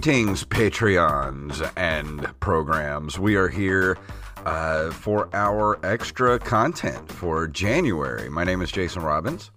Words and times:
Greetings, 0.00 0.44
Patreons 0.44 1.72
and 1.76 2.24
programs. 2.38 3.18
We 3.18 3.34
are 3.34 3.48
here 3.48 3.98
uh, 4.46 4.92
for 4.92 5.28
our 5.32 5.84
extra 5.84 6.38
content 6.38 7.10
for 7.10 7.48
January. 7.48 8.30
My 8.30 8.44
name 8.44 8.62
is 8.62 8.70
Jason 8.70 9.02
Robbins. 9.02 9.50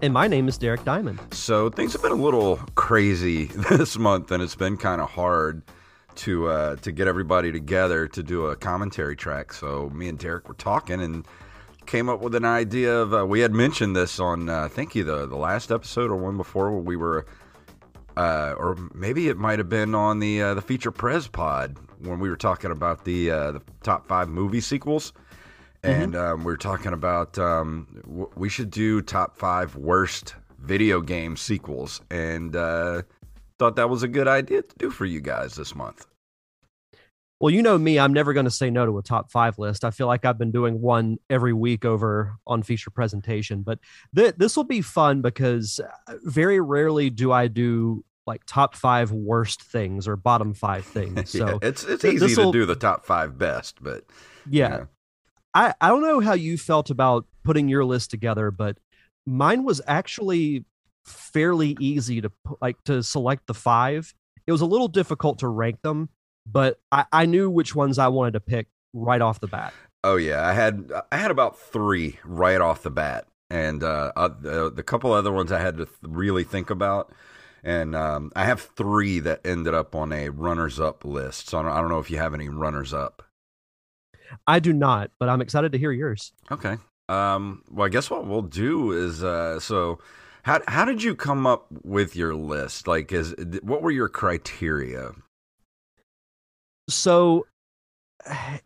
And 0.00 0.14
my 0.14 0.26
name 0.26 0.48
is 0.48 0.56
Derek 0.56 0.86
Diamond. 0.86 1.20
So 1.32 1.68
things 1.68 1.92
have 1.92 2.00
been 2.00 2.12
a 2.12 2.14
little 2.14 2.56
crazy 2.76 3.44
this 3.68 3.98
month, 3.98 4.30
and 4.30 4.42
it's 4.42 4.54
been 4.54 4.78
kind 4.78 5.02
of 5.02 5.10
hard 5.10 5.60
to 6.14 6.48
uh, 6.48 6.76
to 6.76 6.90
get 6.90 7.06
everybody 7.06 7.52
together 7.52 8.08
to 8.08 8.22
do 8.22 8.46
a 8.46 8.56
commentary 8.56 9.16
track. 9.16 9.52
So 9.52 9.90
me 9.90 10.08
and 10.08 10.18
Derek 10.18 10.48
were 10.48 10.54
talking 10.54 11.02
and 11.02 11.26
came 11.84 12.08
up 12.08 12.20
with 12.20 12.34
an 12.34 12.46
idea 12.46 12.90
of 12.90 13.12
uh, 13.12 13.26
we 13.26 13.40
had 13.40 13.52
mentioned 13.52 13.94
this 13.94 14.18
on 14.18 14.48
uh, 14.48 14.62
I 14.62 14.68
think 14.68 14.96
either 14.96 15.26
the 15.26 15.36
last 15.36 15.70
episode 15.70 16.10
or 16.10 16.16
one 16.16 16.38
before 16.38 16.72
where 16.72 16.80
we 16.80 16.96
were 16.96 17.26
uh, 18.16 18.54
or 18.56 18.76
maybe 18.94 19.28
it 19.28 19.36
might 19.36 19.58
have 19.58 19.68
been 19.68 19.94
on 19.94 20.20
the 20.20 20.42
uh, 20.42 20.54
the 20.54 20.62
feature 20.62 20.90
Prez 20.90 21.28
pod 21.28 21.76
when 22.00 22.20
we 22.20 22.28
were 22.28 22.36
talking 22.36 22.70
about 22.70 23.04
the 23.04 23.30
uh, 23.30 23.52
the 23.52 23.62
top 23.82 24.06
five 24.06 24.28
movie 24.28 24.60
sequels, 24.60 25.12
and 25.82 26.14
um, 26.16 26.40
we 26.40 26.52
were 26.52 26.56
talking 26.56 26.92
about 26.92 27.38
um, 27.38 27.86
w- 28.04 28.30
we 28.36 28.48
should 28.48 28.70
do 28.70 29.02
top 29.02 29.36
five 29.36 29.76
worst 29.76 30.34
video 30.58 31.00
game 31.00 31.36
sequels, 31.36 32.00
and 32.10 32.56
uh, 32.56 33.02
thought 33.58 33.76
that 33.76 33.90
was 33.90 34.02
a 34.02 34.08
good 34.08 34.28
idea 34.28 34.62
to 34.62 34.76
do 34.78 34.90
for 34.90 35.04
you 35.04 35.20
guys 35.20 35.54
this 35.56 35.74
month. 35.74 36.06
Well, 37.44 37.52
you 37.52 37.60
know 37.60 37.76
me, 37.76 37.98
I'm 37.98 38.14
never 38.14 38.32
going 38.32 38.46
to 38.46 38.50
say 38.50 38.70
no 38.70 38.86
to 38.86 38.96
a 38.96 39.02
top 39.02 39.30
five 39.30 39.58
list. 39.58 39.84
I 39.84 39.90
feel 39.90 40.06
like 40.06 40.24
I've 40.24 40.38
been 40.38 40.50
doing 40.50 40.80
one 40.80 41.18
every 41.28 41.52
week 41.52 41.84
over 41.84 42.38
on 42.46 42.62
feature 42.62 42.88
presentation, 42.88 43.60
but 43.60 43.80
th- 44.16 44.36
this 44.38 44.56
will 44.56 44.64
be 44.64 44.80
fun 44.80 45.20
because 45.20 45.78
uh, 46.08 46.14
very 46.22 46.58
rarely 46.58 47.10
do 47.10 47.32
I 47.32 47.48
do 47.48 48.02
like 48.26 48.44
top 48.46 48.74
five 48.74 49.10
worst 49.12 49.60
things 49.62 50.08
or 50.08 50.16
bottom 50.16 50.54
five 50.54 50.86
things. 50.86 51.32
So 51.38 51.46
yeah, 51.46 51.58
it's 51.60 51.84
it's 51.84 52.00
th- 52.00 52.14
easy 52.14 52.34
to 52.34 52.50
do 52.50 52.64
the 52.64 52.76
top 52.76 53.04
five 53.04 53.36
best, 53.36 53.84
but 53.84 54.04
yeah, 54.48 54.68
Yeah. 54.68 54.84
I, 55.52 55.74
I 55.82 55.88
don't 55.88 56.00
know 56.00 56.20
how 56.20 56.32
you 56.32 56.56
felt 56.56 56.88
about 56.88 57.26
putting 57.44 57.68
your 57.68 57.84
list 57.84 58.10
together, 58.10 58.52
but 58.52 58.78
mine 59.26 59.64
was 59.64 59.82
actually 59.86 60.64
fairly 61.04 61.76
easy 61.78 62.22
to 62.22 62.32
like 62.62 62.82
to 62.84 63.02
select 63.02 63.48
the 63.48 63.52
five. 63.52 64.14
It 64.46 64.52
was 64.52 64.62
a 64.62 64.66
little 64.66 64.88
difficult 64.88 65.40
to 65.40 65.48
rank 65.48 65.82
them, 65.82 66.08
but 66.46 66.80
I, 66.92 67.04
I 67.12 67.26
knew 67.26 67.50
which 67.50 67.74
ones 67.74 67.98
I 67.98 68.08
wanted 68.08 68.32
to 68.32 68.40
pick 68.40 68.68
right 68.92 69.20
off 69.20 69.40
the 69.40 69.46
bat. 69.46 69.72
Oh 70.02 70.16
yeah, 70.16 70.46
I 70.46 70.52
had 70.52 70.90
I 71.10 71.16
had 71.16 71.30
about 71.30 71.58
three 71.58 72.18
right 72.24 72.60
off 72.60 72.82
the 72.82 72.90
bat, 72.90 73.26
and 73.50 73.82
uh, 73.82 74.12
uh, 74.14 74.28
the, 74.40 74.70
the 74.70 74.82
couple 74.82 75.12
other 75.12 75.32
ones 75.32 75.50
I 75.50 75.60
had 75.60 75.78
to 75.78 75.86
th- 75.86 75.96
really 76.02 76.44
think 76.44 76.70
about, 76.70 77.12
and 77.62 77.96
um, 77.96 78.30
I 78.36 78.44
have 78.44 78.60
three 78.60 79.18
that 79.20 79.40
ended 79.46 79.72
up 79.74 79.94
on 79.94 80.12
a 80.12 80.28
runners 80.28 80.78
up 80.78 81.04
list. 81.04 81.48
So 81.48 81.58
I 81.58 81.62
don't, 81.62 81.72
I 81.72 81.80
don't 81.80 81.88
know 81.88 82.00
if 82.00 82.10
you 82.10 82.18
have 82.18 82.34
any 82.34 82.48
runners 82.48 82.92
up. 82.92 83.22
I 84.46 84.58
do 84.58 84.72
not, 84.72 85.10
but 85.18 85.28
I'm 85.28 85.40
excited 85.40 85.72
to 85.72 85.78
hear 85.78 85.92
yours. 85.92 86.32
Okay. 86.50 86.76
Um, 87.08 87.62
well, 87.70 87.86
I 87.86 87.88
guess 87.88 88.10
what 88.10 88.26
we'll 88.26 88.42
do 88.42 88.92
is 88.92 89.24
uh, 89.24 89.58
so. 89.60 89.98
How, 90.42 90.60
how 90.68 90.84
did 90.84 91.02
you 91.02 91.14
come 91.14 91.46
up 91.46 91.68
with 91.82 92.14
your 92.14 92.34
list? 92.34 92.86
Like, 92.86 93.12
is 93.12 93.34
what 93.62 93.80
were 93.80 93.90
your 93.90 94.10
criteria? 94.10 95.12
So 96.88 97.46
eh, 98.26 98.58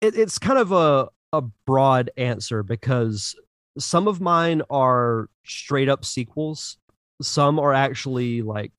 it, 0.00 0.16
it's 0.16 0.38
kind 0.38 0.58
of 0.58 0.72
a 0.72 1.08
a 1.32 1.42
broad 1.66 2.10
answer 2.16 2.62
because 2.62 3.34
some 3.78 4.08
of 4.08 4.20
mine 4.20 4.62
are 4.70 5.28
straight 5.44 5.88
up 5.88 6.04
sequels. 6.04 6.78
Some 7.22 7.58
are 7.58 7.72
actually 7.72 8.42
like 8.42 8.72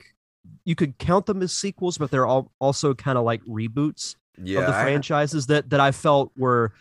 you 0.65 0.75
could 0.75 0.97
count 0.97 1.25
them 1.25 1.41
as 1.41 1.53
sequels, 1.53 1.97
but 1.97 2.11
they're 2.11 2.25
all 2.27 2.51
also 2.59 2.93
kind 2.93 3.17
of 3.17 3.25
like 3.25 3.41
reboots 3.43 4.15
Yeah, 4.43 4.61
of 4.61 4.67
the 4.67 4.73
I- 4.73 4.83
franchises 4.83 5.47
that 5.47 5.69
that 5.71 5.79
I 5.79 5.91
felt 5.91 6.31
were 6.37 6.73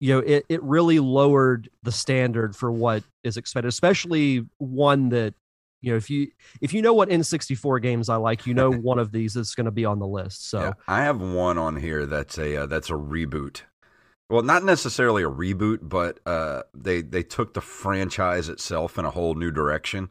you 0.00 0.14
know 0.14 0.20
it, 0.20 0.44
it 0.48 0.62
really 0.62 0.98
lowered 1.00 1.68
the 1.82 1.92
standard 1.92 2.56
for 2.56 2.70
what 2.72 3.02
is 3.22 3.36
expected 3.36 3.68
especially 3.68 4.46
one 4.58 5.08
that 5.10 5.34
you 5.84 5.90
know 5.92 5.96
if 5.96 6.10
you 6.10 6.28
if 6.60 6.72
you 6.72 6.82
know 6.82 6.94
what 6.94 7.10
n64 7.10 7.78
games 7.78 8.08
i 8.08 8.16
like 8.16 8.46
you 8.46 8.54
know 8.54 8.70
one 8.74 8.98
of 8.98 9.12
these 9.12 9.36
is 9.36 9.54
going 9.54 9.66
to 9.66 9.70
be 9.70 9.84
on 9.84 9.98
the 9.98 10.06
list 10.06 10.48
so 10.50 10.60
Yeah, 10.60 10.74
I 10.86 11.02
have 11.02 11.20
one 11.20 11.58
on 11.58 11.76
here 11.76 12.06
that's 12.06 12.38
a 12.38 12.56
uh, 12.62 12.66
that's 12.66 12.90
a 12.90 12.94
reboot. 12.94 13.62
Well, 14.30 14.42
not 14.42 14.64
necessarily 14.64 15.22
a 15.22 15.30
reboot, 15.30 15.80
but 15.82 16.20
uh, 16.26 16.62
they 16.74 17.02
they 17.02 17.22
took 17.22 17.54
the 17.54 17.60
franchise 17.60 18.48
itself 18.48 18.98
in 18.98 19.04
a 19.04 19.10
whole 19.10 19.34
new 19.34 19.50
direction. 19.50 20.10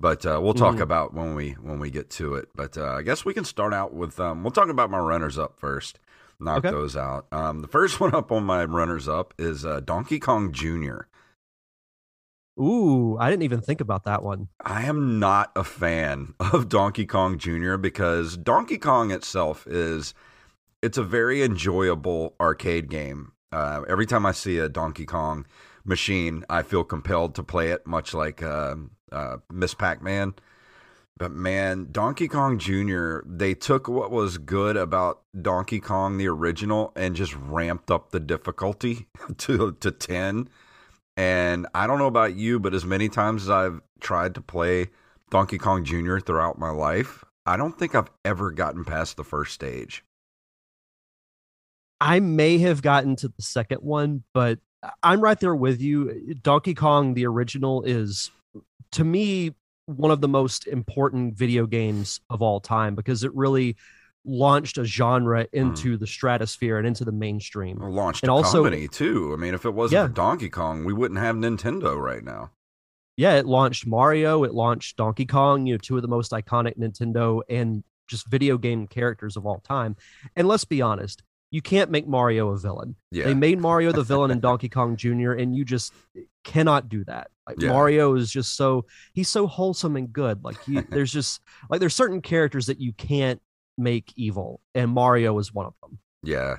But 0.00 0.26
uh, 0.26 0.40
we'll 0.42 0.54
talk 0.54 0.80
Mhm. 0.80 0.82
about 0.82 1.14
when 1.14 1.34
we 1.34 1.52
when 1.52 1.80
we 1.80 1.90
get 1.90 2.10
to 2.12 2.34
it. 2.36 2.48
But 2.54 2.78
uh, 2.78 2.92
I 2.94 3.02
guess 3.02 3.24
we 3.24 3.34
can 3.34 3.44
start 3.44 3.74
out 3.74 3.94
with 3.94 4.20
um, 4.20 4.42
we'll 4.44 4.52
talk 4.52 4.68
about 4.70 4.90
my 4.90 4.98
runners 4.98 5.38
up 5.38 5.60
first. 5.60 5.98
Knock 6.40 6.66
Okay. 6.66 6.70
those 6.70 6.96
out. 6.96 7.26
Um, 7.32 7.60
the 7.60 7.68
first 7.68 8.00
one 8.02 8.14
up 8.14 8.32
on 8.32 8.44
my 8.44 8.64
runners 8.64 9.08
up 9.08 9.34
is 9.38 9.64
uh, 9.66 9.80
Donkey 9.80 10.20
Kong 10.20 10.52
Jr. 10.52 11.08
ooh 12.60 13.16
i 13.18 13.30
didn't 13.30 13.42
even 13.42 13.60
think 13.60 13.80
about 13.80 14.04
that 14.04 14.22
one 14.22 14.48
I 14.62 14.84
am 14.84 15.18
not 15.18 15.52
a 15.56 15.64
fan 15.64 16.34
of 16.40 16.68
Donkey 16.68 17.06
Kong 17.06 17.38
Jr. 17.38 17.76
because 17.76 18.36
Donkey 18.36 18.78
Kong 18.78 19.10
itself 19.10 19.66
is 19.66 20.14
it's 20.82 20.98
a 20.98 21.02
very 21.02 21.42
enjoyable 21.42 22.34
arcade 22.40 22.88
game. 22.88 23.32
Uh, 23.52 23.82
every 23.88 24.06
time 24.06 24.24
I 24.24 24.32
see 24.32 24.58
a 24.58 24.68
Donkey 24.68 25.06
Kong 25.06 25.46
machine, 25.84 26.44
I 26.48 26.62
feel 26.62 26.84
compelled 26.84 27.34
to 27.34 27.42
play 27.42 27.70
it, 27.70 27.86
much 27.86 28.14
like 28.14 28.42
uh, 28.42 28.76
uh, 29.10 29.38
Miss 29.52 29.74
Pac 29.74 30.02
Man. 30.02 30.34
But 31.18 31.32
man, 31.32 31.88
Donkey 31.90 32.28
Kong 32.28 32.58
Jr., 32.58 33.18
they 33.26 33.52
took 33.54 33.88
what 33.88 34.10
was 34.10 34.38
good 34.38 34.76
about 34.76 35.20
Donkey 35.38 35.80
Kong 35.80 36.16
the 36.16 36.28
original 36.28 36.92
and 36.96 37.14
just 37.14 37.34
ramped 37.36 37.90
up 37.90 38.10
the 38.10 38.20
difficulty 38.20 39.08
to 39.38 39.72
to 39.72 39.90
10. 39.90 40.48
And 41.20 41.66
I 41.74 41.86
don't 41.86 41.98
know 41.98 42.06
about 42.06 42.34
you, 42.34 42.58
but 42.58 42.72
as 42.72 42.86
many 42.86 43.10
times 43.10 43.42
as 43.42 43.50
I've 43.50 43.82
tried 44.00 44.34
to 44.36 44.40
play 44.40 44.88
Donkey 45.30 45.58
Kong 45.58 45.84
Jr. 45.84 46.18
throughout 46.18 46.58
my 46.58 46.70
life, 46.70 47.26
I 47.44 47.58
don't 47.58 47.78
think 47.78 47.94
I've 47.94 48.08
ever 48.24 48.50
gotten 48.50 48.86
past 48.86 49.18
the 49.18 49.24
first 49.24 49.52
stage. 49.52 50.02
i 52.00 52.20
may 52.20 52.56
have 52.56 52.80
gotten 52.80 53.16
to 53.16 53.28
the 53.28 53.42
second 53.42 53.82
one 53.82 54.24
but 54.32 54.58
i'm 55.02 55.20
right 55.20 55.38
there 55.40 55.54
with 55.54 55.82
you 55.82 56.34
donkey 56.42 56.72
kong 56.72 57.12
the 57.12 57.26
original 57.26 57.82
is 57.82 58.30
to 58.90 59.04
me 59.04 59.54
one 59.84 60.10
of 60.10 60.22
the 60.22 60.28
most 60.28 60.66
important 60.66 61.36
video 61.36 61.66
games 61.66 62.20
of 62.30 62.40
all 62.40 62.60
time 62.60 62.94
because 62.94 63.24
it 63.24 63.34
really 63.34 63.76
launched 64.24 64.78
a 64.78 64.84
genre 64.84 65.44
hmm. 65.44 65.58
into 65.58 65.96
the 65.96 66.06
stratosphere 66.06 66.78
and 66.78 66.86
into 66.86 67.04
the 67.04 67.12
mainstream. 67.12 67.82
Or 67.82 67.90
launched 67.90 68.22
And 68.22 68.30
a 68.30 68.34
also- 68.34 68.64
company 68.64 68.88
too. 68.88 69.32
I 69.32 69.36
mean, 69.36 69.54
if 69.54 69.64
it 69.64 69.70
wasn't 69.74 69.98
Yeah. 69.98 70.06
for 70.06 70.12
Donkey 70.12 70.50
Kong, 70.50 70.84
we 70.84 70.92
wouldn't 70.92 71.20
have 71.20 71.36
Nintendo 71.36 71.96
right 71.96 72.22
now. 72.24 72.50
Yeah, 73.16 73.34
it 73.34 73.46
launched 73.46 73.86
Mario, 73.86 74.44
it 74.44 74.54
launched 74.54 74.96
Donkey 74.96 75.26
Kong, 75.26 75.66
you 75.66 75.74
know, 75.74 75.78
two 75.78 75.96
of 75.96 76.02
the 76.02 76.08
most 76.08 76.32
iconic 76.32 76.78
Nintendo 76.78 77.42
and 77.48 77.84
just 78.08 78.28
video 78.28 78.56
game 78.58 78.86
characters 78.86 79.36
of 79.36 79.46
all 79.46 79.60
time. 79.60 79.96
And 80.36 80.48
let's 80.48 80.64
be 80.64 80.80
honest, 80.80 81.22
you 81.50 81.60
can't 81.60 81.90
make 81.90 82.06
Mario 82.06 82.48
a 82.50 82.58
villain. 82.58 82.94
Yeah, 83.10 83.24
They 83.24 83.34
made 83.34 83.58
Mario 83.58 83.92
the 83.92 84.02
villain 84.04 84.30
in 84.30 84.40
Donkey 84.40 84.68
Kong 84.68 84.96
Jr., 84.96 85.32
and 85.32 85.54
you 85.54 85.64
just 85.64 85.92
cannot 86.44 86.88
do 86.88 87.04
that. 87.04 87.30
Like 87.46 87.60
Yeah. 87.60 87.70
Mario 87.70 88.14
is 88.14 88.30
just 88.30 88.56
so 88.56 88.86
he's 89.12 89.28
so 89.28 89.46
wholesome 89.46 89.96
and 89.96 90.12
good. 90.12 90.44
Like 90.44 90.56
you, 90.66 90.82
there's 90.90 91.12
just 91.12 91.40
like 91.68 91.80
there's 91.80 91.94
certain 91.94 92.22
characters 92.22 92.66
that 92.66 92.80
you 92.80 92.92
can't 92.92 93.40
make 93.78 94.12
evil, 94.16 94.60
and 94.74 94.90
Mario 94.90 95.38
is 95.38 95.52
one 95.52 95.66
of 95.66 95.74
them. 95.82 95.98
yeah, 96.22 96.56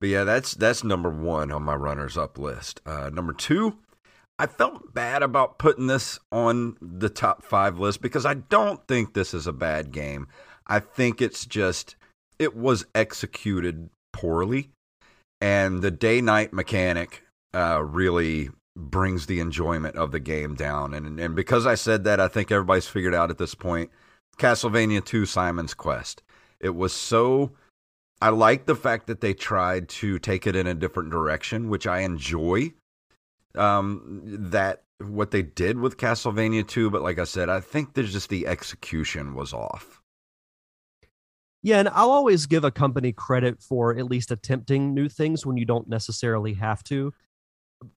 but 0.00 0.08
yeah, 0.08 0.24
that's 0.24 0.52
that's 0.52 0.84
number 0.84 1.10
one 1.10 1.50
on 1.50 1.62
my 1.62 1.74
runners 1.74 2.16
up 2.16 2.38
list. 2.38 2.80
Uh, 2.86 3.10
number 3.12 3.32
two, 3.32 3.78
I 4.38 4.46
felt 4.46 4.94
bad 4.94 5.22
about 5.22 5.58
putting 5.58 5.88
this 5.88 6.18
on 6.30 6.76
the 6.80 7.08
top 7.08 7.44
five 7.44 7.78
list 7.78 8.00
because 8.00 8.24
I 8.24 8.34
don't 8.34 8.86
think 8.86 9.14
this 9.14 9.34
is 9.34 9.46
a 9.46 9.52
bad 9.52 9.90
game. 9.90 10.28
I 10.66 10.80
think 10.80 11.20
it's 11.20 11.46
just 11.46 11.96
it 12.38 12.54
was 12.56 12.86
executed 12.94 13.90
poorly, 14.12 14.70
and 15.40 15.82
the 15.82 15.90
day 15.90 16.20
night 16.20 16.52
mechanic 16.52 17.24
uh, 17.54 17.82
really 17.82 18.50
brings 18.76 19.26
the 19.26 19.40
enjoyment 19.40 19.96
of 19.96 20.12
the 20.12 20.20
game 20.20 20.54
down. 20.54 20.94
And 20.94 21.18
and 21.18 21.34
because 21.34 21.66
I 21.66 21.74
said 21.74 22.04
that, 22.04 22.20
I 22.20 22.28
think 22.28 22.52
everybody's 22.52 22.86
figured 22.86 23.14
out 23.14 23.30
at 23.30 23.38
this 23.38 23.54
point. 23.56 23.90
Castlevania 24.38 25.04
2 25.04 25.26
Simon's 25.26 25.74
Quest. 25.74 26.22
It 26.60 26.74
was 26.74 26.92
so 26.92 27.52
I 28.20 28.30
like 28.30 28.66
the 28.66 28.74
fact 28.74 29.06
that 29.06 29.20
they 29.20 29.32
tried 29.32 29.88
to 29.90 30.18
take 30.18 30.46
it 30.46 30.56
in 30.56 30.66
a 30.66 30.74
different 30.74 31.10
direction, 31.10 31.68
which 31.68 31.86
I 31.86 32.00
enjoy. 32.00 32.72
Um 33.54 34.20
that 34.24 34.82
what 34.98 35.30
they 35.30 35.42
did 35.42 35.78
with 35.78 35.96
Castlevania 35.96 36.66
2, 36.66 36.90
but 36.90 37.02
like 37.02 37.18
I 37.18 37.24
said, 37.24 37.48
I 37.48 37.60
think 37.60 37.94
there's 37.94 38.12
just 38.12 38.30
the 38.30 38.46
execution 38.46 39.34
was 39.34 39.52
off. 39.52 40.02
Yeah, 41.62 41.78
and 41.78 41.88
I'll 41.88 42.10
always 42.10 42.46
give 42.46 42.64
a 42.64 42.70
company 42.70 43.12
credit 43.12 43.62
for 43.62 43.96
at 43.96 44.06
least 44.06 44.30
attempting 44.30 44.94
new 44.94 45.08
things 45.08 45.44
when 45.44 45.56
you 45.56 45.64
don't 45.64 45.88
necessarily 45.88 46.54
have 46.54 46.84
to. 46.84 47.12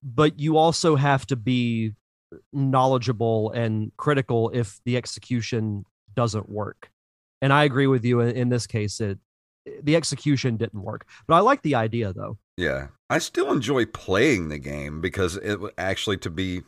But 0.02 0.38
you 0.38 0.56
also 0.56 0.96
have 0.96 1.26
to 1.26 1.36
be 1.36 1.92
knowledgeable 2.52 3.50
and 3.50 3.92
critical 3.96 4.50
if 4.50 4.80
the 4.84 4.96
execution 4.96 5.84
doesn't 6.14 6.48
work. 6.48 6.91
And 7.42 7.52
I 7.52 7.64
agree 7.64 7.86
with 7.86 8.04
you 8.04 8.20
in, 8.20 8.34
in 8.34 8.48
this 8.48 8.66
case. 8.66 9.00
It 9.00 9.18
the 9.82 9.96
execution 9.96 10.56
didn't 10.56 10.82
work, 10.82 11.06
but 11.26 11.34
I 11.34 11.40
like 11.40 11.62
the 11.62 11.74
idea 11.74 12.12
though. 12.12 12.38
Yeah, 12.56 12.88
I 13.08 13.18
still 13.18 13.52
enjoy 13.52 13.86
playing 13.86 14.48
the 14.48 14.58
game 14.58 15.00
because 15.00 15.36
it 15.36 15.58
actually, 15.78 16.16
to 16.18 16.30
be 16.30 16.62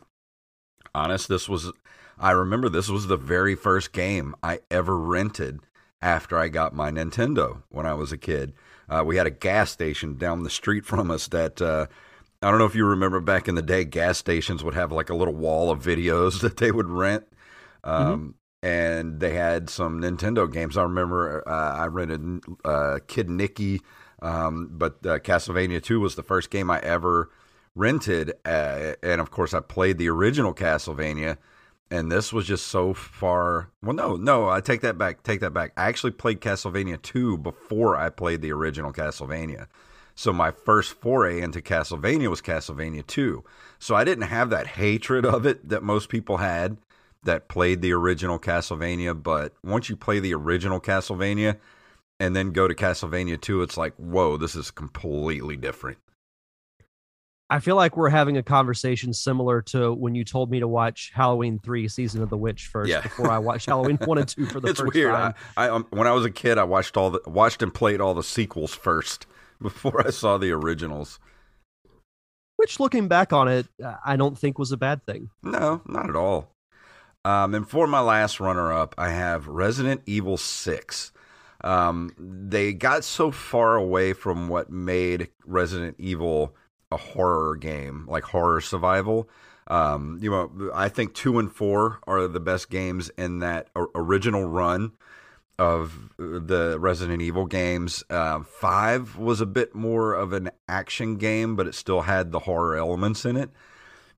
honest, 0.93 1.27
this 1.27 1.49
was 1.49 1.71
I 2.17 2.31
remember 2.31 2.69
this 2.69 2.89
was 2.89 3.07
the 3.07 3.17
very 3.17 3.55
first 3.55 3.91
game 3.91 4.35
I 4.41 4.59
ever 4.71 4.97
rented 4.97 5.61
after 6.01 6.37
I 6.37 6.47
got 6.47 6.73
my 6.73 6.91
Nintendo 6.91 7.63
when 7.69 7.85
I 7.85 7.93
was 7.93 8.11
a 8.11 8.17
kid. 8.17 8.53
Uh, 8.87 9.03
we 9.05 9.17
had 9.17 9.27
a 9.27 9.31
gas 9.31 9.71
station 9.71 10.17
down 10.17 10.43
the 10.43 10.49
street 10.49 10.85
from 10.85 11.11
us 11.11 11.27
that 11.27 11.61
uh, 11.61 11.87
I 12.41 12.49
don't 12.49 12.59
know 12.59 12.65
if 12.65 12.75
you 12.75 12.85
remember 12.85 13.19
back 13.19 13.47
in 13.47 13.55
the 13.55 13.61
day, 13.61 13.83
gas 13.83 14.17
stations 14.17 14.63
would 14.63 14.75
have 14.75 14.91
like 14.91 15.09
a 15.09 15.15
little 15.15 15.35
wall 15.35 15.71
of 15.71 15.83
videos 15.83 16.41
that 16.41 16.57
they 16.57 16.71
would 16.71 16.89
rent. 16.89 17.27
Um, 17.83 18.05
mm-hmm. 18.05 18.29
And 18.65 19.19
they 19.19 19.33
had 19.33 19.69
some 19.69 20.01
Nintendo 20.01 20.51
games. 20.51 20.75
I 20.75 20.83
remember 20.83 21.47
uh, 21.47 21.75
I 21.75 21.85
rented 21.85 22.41
uh, 22.63 22.99
Kid 23.07 23.27
Niki, 23.27 23.81
um, 24.21 24.69
but 24.71 25.05
uh, 25.05 25.19
Castlevania 25.19 25.81
2 25.81 25.99
was 25.99 26.15
the 26.15 26.23
first 26.23 26.49
game 26.49 26.71
I 26.71 26.79
ever 26.79 27.29
rented. 27.75 28.33
Uh, 28.43 28.93
and 29.03 29.21
of 29.21 29.29
course, 29.29 29.53
I 29.53 29.59
played 29.59 29.97
the 29.99 30.09
original 30.09 30.53
Castlevania 30.53 31.37
and 31.91 32.11
this 32.11 32.33
was 32.33 32.47
just 32.47 32.67
so 32.67 32.93
far. 32.93 33.69
Well, 33.81 33.93
no, 33.93 34.15
no, 34.15 34.49
I 34.49 34.61
take 34.61 34.81
that 34.81 34.97
back. 34.97 35.23
Take 35.23 35.41
that 35.41 35.53
back. 35.53 35.71
I 35.77 35.87
actually 35.87 36.11
played 36.11 36.41
Castlevania 36.41 37.01
2 37.01 37.37
before 37.37 37.95
I 37.95 38.09
played 38.09 38.41
the 38.41 38.51
original 38.51 38.91
Castlevania. 38.91 39.67
So 40.15 40.31
my 40.33 40.51
first 40.51 40.93
foray 40.93 41.41
into 41.41 41.61
Castlevania 41.61 42.29
was 42.29 42.41
Castlevania 42.41 43.05
2. 43.05 43.43
So 43.79 43.95
I 43.95 44.03
didn't 44.03 44.25
have 44.25 44.49
that 44.49 44.67
hatred 44.67 45.25
of 45.25 45.45
it 45.45 45.69
that 45.69 45.83
most 45.83 46.09
people 46.09 46.37
had 46.37 46.77
that 47.25 47.47
played 47.47 47.81
the 47.81 47.91
original 47.91 48.39
Castlevania. 48.39 49.21
But 49.21 49.53
once 49.63 49.89
you 49.89 49.95
play 49.95 50.19
the 50.19 50.33
original 50.33 50.79
Castlevania 50.79 51.57
and 52.19 52.35
then 52.35 52.51
go 52.51 52.67
to 52.67 52.73
Castlevania 52.73 53.39
2, 53.39 53.61
it's 53.61 53.77
like, 53.77 53.93
whoa, 53.95 54.37
this 54.37 54.55
is 54.55 54.71
completely 54.71 55.57
different. 55.57 55.97
I 57.49 57.59
feel 57.59 57.75
like 57.75 57.95
we're 57.95 58.09
having 58.09 58.37
a 58.37 58.43
conversation 58.43 59.13
similar 59.13 59.61
to 59.63 59.93
when 59.93 60.15
you 60.15 60.23
told 60.23 60.49
me 60.49 60.59
to 60.61 60.67
watch 60.67 61.11
Halloween 61.13 61.59
three, 61.59 61.87
Season 61.87 62.23
of 62.23 62.29
the 62.29 62.37
Witch 62.37 62.67
first 62.67 62.89
yeah. 62.89 63.01
before 63.01 63.29
I 63.29 63.37
watched 63.37 63.67
Halloween 63.67 63.97
one 64.03 64.17
and 64.17 64.27
two 64.27 64.47
for 64.47 64.59
the 64.59 64.67
it's 64.69 64.79
first 64.79 64.95
weird. 64.95 65.13
time. 65.13 65.35
I, 65.55 65.67
I 65.67 65.69
um, 65.69 65.85
when 65.91 66.07
I 66.07 66.11
was 66.11 66.25
a 66.25 66.31
kid, 66.31 66.57
I 66.57 66.63
watched 66.63 66.97
all 66.97 67.11
the 67.11 67.21
watched 67.27 67.61
and 67.61 67.71
played 67.71 68.01
all 68.01 68.15
the 68.15 68.23
sequels 68.23 68.73
first 68.73 69.27
before 69.61 70.05
I 70.05 70.09
saw 70.09 70.39
the 70.39 70.51
originals. 70.51 71.19
Which, 72.57 72.79
looking 72.79 73.07
back 73.07 73.33
on 73.33 73.47
it, 73.47 73.67
I 74.03 74.15
don't 74.15 74.37
think 74.37 74.57
was 74.57 74.71
a 74.71 74.77
bad 74.77 75.05
thing. 75.05 75.29
No, 75.43 75.81
not 75.85 76.09
at 76.09 76.15
all. 76.15 76.54
Um, 77.25 77.55
and 77.55 77.67
for 77.67 77.87
my 77.87 78.01
last 78.01 78.39
runner 78.39 78.71
up, 78.71 78.93
I 78.99 79.09
have 79.09 79.47
Resident 79.47 80.03
Evil 80.05 80.37
Six. 80.37 81.11
Um, 81.61 82.11
they 82.19 82.71
got 82.71 83.03
so 83.03 83.31
far 83.31 83.75
away 83.75 84.13
from 84.13 84.47
what 84.47 84.69
made 84.69 85.29
Resident 85.43 85.95
Evil 85.97 86.55
a 86.91 86.97
horror 86.97 87.55
game, 87.55 88.05
like 88.07 88.25
horror 88.25 88.61
survival. 88.61 89.27
Um, 89.67 90.19
you 90.21 90.29
know, 90.29 90.69
I 90.75 90.87
think 90.87 91.15
two 91.15 91.39
and 91.39 91.51
four 91.51 91.99
are 92.05 92.27
the 92.27 92.39
best 92.39 92.69
games 92.69 93.09
in 93.17 93.39
that 93.39 93.69
original 93.95 94.45
run 94.45 94.91
of 95.57 96.11
the 96.19 96.77
Resident 96.79 97.23
Evil 97.23 97.47
games. 97.47 98.03
Uh, 98.07 98.43
five 98.43 99.17
was 99.17 99.41
a 99.41 99.47
bit 99.47 99.73
more 99.73 100.13
of 100.13 100.31
an 100.31 100.51
action 100.69 101.15
game, 101.15 101.55
but 101.55 101.65
it 101.65 101.73
still 101.73 102.01
had 102.01 102.31
the 102.31 102.39
horror 102.39 102.75
elements 102.75 103.25
in 103.25 103.35
it. 103.35 103.49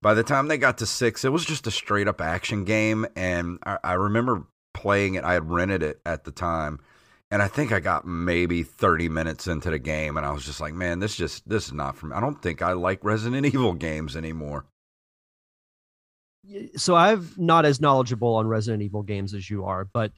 By 0.02 0.14
the 0.14 0.24
time 0.24 0.48
they 0.48 0.58
got 0.58 0.78
to 0.80 0.86
six, 0.86 1.26
it 1.26 1.32
was 1.32 1.46
just 1.46 1.68
a 1.68 1.72
straight 1.72 2.08
up 2.08 2.22
action 2.22 2.64
game, 2.64 3.06
and 3.16 3.60
I, 3.66 3.78
I 3.84 3.94
remember 3.94 4.48
playing 4.74 5.16
it. 5.16 5.24
I 5.24 5.34
had 5.34 5.50
rented 5.50 5.84
it 5.84 6.00
at 6.06 6.24
the 6.24 6.32
time 6.32 6.80
and 7.30 7.42
I 7.42 7.48
think 7.48 7.72
I 7.72 7.80
got 7.80 8.06
maybe 8.06 8.64
30 8.64 9.10
minutes 9.10 9.48
into 9.48 9.70
the 9.70 9.80
game 9.80 10.18
and 10.18 10.26
I 10.26 10.32
was 10.32 10.46
just 10.46 10.62
like, 10.62 10.74
man, 10.74 11.00
this 11.00 11.16
just 11.16 11.48
this 11.48 11.68
is 11.68 11.74
not 11.74 11.98
for 11.98 12.08
me. 12.08 12.16
I 12.16 12.22
don't 12.22 12.42
think 12.42 12.62
I 12.62 12.74
like 12.74 13.04
Resident 13.04 13.46
Evil 13.54 13.74
games 13.74 14.16
anymore. 14.16 14.66
So 16.78 16.96
I'm 16.96 17.30
not 17.36 17.66
as 17.66 17.82
knowledgeable 17.82 18.36
on 18.36 18.48
Resident 18.48 18.82
Evil 18.82 19.04
games 19.04 19.34
as 19.34 19.50
you 19.50 19.66
are, 19.66 19.84
but 19.84 20.14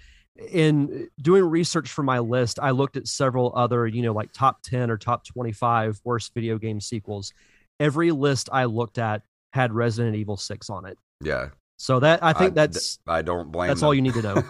in 0.51 1.03
uh, 1.03 1.05
doing 1.21 1.43
research 1.43 1.89
for 1.89 2.03
my 2.03 2.19
list, 2.19 2.59
I 2.61 2.71
looked 2.71 2.97
at 2.97 3.07
several 3.07 3.51
other, 3.55 3.87
you 3.87 4.03
know, 4.03 4.13
like 4.13 4.31
top 4.31 4.61
10 4.61 4.91
or 4.91 4.97
top 4.97 5.25
25 5.25 5.99
worst 6.03 6.33
video 6.35 6.59
game 6.59 6.79
sequels. 6.79 7.33
Every 7.79 8.11
list 8.11 8.49
I 8.51 8.65
looked 8.65 8.99
at 8.99 9.23
had 9.51 9.73
Resident 9.73 10.15
Evil 10.15 10.37
6 10.37 10.69
on 10.69 10.85
it. 10.85 10.97
Yeah. 11.21 11.49
So 11.77 12.01
that 12.01 12.21
I 12.21 12.33
think 12.33 12.55
that's 12.55 12.99
I 13.07 13.21
don't 13.21 13.53
blame. 13.53 13.69
That's 13.69 13.79
them. 13.79 13.87
all 13.87 13.93
you 13.93 14.01
need 14.01 14.13
to 14.15 14.21
know. 14.21 14.43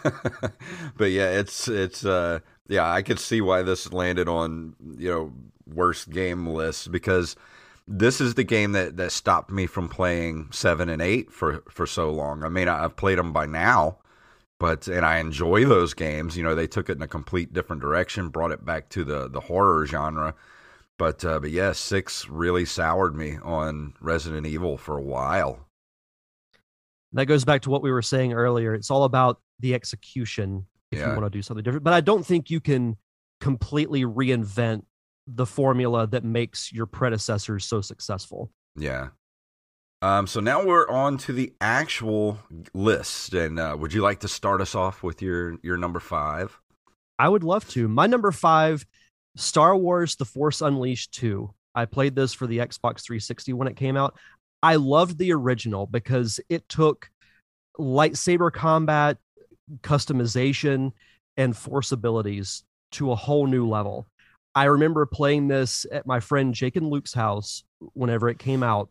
but 0.98 1.12
yeah, 1.12 1.30
it's 1.30 1.68
it's 1.68 2.04
uh 2.04 2.40
yeah, 2.68 2.92
I 2.92 3.04
could 3.04 3.20
see 3.20 3.40
why 3.40 3.62
this 3.62 3.94
landed 3.94 4.28
on 4.28 4.76
you 4.98 5.10
know 5.12 5.34
worst 5.68 6.10
game 6.10 6.48
lists 6.48 6.88
because 6.88 7.36
this 7.88 8.20
is 8.20 8.34
the 8.34 8.44
game 8.44 8.72
that 8.72 8.98
that 8.98 9.12
stopped 9.12 9.52
me 9.52 9.68
from 9.68 9.90
playing 9.90 10.48
seven 10.52 10.90
and 10.90 11.04
eight 11.04 11.32
for 11.32 11.64
for 11.70 11.86
so 11.86 12.10
long. 12.10 12.44
I 12.44 12.50
mean, 12.50 12.68
I've 12.68 12.96
played 12.96 13.20
them 13.20 13.32
by 13.32 13.46
now, 13.46 14.00
but 14.60 14.88
and 14.88 15.06
I 15.06 15.20
enjoy 15.20 15.66
those 15.66 15.94
games. 15.94 16.36
You 16.36 16.44
know, 16.44 16.56
they 16.56 16.68
took 16.68 16.90
it 16.90 16.98
in 16.98 17.04
a 17.04 17.08
complete 17.08 17.54
different 17.54 17.82
direction, 17.82 18.30
brought 18.30 18.52
it 18.52 18.66
back 18.66 18.90
to 18.90 19.04
the 19.04 19.28
the 19.30 19.42
horror 19.42 19.86
genre. 19.86 20.34
But 21.00 21.26
uh, 21.26 21.40
but 21.40 21.50
yeah, 21.50 21.72
six 21.72 22.30
really 22.30 22.66
soured 22.66 23.16
me 23.16 23.38
on 23.42 23.96
Resident 24.00 24.46
Evil 24.46 24.78
for 24.78 24.98
a 24.98 25.02
while 25.02 25.66
that 27.14 27.26
goes 27.26 27.46
back 27.46 27.62
to 27.64 27.70
what 27.70 27.82
we 27.82 27.92
were 27.92 28.02
saying 28.02 28.34
earlier. 28.34 28.74
It's 28.74 28.92
all 28.92 29.04
about 29.04 29.42
the 29.60 29.74
execution 29.74 30.66
if 30.92 31.00
yeah. 31.00 31.08
you 31.08 31.20
want 31.20 31.32
to 31.32 31.38
do 31.38 31.42
something 31.42 31.64
different. 31.64 31.84
But 31.84 31.94
I 31.94 32.02
don't 32.02 32.26
think 32.26 32.50
you 32.50 32.60
can 32.60 32.98
completely 33.40 34.04
reinvent 34.04 34.84
the 35.28 35.46
formula 35.46 36.08
that 36.08 36.24
makes 36.24 36.72
your 36.72 36.86
predecessors 36.86 37.66
so 37.66 37.82
successful. 37.82 38.52
Yeah. 38.76 39.10
Um, 40.02 40.28
so 40.28 40.40
now 40.40 40.64
we're 40.66 40.88
on 40.88 41.18
to 41.20 41.34
the 41.34 41.54
actual 41.60 42.40
list, 42.74 43.34
and 43.34 43.60
uh, 43.60 43.76
would 43.78 43.94
you 43.94 44.02
like 44.02 44.22
to 44.22 44.30
start 44.30 44.62
us 44.62 44.74
off 44.74 45.04
with 45.04 45.22
your 45.22 45.58
your 45.62 45.78
number 45.78 46.00
five? 46.00 46.58
I 47.18 47.28
would 47.28 47.44
love 47.44 47.68
to. 47.72 47.88
My 47.90 48.08
number 48.08 48.32
five, 48.32 48.86
Star 49.36 49.76
Wars: 49.76 50.16
The 50.16 50.26
Force 50.26 50.62
Unleashed 50.62 51.14
two. 51.14 51.54
I 51.76 51.86
played 51.86 52.16
this 52.16 52.34
for 52.34 52.48
the 52.48 52.58
Xbox 52.58 53.04
360 53.04 53.54
when 53.54 53.68
it 53.68 53.76
came 53.76 53.96
out. 53.96 54.18
I 54.62 54.76
loved 54.76 55.18
the 55.18 55.32
original 55.32 55.86
because 55.86 56.40
it 56.50 56.68
took 56.68 57.10
lightsaber 57.80 58.52
combat, 58.52 59.18
customization, 59.82 60.92
and 61.38 61.56
force 61.56 61.92
abilities 61.92 62.64
to 62.92 63.12
a 63.12 63.16
whole 63.16 63.48
new 63.48 63.68
level. 63.68 64.08
I 64.56 64.66
remember 64.66 65.06
playing 65.06 65.48
this 65.48 65.86
at 65.92 66.06
my 66.06 66.20
friend 66.20 66.54
Jake 66.54 66.76
and 66.76 66.90
Luke's 66.90 67.14
house 67.14 67.64
whenever 67.94 68.30
it 68.30 68.40
came 68.40 68.64
out. 68.64 68.90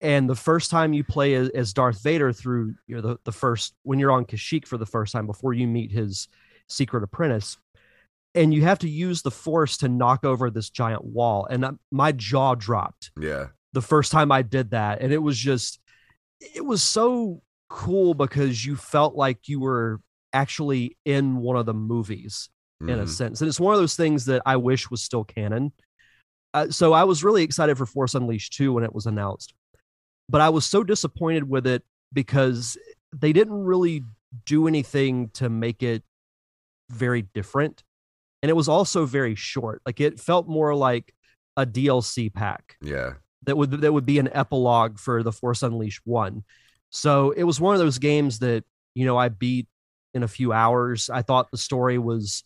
And 0.00 0.28
the 0.28 0.34
first 0.34 0.70
time 0.70 0.92
you 0.92 1.04
play 1.04 1.34
as 1.34 1.72
Darth 1.72 2.02
Vader 2.02 2.32
through 2.32 2.74
you 2.88 2.96
know 2.96 3.00
the, 3.00 3.18
the 3.24 3.32
first 3.32 3.74
when 3.84 3.98
you're 4.00 4.10
on 4.10 4.24
Kashyyyk 4.24 4.66
for 4.66 4.76
the 4.76 4.86
first 4.86 5.12
time 5.12 5.26
before 5.26 5.54
you 5.54 5.68
meet 5.68 5.92
his 5.92 6.26
secret 6.68 7.04
apprentice, 7.04 7.56
and 8.34 8.54
you 8.54 8.62
have 8.62 8.78
to 8.80 8.88
use 8.88 9.22
the 9.22 9.30
force 9.30 9.76
to 9.78 9.88
knock 9.88 10.24
over 10.24 10.50
this 10.50 10.70
giant 10.70 11.04
wall, 11.04 11.46
and 11.50 11.78
my 11.90 12.12
jaw 12.12 12.54
dropped. 12.54 13.10
Yeah, 13.20 13.48
the 13.72 13.82
first 13.82 14.12
time 14.12 14.30
I 14.30 14.42
did 14.42 14.70
that. 14.70 15.00
And 15.00 15.12
it 15.12 15.22
was 15.22 15.38
just, 15.38 15.80
it 16.40 16.64
was 16.64 16.82
so 16.82 17.42
cool 17.68 18.14
because 18.14 18.64
you 18.64 18.76
felt 18.76 19.14
like 19.14 19.48
you 19.48 19.60
were 19.60 20.00
actually 20.32 20.96
in 21.04 21.38
one 21.38 21.56
of 21.56 21.66
the 21.66 21.74
movies 21.74 22.50
mm-hmm. 22.82 22.90
in 22.90 22.98
a 22.98 23.02
mm-hmm. 23.02 23.10
sense. 23.10 23.40
And 23.40 23.48
it's 23.48 23.60
one 23.60 23.74
of 23.74 23.80
those 23.80 23.96
things 23.96 24.26
that 24.26 24.42
I 24.44 24.56
wish 24.56 24.90
was 24.90 25.02
still 25.02 25.24
canon. 25.24 25.72
Uh, 26.54 26.68
so 26.68 26.92
I 26.92 27.04
was 27.04 27.24
really 27.24 27.42
excited 27.42 27.78
for 27.78 27.86
Force 27.86 28.14
Unleashed 28.14 28.52
2 28.54 28.74
when 28.74 28.84
it 28.84 28.94
was 28.94 29.06
announced. 29.06 29.54
But 30.28 30.42
I 30.42 30.50
was 30.50 30.66
so 30.66 30.84
disappointed 30.84 31.48
with 31.48 31.66
it 31.66 31.82
because 32.12 32.76
they 33.14 33.32
didn't 33.32 33.64
really 33.64 34.04
do 34.46 34.68
anything 34.68 35.30
to 35.30 35.48
make 35.48 35.82
it 35.82 36.02
very 36.90 37.22
different. 37.22 37.82
And 38.42 38.50
it 38.50 38.54
was 38.54 38.68
also 38.68 39.06
very 39.06 39.34
short. 39.34 39.82
Like 39.86 40.00
it 40.00 40.18
felt 40.18 40.48
more 40.48 40.74
like 40.74 41.14
a 41.56 41.64
DLC 41.64 42.32
pack. 42.32 42.76
Yeah 42.82 43.14
that 43.44 43.56
would 43.56 43.70
that 43.70 43.92
would 43.92 44.06
be 44.06 44.18
an 44.18 44.30
epilogue 44.32 44.98
for 44.98 45.22
the 45.22 45.32
Force 45.32 45.62
Unleashed 45.62 46.02
one. 46.04 46.44
So 46.90 47.30
it 47.30 47.44
was 47.44 47.60
one 47.60 47.74
of 47.74 47.80
those 47.80 47.98
games 47.98 48.38
that 48.40 48.64
you 48.94 49.06
know 49.06 49.16
I 49.16 49.28
beat 49.28 49.66
in 50.14 50.22
a 50.22 50.28
few 50.28 50.52
hours. 50.52 51.10
I 51.10 51.22
thought 51.22 51.50
the 51.50 51.58
story 51.58 51.98
was. 51.98 52.42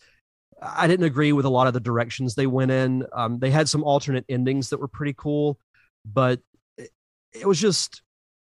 I 0.60 0.86
didn't 0.86 1.04
agree 1.04 1.32
with 1.32 1.44
a 1.44 1.50
lot 1.50 1.66
of 1.66 1.74
the 1.74 1.80
directions 1.80 2.34
they 2.34 2.46
went 2.46 2.70
in. 2.70 3.04
Um, 3.12 3.38
they 3.38 3.50
had 3.50 3.68
some 3.68 3.84
alternate 3.84 4.24
endings 4.26 4.70
that 4.70 4.80
were 4.80 4.88
pretty 4.88 5.14
cool, 5.14 5.58
but 6.06 6.40
it, 6.78 6.88
it 7.34 7.46
was 7.46 7.60
just 7.60 8.00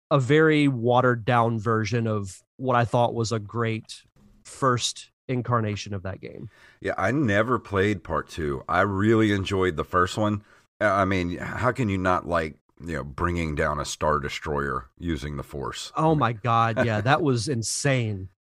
a 0.09 0.19
very 0.19 0.67
watered 0.67 1.23
down 1.23 1.57
version 1.57 2.07
of 2.07 2.37
what 2.57 2.75
I 2.75 2.83
thought 2.83 3.13
was 3.13 3.31
a 3.31 3.39
great 3.39 4.01
first 4.43 5.09
incarnation 5.31 5.93
of 5.93 6.03
that 6.03 6.21
game. 6.21 6.49
Yeah, 6.81 6.93
I 6.97 7.11
never 7.11 7.57
played 7.57 8.03
part 8.03 8.29
two. 8.29 8.63
I 8.69 8.81
really 8.81 9.31
enjoyed 9.31 9.75
the 9.75 9.83
first 9.83 10.17
one. 10.17 10.43
Uh, 10.79 10.85
I 10.85 11.05
mean, 11.05 11.37
how 11.37 11.71
can 11.71 11.89
you 11.89 11.97
not 11.97 12.27
like 12.27 12.55
you 12.83 12.93
know 12.93 13.03
bringing 13.03 13.55
down 13.55 13.79
a 13.79 13.85
star 13.85 14.19
destroyer 14.19 14.89
using 14.99 15.37
the 15.37 15.43
force? 15.43 15.91
Oh 15.95 16.15
my 16.15 16.33
god, 16.33 16.85
yeah, 16.85 17.01
that 17.01 17.21
was 17.21 17.47
insane. 17.47 18.29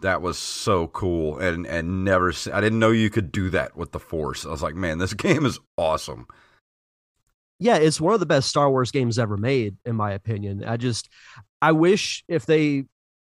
that 0.00 0.22
was 0.22 0.38
so 0.38 0.86
cool 0.88 1.38
and 1.38 1.66
and 1.66 2.04
never 2.04 2.32
I 2.52 2.60
didn't 2.60 2.78
know 2.78 2.90
you 2.90 3.10
could 3.10 3.32
do 3.32 3.50
that 3.50 3.76
with 3.76 3.92
the 3.92 3.98
Force. 3.98 4.46
I 4.46 4.50
was 4.50 4.62
like, 4.62 4.74
man, 4.74 4.98
this 4.98 5.14
game 5.14 5.44
is 5.44 5.58
awesome. 5.76 6.26
Yeah, 7.60 7.76
it's 7.76 8.00
one 8.00 8.14
of 8.14 8.20
the 8.20 8.26
best 8.26 8.48
Star 8.48 8.70
Wars 8.70 8.92
games 8.92 9.18
ever 9.18 9.36
made, 9.36 9.76
in 9.84 9.96
my 9.96 10.12
opinion. 10.12 10.62
I 10.64 10.76
just, 10.76 11.08
I 11.60 11.72
wish 11.72 12.22
if 12.28 12.46
they, 12.46 12.84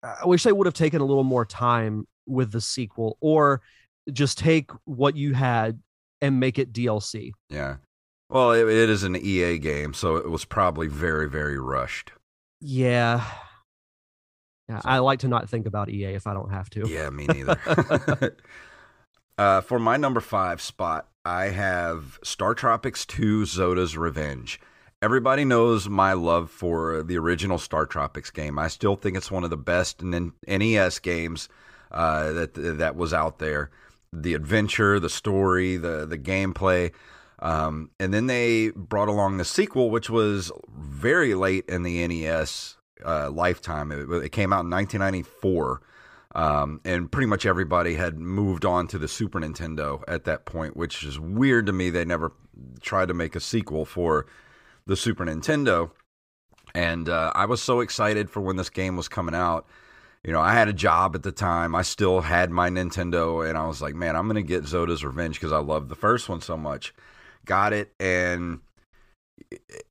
I 0.04 0.25
wish 0.25 0.44
they 0.44 0.51
would 0.51 0.68
have 0.68 0.74
taken 0.74 1.00
a 1.00 1.06
little 1.06 1.24
more 1.24 1.46
time 1.46 2.06
with 2.27 2.51
the 2.51 2.62
sequel, 2.62 3.17
or 3.22 3.62
just 4.12 4.38
take 4.38 4.72
what 4.86 5.15
you 5.15 5.34
had 5.34 5.79
and 6.22 6.39
make 6.39 6.60
it 6.60 6.74
DLC. 6.74 7.31
Yeah. 7.50 7.77
Well, 8.29 8.51
it, 8.51 8.67
it 8.67 8.89
is 8.89 9.03
an 9.03 9.15
EA 9.15 9.57
game, 9.57 9.93
so 9.93 10.17
it 10.17 10.29
was 10.29 10.46
probably 10.46 10.88
very, 10.88 11.29
very 11.29 11.57
rushed. 11.57 12.12
Yeah. 12.60 13.24
Yeah, 14.67 14.79
so, 14.79 14.89
I 14.89 15.00
like 15.00 15.19
to 15.19 15.29
not 15.29 15.50
think 15.50 15.65
about 15.65 15.89
EA 15.89 16.15
if 16.15 16.27
I 16.27 16.34
don't 16.34 16.51
have 16.51 16.69
to. 16.72 16.88
Yeah, 16.88 17.10
me 17.10 17.25
neither. 17.27 17.57
uh, 19.38 19.62
for 19.62 19.79
my 19.79 19.96
number 19.96 20.19
five 20.19 20.62
spot, 20.62 21.07
I 21.24 21.46
have 21.46 22.19
Star 22.24 22.53
Tropics 22.53 23.05
2 23.05 23.43
Zoda's 23.43 23.98
Revenge. 23.98 24.60
Everybody 25.01 25.46
knows 25.46 25.88
my 25.88 26.13
love 26.13 26.50
for 26.50 27.03
the 27.03 27.17
original 27.17 27.60
Star 27.60 27.86
Tropics 27.86 28.31
game. 28.31 28.57
I 28.57 28.67
still 28.67 28.96
think 28.96 29.15
it's 29.15 29.31
one 29.31 29.43
of 29.43 29.50
the 29.50 29.57
best 29.57 30.01
NES 30.01 31.00
games 31.00 31.48
uh, 31.91 32.32
that 32.32 32.53
that 32.53 32.96
was 32.96 33.13
out 33.13 33.39
there. 33.39 33.72
The 34.13 34.34
adventure, 34.34 35.00
the 35.00 35.10
story, 35.10 35.77
the 35.77 36.06
the 36.06 36.17
gameplay. 36.17 36.91
Um, 37.39 37.91
and 38.00 38.13
then 38.13 38.27
they 38.27 38.72
brought 38.75 39.10
along 39.10 39.38
the 39.38 39.46
sequel, 39.46 39.91
which 39.91 40.10
was 40.10 40.51
very 40.75 41.36
late 41.36 41.65
in 41.67 41.84
the 41.84 42.08
NES 42.08 42.77
uh, 43.06 43.29
lifetime. 43.29 43.91
It, 43.91 44.10
it, 44.10 44.32
came 44.32 44.51
out 44.51 44.65
in 44.65 44.72
1994. 44.72 45.82
Um, 46.36 46.82
and 46.84 47.12
pretty 47.12 47.27
much 47.27 47.46
everybody 47.46 47.96
had 47.96 48.20
moved 48.20 48.65
on 48.65 48.88
to 48.89 48.98
the 48.98 49.08
Super 49.08 49.39
Nintendo 49.39 50.03
at 50.08 50.25
that 50.25 50.46
point, 50.46 50.75
which 50.75 51.03
is 51.03 51.20
weird 51.20 51.67
to 51.67 51.74
me. 51.74 51.89
They 51.89 52.06
never 52.06 52.32
tried 52.82 53.08
to 53.08 53.13
make 53.13 53.36
a 53.36 53.39
sequel 53.39 53.86
for 53.86 54.25
the 54.86 54.96
Super 54.96 55.25
Nintendo. 55.25 55.91
And 56.75 57.10
uh, 57.10 57.32
I 57.34 57.46
was 57.46 57.62
so 57.62 57.79
excited 57.79 58.29
for 58.29 58.41
when 58.41 58.56
this 58.56 58.70
game 58.70 58.96
was 58.96 59.08
coming 59.08 59.36
out. 59.36 59.67
You 60.27 60.34
know, 60.34 60.41
I 60.41 60.53
had 60.53 60.67
a 60.67 60.74
job 60.74 61.15
at 61.15 61.24
the 61.24 61.31
time. 61.31 61.74
I 61.74 61.81
still 61.81 62.22
had 62.22 62.51
my 62.51 62.69
Nintendo, 62.69 63.48
and 63.48 63.57
I 63.57 63.65
was 63.65 63.81
like, 63.81 63.96
man, 63.96 64.15
I'm 64.15 64.27
to 64.36 64.43
get 64.43 64.65
Zoda's 64.65 65.03
Revenge 65.03 65.39
because 65.39 65.53
I 65.53 65.60
loved 65.60 65.89
the 65.89 65.96
first 65.96 66.29
one 66.29 66.41
so 66.41 66.57
much 66.57 66.93
got 67.48 67.74
it 67.74 67.93
and 68.00 68.60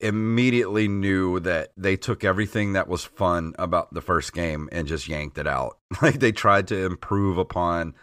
immediately 0.00 0.86
knew 0.86 1.40
that 1.40 1.72
they 1.76 1.96
took 1.96 2.22
everything 2.22 2.74
that 2.74 2.86
was 2.86 3.04
fun 3.04 3.54
about 3.58 3.92
the 3.92 4.00
first 4.00 4.32
game 4.32 4.68
and 4.70 4.86
just 4.86 5.08
yanked 5.08 5.38
it 5.38 5.48
out. 5.48 5.78
Like 6.02 6.20
they 6.20 6.32
tried 6.32 6.68
to 6.68 6.84
improve 6.84 7.38
upon 7.38 7.94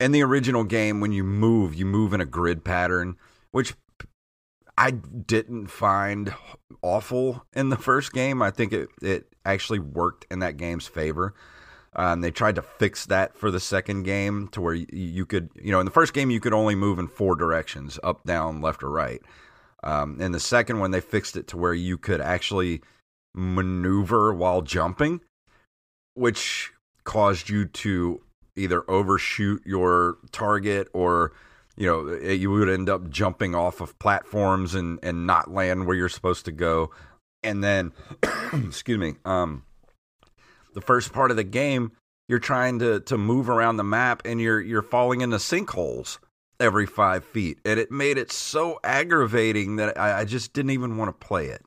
in 0.00 0.12
the 0.12 0.22
original 0.22 0.64
game 0.64 1.00
when 1.00 1.12
you 1.12 1.22
move, 1.22 1.74
you 1.74 1.84
move 1.84 2.14
in 2.14 2.20
a 2.20 2.26
grid 2.26 2.64
pattern, 2.64 3.16
which 3.50 3.74
I 4.78 4.92
didn't 4.92 5.66
find 5.66 6.32
awful 6.82 7.44
in 7.52 7.68
the 7.68 7.76
first 7.76 8.12
game. 8.12 8.40
I 8.40 8.52
think 8.52 8.72
it 8.72 8.88
it 9.02 9.26
actually 9.44 9.80
worked 9.80 10.26
in 10.30 10.38
that 10.38 10.56
game's 10.56 10.86
favor. 10.86 11.34
Um, 11.96 12.20
they 12.20 12.30
tried 12.30 12.54
to 12.54 12.62
fix 12.62 13.06
that 13.06 13.36
for 13.36 13.50
the 13.50 13.58
second 13.58 14.04
game 14.04 14.46
to 14.48 14.60
where 14.60 14.74
you, 14.74 14.86
you, 14.92 15.26
could, 15.26 15.50
you 15.60 15.72
know, 15.72 15.80
in 15.80 15.84
the 15.84 15.90
first 15.90 16.12
game 16.12 16.30
you 16.30 16.38
could 16.38 16.52
only 16.52 16.76
move 16.76 17.00
in 17.00 17.08
four 17.08 17.34
directions 17.34 17.98
up, 18.04 18.24
down, 18.24 18.60
left, 18.60 18.84
or 18.84 18.90
right. 18.90 19.20
Um, 19.82 20.20
in 20.20 20.30
the 20.30 20.38
second 20.38 20.78
one, 20.78 20.92
they 20.92 21.00
fixed 21.00 21.36
it 21.36 21.48
to 21.48 21.56
where 21.56 21.74
you 21.74 21.98
could 21.98 22.20
actually 22.20 22.82
maneuver 23.34 24.32
while 24.32 24.62
jumping, 24.62 25.22
which 26.14 26.70
caused 27.02 27.48
you 27.48 27.64
to 27.64 28.20
either 28.54 28.88
overshoot 28.88 29.62
your 29.66 30.18
target 30.30 30.88
or 30.92 31.32
you 31.78 31.86
know 31.86 32.14
you 32.16 32.50
would 32.50 32.68
end 32.68 32.88
up 32.88 33.08
jumping 33.08 33.54
off 33.54 33.80
of 33.80 33.98
platforms 33.98 34.74
and 34.74 34.98
and 35.02 35.26
not 35.26 35.50
land 35.50 35.86
where 35.86 35.96
you're 35.96 36.08
supposed 36.08 36.44
to 36.44 36.52
go 36.52 36.90
and 37.42 37.64
then 37.64 37.92
excuse 38.52 38.98
me 38.98 39.14
um 39.24 39.62
the 40.78 40.86
first 40.86 41.12
part 41.12 41.32
of 41.32 41.36
the 41.36 41.44
game, 41.44 41.90
you're 42.28 42.38
trying 42.38 42.78
to 42.78 43.00
to 43.00 43.18
move 43.18 43.48
around 43.48 43.76
the 43.78 43.84
map 43.84 44.22
and 44.24 44.40
you're 44.40 44.60
you're 44.60 44.82
falling 44.82 45.22
into 45.22 45.36
sinkholes 45.38 46.18
every 46.60 46.86
five 46.86 47.24
feet, 47.24 47.58
and 47.64 47.80
it 47.80 47.90
made 47.90 48.18
it 48.18 48.30
so 48.30 48.78
aggravating 48.84 49.76
that 49.76 49.98
I, 49.98 50.20
I 50.20 50.24
just 50.24 50.52
didn't 50.52 50.70
even 50.70 50.96
want 50.96 51.08
to 51.08 51.26
play 51.26 51.46
it. 51.46 51.64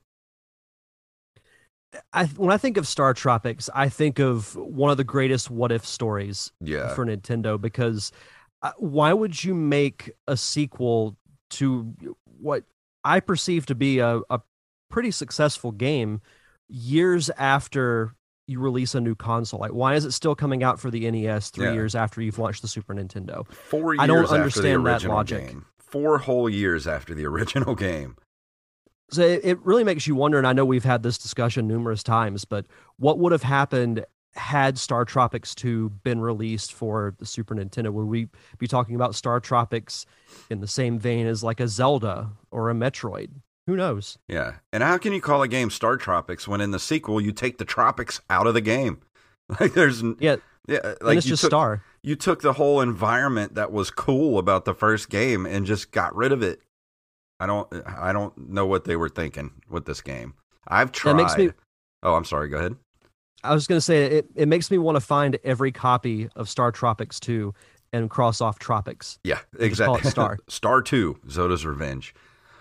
I, 2.13 2.25
when 2.25 2.51
I 2.51 2.57
think 2.57 2.77
of 2.77 2.87
Star 2.87 3.13
Tropics, 3.13 3.69
I 3.75 3.89
think 3.89 4.17
of 4.17 4.55
one 4.55 4.91
of 4.91 4.97
the 4.97 5.03
greatest 5.03 5.51
what 5.51 5.73
if 5.73 5.85
stories 5.85 6.53
yeah. 6.61 6.93
for 6.93 7.05
Nintendo 7.05 7.59
because 7.59 8.13
Uh, 8.61 8.71
why 8.77 9.13
would 9.13 9.43
you 9.43 9.53
make 9.53 10.11
a 10.27 10.37
sequel 10.37 11.17
to 11.51 11.93
what 12.39 12.63
I 13.03 13.19
perceive 13.19 13.65
to 13.67 13.75
be 13.75 13.99
a, 13.99 14.21
a 14.29 14.41
pretty 14.89 15.11
successful 15.11 15.71
game 15.71 16.21
years 16.69 17.29
after 17.37 18.15
you 18.47 18.59
release 18.59 18.93
a 18.93 19.01
new 19.01 19.15
console? 19.15 19.59
Like, 19.59 19.73
why 19.73 19.95
is 19.95 20.05
it 20.05 20.11
still 20.11 20.35
coming 20.35 20.63
out 20.63 20.79
for 20.79 20.91
the 20.91 21.09
NES 21.09 21.49
three 21.49 21.67
yeah. 21.67 21.73
years 21.73 21.95
after 21.95 22.21
you've 22.21 22.39
launched 22.39 22.61
the 22.61 22.67
Super 22.67 22.93
Nintendo? 22.93 23.51
Four 23.51 23.95
years 23.95 24.03
I 24.03 24.07
don't 24.07 24.25
understand 24.27 24.85
that 24.85 25.03
logic. 25.03 25.47
Game. 25.47 25.65
Four 25.79 26.19
whole 26.19 26.49
years 26.49 26.87
after 26.87 27.15
the 27.15 27.25
original 27.27 27.75
game. 27.75 28.15
So 29.09 29.23
it, 29.23 29.41
it 29.43 29.65
really 29.65 29.83
makes 29.83 30.07
you 30.07 30.15
wonder, 30.15 30.37
and 30.37 30.47
I 30.47 30.53
know 30.53 30.63
we've 30.63 30.85
had 30.85 31.03
this 31.03 31.17
discussion 31.17 31.67
numerous 31.67 32.01
times, 32.01 32.45
but 32.45 32.65
what 32.97 33.19
would 33.19 33.33
have 33.33 33.43
happened 33.43 34.05
had 34.35 34.77
Star 34.77 35.05
Tropics 35.05 35.53
2 35.55 35.89
been 36.03 36.21
released 36.21 36.73
for 36.73 37.15
the 37.19 37.25
Super 37.25 37.55
Nintendo? 37.55 37.91
Would 37.91 38.05
we 38.07 38.29
be 38.57 38.67
talking 38.67 38.95
about 38.95 39.15
Star 39.15 39.39
Tropics 39.39 40.05
in 40.49 40.61
the 40.61 40.67
same 40.67 40.99
vein 40.99 41.27
as 41.27 41.43
like 41.43 41.59
a 41.59 41.67
Zelda 41.67 42.31
or 42.49 42.69
a 42.69 42.73
Metroid? 42.73 43.29
Who 43.67 43.75
knows? 43.75 44.17
Yeah. 44.27 44.55
And 44.73 44.83
how 44.83 44.97
can 44.97 45.13
you 45.13 45.21
call 45.21 45.43
a 45.43 45.47
game 45.47 45.69
Star 45.69 45.97
Tropics 45.97 46.47
when 46.47 46.61
in 46.61 46.71
the 46.71 46.79
sequel 46.79 47.21
you 47.21 47.31
take 47.31 47.57
the 47.57 47.65
tropics 47.65 48.21
out 48.29 48.47
of 48.47 48.53
the 48.53 48.61
game? 48.61 49.01
Like 49.59 49.73
there's 49.73 50.01
yeah 50.19 50.37
yeah 50.69 50.77
uh, 50.77 50.95
like 51.01 51.17
it's 51.17 51.27
just 51.27 51.41
took, 51.41 51.49
Star. 51.49 51.83
You 52.03 52.15
took 52.15 52.41
the 52.41 52.53
whole 52.53 52.79
environment 52.79 53.55
that 53.55 53.73
was 53.73 53.91
cool 53.91 54.37
about 54.37 54.63
the 54.63 54.73
first 54.73 55.09
game 55.09 55.45
and 55.45 55.65
just 55.65 55.91
got 55.91 56.15
rid 56.15 56.31
of 56.31 56.41
it. 56.41 56.61
I 57.37 57.47
don't 57.47 57.67
I 57.85 58.13
don't 58.13 58.49
know 58.49 58.65
what 58.65 58.85
they 58.85 58.95
were 58.95 59.09
thinking 59.09 59.51
with 59.69 59.83
this 59.83 59.99
game. 59.99 60.35
I've 60.65 60.93
tried. 60.93 61.13
That 61.13 61.17
makes 61.17 61.37
me, 61.37 61.51
oh, 62.01 62.15
I'm 62.15 62.23
sorry. 62.23 62.47
Go 62.47 62.59
ahead. 62.59 62.77
I 63.43 63.53
was 63.53 63.67
going 63.67 63.77
to 63.77 63.81
say 63.81 64.05
it. 64.05 64.27
It 64.35 64.47
makes 64.47 64.69
me 64.71 64.77
want 64.77 64.95
to 64.95 65.01
find 65.01 65.37
every 65.43 65.71
copy 65.71 66.29
of 66.35 66.49
Star 66.49 66.71
Tropics 66.71 67.19
2 67.19 67.53
and 67.93 68.09
cross 68.09 68.41
off 68.41 68.59
Tropics. 68.59 69.19
Yeah, 69.23 69.39
exactly. 69.59 70.01
Star. 70.09 70.37
Star 70.47 70.81
2, 70.81 71.19
Zoda's 71.27 71.65
Revenge. 71.65 72.13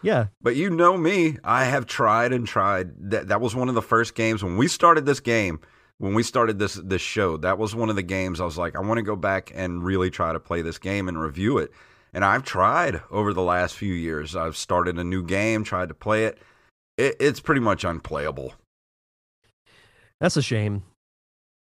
Yeah. 0.02 0.26
But 0.40 0.56
you 0.56 0.70
know 0.70 0.96
me, 0.96 1.36
I 1.44 1.64
have 1.64 1.86
tried 1.86 2.32
and 2.32 2.46
tried. 2.46 3.10
That 3.10 3.28
that 3.28 3.40
was 3.40 3.54
one 3.54 3.68
of 3.68 3.74
the 3.74 3.82
first 3.82 4.14
games 4.14 4.42
when 4.42 4.56
we 4.56 4.66
started 4.66 5.06
this 5.06 5.20
game, 5.20 5.60
when 5.98 6.14
we 6.14 6.22
started 6.22 6.58
this 6.58 6.74
this 6.74 7.02
show. 7.02 7.36
That 7.36 7.58
was 7.58 7.74
one 7.74 7.90
of 7.90 7.96
the 7.96 8.02
games 8.02 8.40
I 8.40 8.44
was 8.44 8.58
like, 8.58 8.76
I 8.76 8.80
want 8.80 8.98
to 8.98 9.02
go 9.02 9.16
back 9.16 9.52
and 9.54 9.84
really 9.84 10.10
try 10.10 10.32
to 10.32 10.40
play 10.40 10.62
this 10.62 10.78
game 10.78 11.08
and 11.08 11.20
review 11.20 11.58
it. 11.58 11.70
And 12.12 12.24
I've 12.24 12.44
tried 12.44 13.02
over 13.10 13.32
the 13.32 13.42
last 13.42 13.76
few 13.76 13.92
years. 13.92 14.34
I've 14.34 14.56
started 14.56 14.98
a 14.98 15.04
new 15.04 15.22
game, 15.22 15.64
tried 15.64 15.88
to 15.88 15.94
play 15.94 16.24
it. 16.24 16.38
it 16.96 17.16
it's 17.20 17.40
pretty 17.40 17.60
much 17.60 17.84
unplayable. 17.84 18.54
That's 20.20 20.36
a 20.36 20.42
shame. 20.42 20.82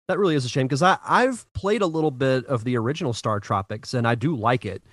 That 0.07 0.19
really 0.19 0.35
is 0.35 0.45
a 0.45 0.49
shame 0.49 0.67
because 0.67 0.81
I 0.81 0.97
I've 1.07 1.45
played 1.53 1.81
a 1.81 1.87
little 1.87 2.11
bit 2.11 2.45
of 2.45 2.63
the 2.63 2.77
original 2.77 3.13
Star 3.13 3.39
Tropics 3.39 3.93
and 3.93 4.07
I 4.07 4.15
do 4.15 4.35
like 4.35 4.65
it. 4.65 4.83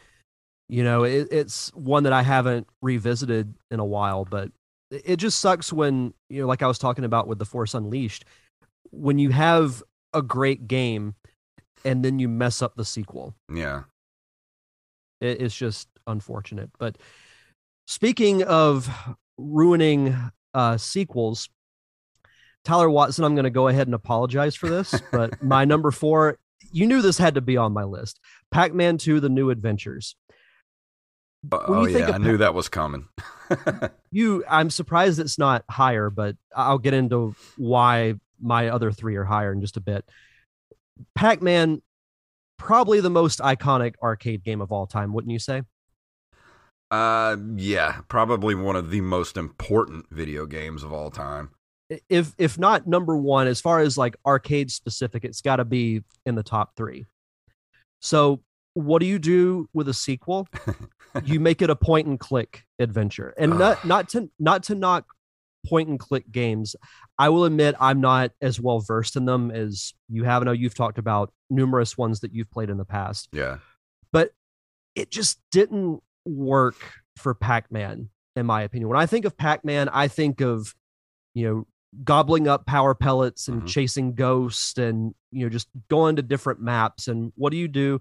You 0.69 0.85
know, 0.85 1.03
it, 1.05 1.29
it's 1.31 1.75
one 1.75 2.05
that 2.05 2.13
I 2.13 2.23
haven't 2.23 2.69
revisited 2.83 3.55
in 3.71 3.81
a 3.81 3.85
while, 3.85 4.25
but 4.25 4.53
it 4.91 5.17
just 5.17 5.41
sucks 5.41 5.73
when, 5.73 6.13
you 6.29 6.43
know, 6.43 6.47
like 6.47 6.63
I 6.63 6.67
was 6.67 6.79
talking 6.79 7.05
about 7.05 7.27
with 7.27 7.39
The 7.39 7.45
Force 7.45 7.75
Unleashed, 7.75 8.25
when 8.91 9.19
you 9.19 9.31
have 9.31 9.83
a 10.13 10.23
great 10.23 10.69
game 10.69 11.15
and 11.85 12.05
then 12.05 12.19
you 12.19 12.29
mess 12.29 12.63
up 12.63 12.77
the 12.77 12.85
sequel. 12.85 13.35
Yeah. 13.53 13.85
It, 15.21 15.41
it's 15.43 15.57
just 15.57 15.89
unfortunate. 16.07 16.71
But 16.79 16.99
speaking 17.87 18.43
of 18.43 18.91
ruining 19.39 20.17
uh, 20.55 20.77
sequels, 20.77 21.49
Tyler 22.65 22.91
Watson, 22.91 23.25
I'm 23.25 23.35
going 23.35 23.45
to 23.45 23.51
go 23.51 23.69
ahead 23.69 23.87
and 23.87 23.95
apologize 23.95 24.55
for 24.55 24.69
this, 24.69 25.01
but 25.11 25.43
my 25.43 25.65
number 25.65 25.91
four, 25.91 26.39
you 26.71 26.87
knew 26.87 27.01
this 27.03 27.19
had 27.19 27.35
to 27.35 27.41
be 27.41 27.57
on 27.57 27.73
my 27.73 27.85
list 27.85 28.21
Pac 28.51 28.75
Man 28.75 28.99
2 28.99 29.21
The 29.21 29.29
New 29.29 29.51
Adventures. 29.51 30.17
Oh 31.53 31.87
yeah, 31.87 32.11
I 32.11 32.19
knew 32.19 32.37
that 32.39 32.53
was 32.55 32.69
coming. 32.69 33.07
you, 34.11 34.45
I'm 34.49 34.71
surprised 34.71 35.21
it's 35.21 35.39
not 35.39 35.65
higher, 35.71 36.11
but 36.11 36.37
I'll 36.55 36.79
get 36.79 36.95
into 36.95 37.35
why 37.57 38.15
my 38.41 38.69
other 38.69 38.91
three 38.91 39.17
are 39.17 39.25
higher 39.25 39.53
in 39.53 39.61
just 39.61 39.77
a 39.77 39.81
bit. 39.81 40.05
Pac-Man, 41.15 41.81
probably 42.59 43.01
the 43.01 43.11
most 43.11 43.39
iconic 43.39 43.95
arcade 44.03 44.43
game 44.43 44.61
of 44.61 44.73
all 44.73 44.87
time, 44.87 45.13
wouldn't 45.13 45.33
you 45.33 45.39
say? 45.39 45.63
Uh, 46.91 47.37
yeah, 47.55 48.01
probably 48.09 48.55
one 48.55 48.75
of 48.77 48.91
the 48.91 49.01
most 49.01 49.37
important 49.37 50.07
video 50.11 50.47
games 50.47 50.83
of 50.83 50.93
all 50.93 51.11
time. 51.11 51.51
If 52.09 52.35
if 52.39 52.59
not 52.59 52.87
number 52.87 53.17
one, 53.17 53.47
as 53.47 53.61
far 53.61 53.81
as 53.81 53.97
like 53.97 54.17
arcade 54.27 54.71
specific, 54.71 55.25
it's 55.25 55.41
got 55.41 55.57
to 55.57 55.65
be 55.65 56.03
in 56.27 56.35
the 56.35 56.43
top 56.43 56.77
three. 56.77 57.07
So, 58.01 58.43
what 58.75 59.01
do 59.01 59.07
you 59.07 59.19
do 59.19 59.69
with 59.73 59.89
a 59.89 59.95
sequel? 59.95 60.49
you 61.25 61.41
make 61.41 61.63
it 61.63 61.71
a 61.71 61.77
point 61.77 62.07
and 62.07 62.21
click 62.21 62.65
adventure, 62.79 63.35
and 63.39 63.59
not 63.59 63.85
not 63.85 64.09
to 64.11 64.31
not 64.39 64.65
to 64.65 64.75
knock 64.75 65.07
point 65.67 65.89
and 65.89 65.99
click 65.99 66.31
games. 66.31 66.77
I 67.19 67.31
will 67.31 67.45
admit 67.45 67.75
I'm 67.81 68.01
not 68.01 68.33
as 68.41 68.61
well 68.61 68.81
versed 68.81 69.17
in 69.17 69.25
them 69.25 69.51
as 69.51 69.93
you 70.09 70.25
have. 70.25 70.43
I 70.43 70.45
know 70.47 70.53
you've 70.53 70.75
talked 70.75 70.99
about 70.99 71.33
numerous 71.51 71.99
ones 71.99 72.21
that 72.21 72.33
you've 72.33 72.51
played 72.51 72.71
in 72.71 72.77
the 72.77 72.85
past. 72.85 73.29
Yeah. 73.33 73.59
But 74.13 74.33
it 74.95 75.11
just 75.11 75.41
didn't 75.51 76.01
work 76.25 76.77
for 77.17 77.35
Pac-Man 77.35 78.11
in 78.37 78.47
my 78.47 78.63
opinion. 78.63 78.89
When 78.89 78.99
I 78.99 79.07
think 79.07 79.25
of 79.25 79.37
Pac-Man, 79.37 79.89
I 79.89 80.09
think 80.09 80.41
of 80.41 80.75
you 81.35 81.47
know 81.47 81.67
gobbling 82.05 82.47
up 82.47 82.67
power 82.67 82.95
pellets 82.95 83.49
and 83.49 83.63
Mhm. 83.63 83.67
chasing 83.67 84.15
ghosts 84.15 84.77
and 84.79 85.15
you 85.31 85.45
know 85.45 85.49
just 85.49 85.69
going 85.89 86.17
to 86.17 86.23
different 86.23 86.61
maps 86.61 87.09
and 87.09 87.33
what 87.37 87.51
do 87.51 87.57
you 87.57 87.69
do? 87.69 88.01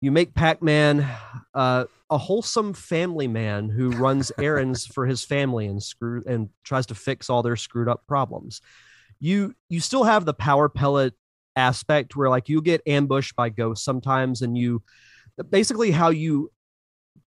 You 0.00 0.12
make 0.12 0.32
Pac-Man 0.34 1.08
uh, 1.54 1.84
a 2.08 2.18
wholesome 2.18 2.72
family 2.72 3.26
man 3.26 3.68
who 3.68 3.90
runs 3.90 4.30
errands 4.38 4.86
for 4.94 5.06
his 5.06 5.24
family 5.24 5.66
and 5.66 5.82
screw 5.82 6.22
and 6.26 6.50
tries 6.64 6.86
to 6.86 6.94
fix 6.94 7.28
all 7.28 7.42
their 7.42 7.56
screwed 7.56 7.88
up 7.88 8.06
problems. 8.06 8.60
You 9.20 9.54
you 9.68 9.80
still 9.80 10.04
have 10.04 10.24
the 10.24 10.34
power 10.34 10.68
pellet 10.68 11.14
aspect 11.56 12.14
where 12.14 12.30
like 12.30 12.48
you 12.48 12.62
get 12.62 12.80
ambushed 12.86 13.34
by 13.34 13.48
ghosts 13.48 13.84
sometimes 13.84 14.42
and 14.42 14.56
you 14.56 14.82
basically 15.50 15.90
how 15.90 16.10
you 16.10 16.52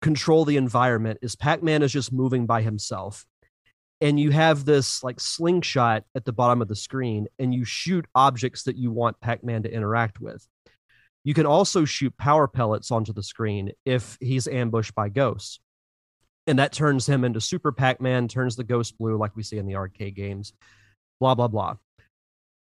control 0.02 0.44
the 0.44 0.56
environment 0.58 1.18
is 1.22 1.34
Pac-Man 1.34 1.82
is 1.82 1.92
just 1.92 2.12
moving 2.12 2.46
by 2.46 2.62
himself. 2.62 3.26
And 4.00 4.18
you 4.18 4.30
have 4.30 4.64
this 4.64 5.02
like 5.02 5.18
slingshot 5.18 6.04
at 6.14 6.24
the 6.24 6.32
bottom 6.32 6.62
of 6.62 6.68
the 6.68 6.76
screen 6.76 7.26
and 7.38 7.52
you 7.52 7.64
shoot 7.64 8.06
objects 8.14 8.62
that 8.64 8.76
you 8.76 8.92
want 8.92 9.20
Pac-Man 9.20 9.64
to 9.64 9.72
interact 9.72 10.20
with. 10.20 10.46
You 11.24 11.34
can 11.34 11.46
also 11.46 11.84
shoot 11.84 12.16
power 12.16 12.46
pellets 12.46 12.90
onto 12.90 13.12
the 13.12 13.22
screen 13.22 13.72
if 13.84 14.16
he's 14.20 14.46
ambushed 14.46 14.94
by 14.94 15.08
ghosts. 15.08 15.60
And 16.46 16.58
that 16.58 16.72
turns 16.72 17.06
him 17.06 17.24
into 17.24 17.40
Super 17.40 17.72
Pac 17.72 18.00
Man, 18.00 18.28
turns 18.28 18.56
the 18.56 18.64
ghost 18.64 18.96
blue 18.96 19.18
like 19.18 19.36
we 19.36 19.42
see 19.42 19.58
in 19.58 19.66
the 19.66 19.76
arcade 19.76 20.14
games, 20.14 20.54
blah, 21.20 21.34
blah, 21.34 21.48
blah. 21.48 21.74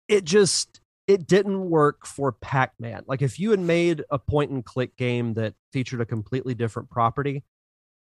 It 0.08 0.24
just, 0.24 0.80
it 1.08 1.28
didn't 1.28 1.70
work 1.70 2.06
for 2.06 2.32
Pac 2.32 2.72
Man. 2.80 3.04
Like 3.08 3.22
if 3.22 3.40
you 3.40 3.52
had 3.52 3.60
made 3.60 4.04
a 4.10 4.18
point 4.20 4.52
and 4.52 4.64
click 4.64 4.96
game 4.96 5.34
that 5.34 5.56
featured 5.74 6.00
a 6.00 6.06
completely 6.06 6.54
different 6.54 6.90
property, 6.90 7.44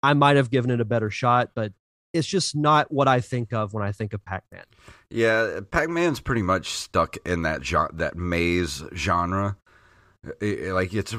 I 0.01 0.13
might 0.13 0.37
have 0.37 0.49
given 0.49 0.71
it 0.71 0.79
a 0.79 0.85
better 0.85 1.09
shot, 1.09 1.49
but 1.53 1.73
it's 2.13 2.27
just 2.27 2.55
not 2.55 2.91
what 2.91 3.07
I 3.07 3.21
think 3.21 3.53
of 3.53 3.73
when 3.73 3.83
I 3.83 3.91
think 3.91 4.13
of 4.13 4.23
Pac 4.25 4.43
Man. 4.51 4.63
Yeah, 5.09 5.59
Pac-Man's 5.69 6.19
pretty 6.19 6.41
much 6.41 6.69
stuck 6.69 7.17
in 7.25 7.43
that 7.43 7.61
that 7.93 8.15
maze 8.15 8.83
genre. 8.95 9.57
I- 10.41 10.65
I- 10.67 10.71
like 10.71 10.93
it's 10.93 11.15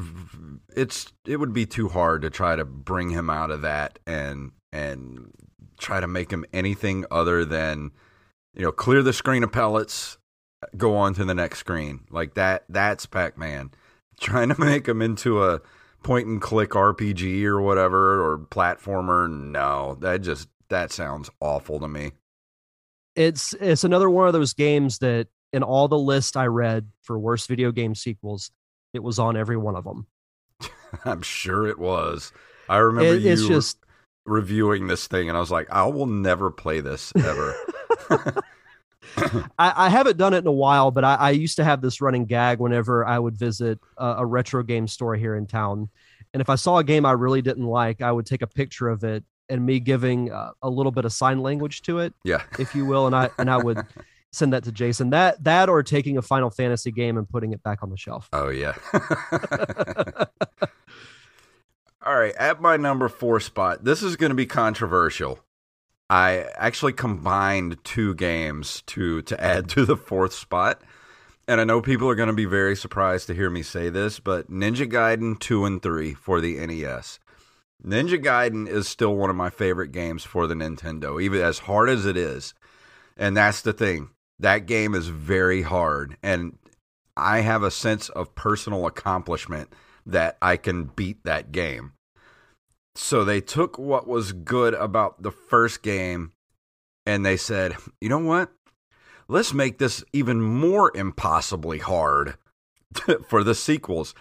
it's 0.76 1.12
it 1.26 1.36
would 1.36 1.52
be 1.52 1.66
too 1.66 1.88
hard 1.88 2.22
to 2.22 2.30
try 2.30 2.56
to 2.56 2.64
bring 2.64 3.10
him 3.10 3.30
out 3.30 3.50
of 3.50 3.62
that 3.62 3.98
and 4.06 4.52
and 4.72 5.32
try 5.78 6.00
to 6.00 6.06
make 6.06 6.30
him 6.30 6.44
anything 6.52 7.04
other 7.10 7.44
than 7.44 7.90
you 8.54 8.62
know 8.62 8.72
clear 8.72 9.02
the 9.02 9.12
screen 9.12 9.42
of 9.42 9.50
pellets, 9.52 10.18
go 10.76 10.96
on 10.96 11.14
to 11.14 11.24
the 11.24 11.34
next 11.34 11.58
screen. 11.60 12.00
Like 12.10 12.34
that 12.34 12.64
that's 12.68 13.06
Pac-Man. 13.06 13.70
Trying 14.20 14.50
to 14.50 14.60
make 14.60 14.86
him 14.86 15.00
into 15.00 15.42
a 15.42 15.62
point 16.02 16.26
and 16.26 16.42
click 16.42 16.70
RPG 16.70 17.44
or 17.44 17.58
whatever 17.62 18.20
or 18.22 18.38
platformer, 18.38 19.30
no, 19.30 19.96
that 20.00 20.20
just 20.20 20.46
that 20.70 20.92
sounds 20.92 21.30
awful 21.40 21.78
to 21.80 21.88
me. 21.88 22.12
it's 23.16 23.52
it's 23.54 23.84
another 23.84 24.08
one 24.08 24.26
of 24.26 24.32
those 24.32 24.54
games 24.54 24.98
that 24.98 25.28
in 25.52 25.62
all 25.62 25.88
the 25.88 25.98
list 25.98 26.36
I 26.36 26.46
read 26.46 26.88
for 27.02 27.18
worst 27.18 27.48
video 27.48 27.72
game 27.72 27.94
sequels, 27.94 28.50
it 28.94 29.02
was 29.02 29.18
on 29.18 29.36
every 29.36 29.56
one 29.56 29.76
of 29.76 29.84
them. 29.84 30.06
I'm 31.04 31.22
sure 31.22 31.66
it 31.66 31.78
was. 31.78 32.32
I 32.68 32.78
remember 32.78 33.14
It, 33.14 33.26
it's 33.26 33.42
you 33.42 33.48
just 33.48 33.78
reviewing 34.26 34.86
this 34.86 35.06
thing, 35.06 35.28
and 35.28 35.36
I 35.36 35.40
was 35.40 35.50
like, 35.50 35.68
I 35.70 35.84
will 35.84 36.06
never 36.06 36.50
play 36.50 36.80
this 36.80 37.12
ever. 37.16 37.54
I, 39.58 39.86
I 39.86 39.88
haven't 39.88 40.18
done 40.18 40.34
it 40.34 40.38
in 40.38 40.46
a 40.46 40.52
while, 40.52 40.92
but 40.92 41.04
I, 41.04 41.14
I 41.16 41.30
used 41.30 41.56
to 41.56 41.64
have 41.64 41.80
this 41.80 42.00
running 42.00 42.26
gag 42.26 42.60
whenever 42.60 43.04
I 43.04 43.18
would 43.18 43.36
visit 43.36 43.80
a, 43.96 44.16
a 44.18 44.26
retro 44.26 44.62
game 44.62 44.86
store 44.86 45.16
here 45.16 45.34
in 45.34 45.46
town, 45.46 45.88
and 46.32 46.40
if 46.40 46.48
I 46.48 46.54
saw 46.54 46.78
a 46.78 46.84
game 46.84 47.04
I 47.04 47.12
really 47.12 47.42
didn't 47.42 47.66
like, 47.66 48.02
I 48.02 48.12
would 48.12 48.26
take 48.26 48.42
a 48.42 48.46
picture 48.46 48.88
of 48.88 49.02
it 49.02 49.24
and 49.50 49.66
me 49.66 49.80
giving 49.80 50.32
uh, 50.32 50.52
a 50.62 50.70
little 50.70 50.92
bit 50.92 51.04
of 51.04 51.12
sign 51.12 51.40
language 51.40 51.82
to 51.82 51.98
it, 51.98 52.14
yeah. 52.24 52.42
if 52.58 52.74
you 52.74 52.86
will, 52.86 53.06
and 53.06 53.14
I 53.14 53.30
and 53.38 53.50
I 53.50 53.58
would 53.58 53.84
send 54.32 54.52
that 54.52 54.64
to 54.64 54.72
Jason. 54.72 55.10
That 55.10 55.42
that 55.44 55.68
or 55.68 55.82
taking 55.82 56.16
a 56.16 56.22
Final 56.22 56.50
Fantasy 56.50 56.90
game 56.90 57.18
and 57.18 57.28
putting 57.28 57.52
it 57.52 57.62
back 57.62 57.82
on 57.82 57.90
the 57.90 57.96
shelf. 57.96 58.28
Oh, 58.32 58.48
yeah. 58.48 58.74
All 62.02 62.16
right. 62.16 62.34
At 62.36 62.62
my 62.62 62.76
number 62.76 63.08
four 63.08 63.40
spot, 63.40 63.84
this 63.84 64.02
is 64.02 64.16
going 64.16 64.30
to 64.30 64.36
be 64.36 64.46
controversial. 64.46 65.40
I 66.08 66.46
actually 66.56 66.94
combined 66.94 67.84
two 67.84 68.14
games 68.14 68.82
to 68.86 69.22
to 69.22 69.40
add 69.40 69.68
to 69.70 69.84
the 69.84 69.96
fourth 69.96 70.32
spot. 70.32 70.80
And 71.46 71.60
I 71.60 71.64
know 71.64 71.80
people 71.80 72.08
are 72.08 72.14
going 72.14 72.28
to 72.28 72.32
be 72.32 72.44
very 72.44 72.76
surprised 72.76 73.26
to 73.26 73.34
hear 73.34 73.50
me 73.50 73.62
say 73.62 73.90
this, 73.90 74.20
but 74.20 74.48
Ninja 74.50 74.88
Gaiden 74.88 75.36
2 75.38 75.64
and 75.64 75.82
3 75.82 76.14
for 76.14 76.40
the 76.40 76.64
NES. 76.64 77.18
Ninja 77.84 78.22
Gaiden 78.22 78.68
is 78.68 78.88
still 78.88 79.16
one 79.16 79.30
of 79.30 79.36
my 79.36 79.50
favorite 79.50 79.92
games 79.92 80.24
for 80.24 80.46
the 80.46 80.54
Nintendo, 80.54 81.22
even 81.22 81.40
as 81.40 81.60
hard 81.60 81.88
as 81.88 82.04
it 82.06 82.16
is. 82.16 82.54
And 83.16 83.36
that's 83.36 83.62
the 83.62 83.72
thing. 83.72 84.10
That 84.38 84.66
game 84.66 84.94
is 84.94 85.08
very 85.08 85.62
hard. 85.62 86.16
And 86.22 86.58
I 87.16 87.40
have 87.40 87.62
a 87.62 87.70
sense 87.70 88.08
of 88.10 88.34
personal 88.34 88.86
accomplishment 88.86 89.72
that 90.06 90.36
I 90.40 90.56
can 90.56 90.84
beat 90.84 91.24
that 91.24 91.52
game. 91.52 91.92
So 92.94 93.24
they 93.24 93.40
took 93.40 93.78
what 93.78 94.06
was 94.06 94.32
good 94.32 94.74
about 94.74 95.22
the 95.22 95.30
first 95.30 95.82
game 95.82 96.32
and 97.06 97.24
they 97.24 97.36
said, 97.36 97.76
you 98.00 98.08
know 98.08 98.18
what? 98.18 98.50
Let's 99.28 99.54
make 99.54 99.78
this 99.78 100.04
even 100.12 100.40
more 100.40 100.90
impossibly 100.94 101.78
hard 101.78 102.36
for 103.28 103.44
the 103.44 103.54
sequels. 103.54 104.14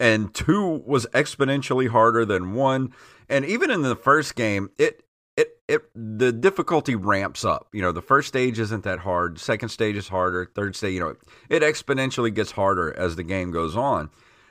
And 0.00 0.34
two 0.34 0.82
was 0.86 1.06
exponentially 1.12 1.88
harder 1.88 2.24
than 2.24 2.54
one. 2.54 2.92
And 3.28 3.44
even 3.44 3.70
in 3.70 3.82
the 3.82 3.94
first 3.94 4.34
game, 4.34 4.70
it 4.78 5.04
it 5.36 5.58
it 5.68 5.82
the 5.94 6.32
difficulty 6.32 6.94
ramps 6.94 7.44
up. 7.44 7.68
You 7.72 7.82
know, 7.82 7.92
the 7.92 8.02
first 8.02 8.28
stage 8.28 8.58
isn't 8.58 8.82
that 8.84 9.00
hard, 9.00 9.38
second 9.38 9.68
stage 9.68 9.96
is 9.96 10.08
harder, 10.08 10.50
third 10.54 10.74
stage, 10.74 10.94
you 10.94 11.00
know, 11.00 11.14
it 11.48 11.62
exponentially 11.62 12.34
gets 12.34 12.52
harder 12.52 12.96
as 12.96 13.16
the 13.16 13.22
game 13.22 13.52
goes 13.52 13.76
on. 13.76 14.10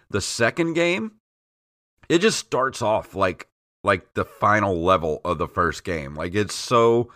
The 0.10 0.22
second 0.22 0.74
game, 0.74 1.14
it 2.08 2.20
just 2.20 2.40
starts 2.40 2.82
off 2.82 3.16
like 3.16 3.48
like 3.84 4.14
the 4.14 4.26
final 4.26 4.82
level 4.82 5.22
of 5.26 5.38
the 5.38 5.48
first 5.48 5.84
game. 5.84 6.16
Like 6.16 6.36
it's 6.36 6.56
so 6.56 7.12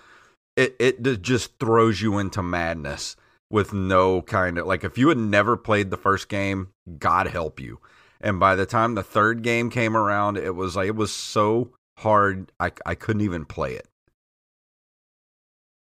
it 0.55 0.75
it 0.79 1.21
just 1.21 1.59
throws 1.59 2.01
you 2.01 2.17
into 2.19 2.43
madness 2.43 3.15
with 3.49 3.73
no 3.73 4.21
kind 4.21 4.57
of 4.57 4.65
like 4.65 4.83
if 4.83 4.97
you 4.97 5.09
had 5.09 5.17
never 5.17 5.57
played 5.57 5.89
the 5.89 5.97
first 5.97 6.29
game, 6.29 6.69
God 6.97 7.27
help 7.27 7.59
you. 7.59 7.79
And 8.23 8.39
by 8.39 8.55
the 8.55 8.65
time 8.65 8.95
the 8.95 9.03
third 9.03 9.43
game 9.43 9.69
came 9.69 9.97
around, 9.97 10.37
it 10.37 10.55
was 10.55 10.77
like 10.77 10.87
it 10.87 10.95
was 10.95 11.13
so 11.13 11.71
hard 11.97 12.51
I 12.59 12.71
I 12.85 12.95
couldn't 12.95 13.21
even 13.21 13.45
play 13.45 13.73
it. 13.73 13.87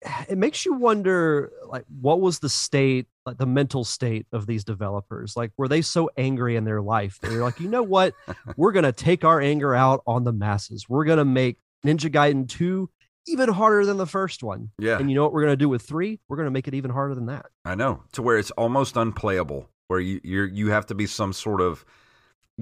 it 0.29 0.39
makes 0.39 0.65
you 0.65 0.73
wonder 0.73 1.53
like 1.67 1.85
what 2.01 2.21
was 2.21 2.39
the 2.39 2.49
state 2.49 3.07
like 3.27 3.37
the 3.37 3.47
mental 3.47 3.85
state 3.85 4.27
of 4.33 4.47
these 4.47 4.65
developers? 4.65 5.37
Like 5.37 5.53
were 5.59 5.69
they 5.69 5.83
so 5.83 6.11
angry 6.17 6.57
in 6.57 6.65
their 6.65 6.81
life 6.81 7.19
they're 7.21 7.43
like 7.43 7.61
you 7.61 7.69
know 7.69 7.83
what? 7.83 8.15
We're 8.57 8.73
gonna 8.73 8.93
take 8.93 9.25
our 9.25 9.41
anger 9.41 9.75
out 9.75 10.03
on 10.07 10.25
the 10.25 10.33
masses. 10.33 10.89
We're 10.89 11.05
gonna 11.05 11.27
make 11.27 11.59
ninja 11.85 12.11
gaiden 12.11 12.49
2 12.49 12.89
even 13.29 13.51
harder 13.51 13.85
than 13.85 13.99
the 13.99 14.07
first 14.07 14.43
one. 14.43 14.71
Yeah. 14.79 14.99
and 14.99 15.09
you 15.11 15.15
know 15.15 15.23
what 15.23 15.33
we're 15.33 15.43
gonna 15.43 15.57
do 15.57 15.69
with 15.69 15.83
3 15.83 16.19
we're 16.29 16.37
gonna 16.39 16.51
make 16.51 16.67
it 16.67 16.75
even 16.75 16.91
harder 16.91 17.15
than 17.15 17.27
that. 17.27 17.47
I 17.67 17.75
know. 17.75 18.05
To 18.13 18.23
where 18.23 18.39
it's 18.39 18.51
almost 18.53 18.97
unplayable, 18.97 19.69
where 19.89 20.01
you 20.01 20.19
you're 20.25 20.47
you 20.47 20.71
have 20.71 20.87
to 20.87 20.95
be 20.95 21.07
some 21.07 21.35
sort 21.35 21.61
of 21.61 21.85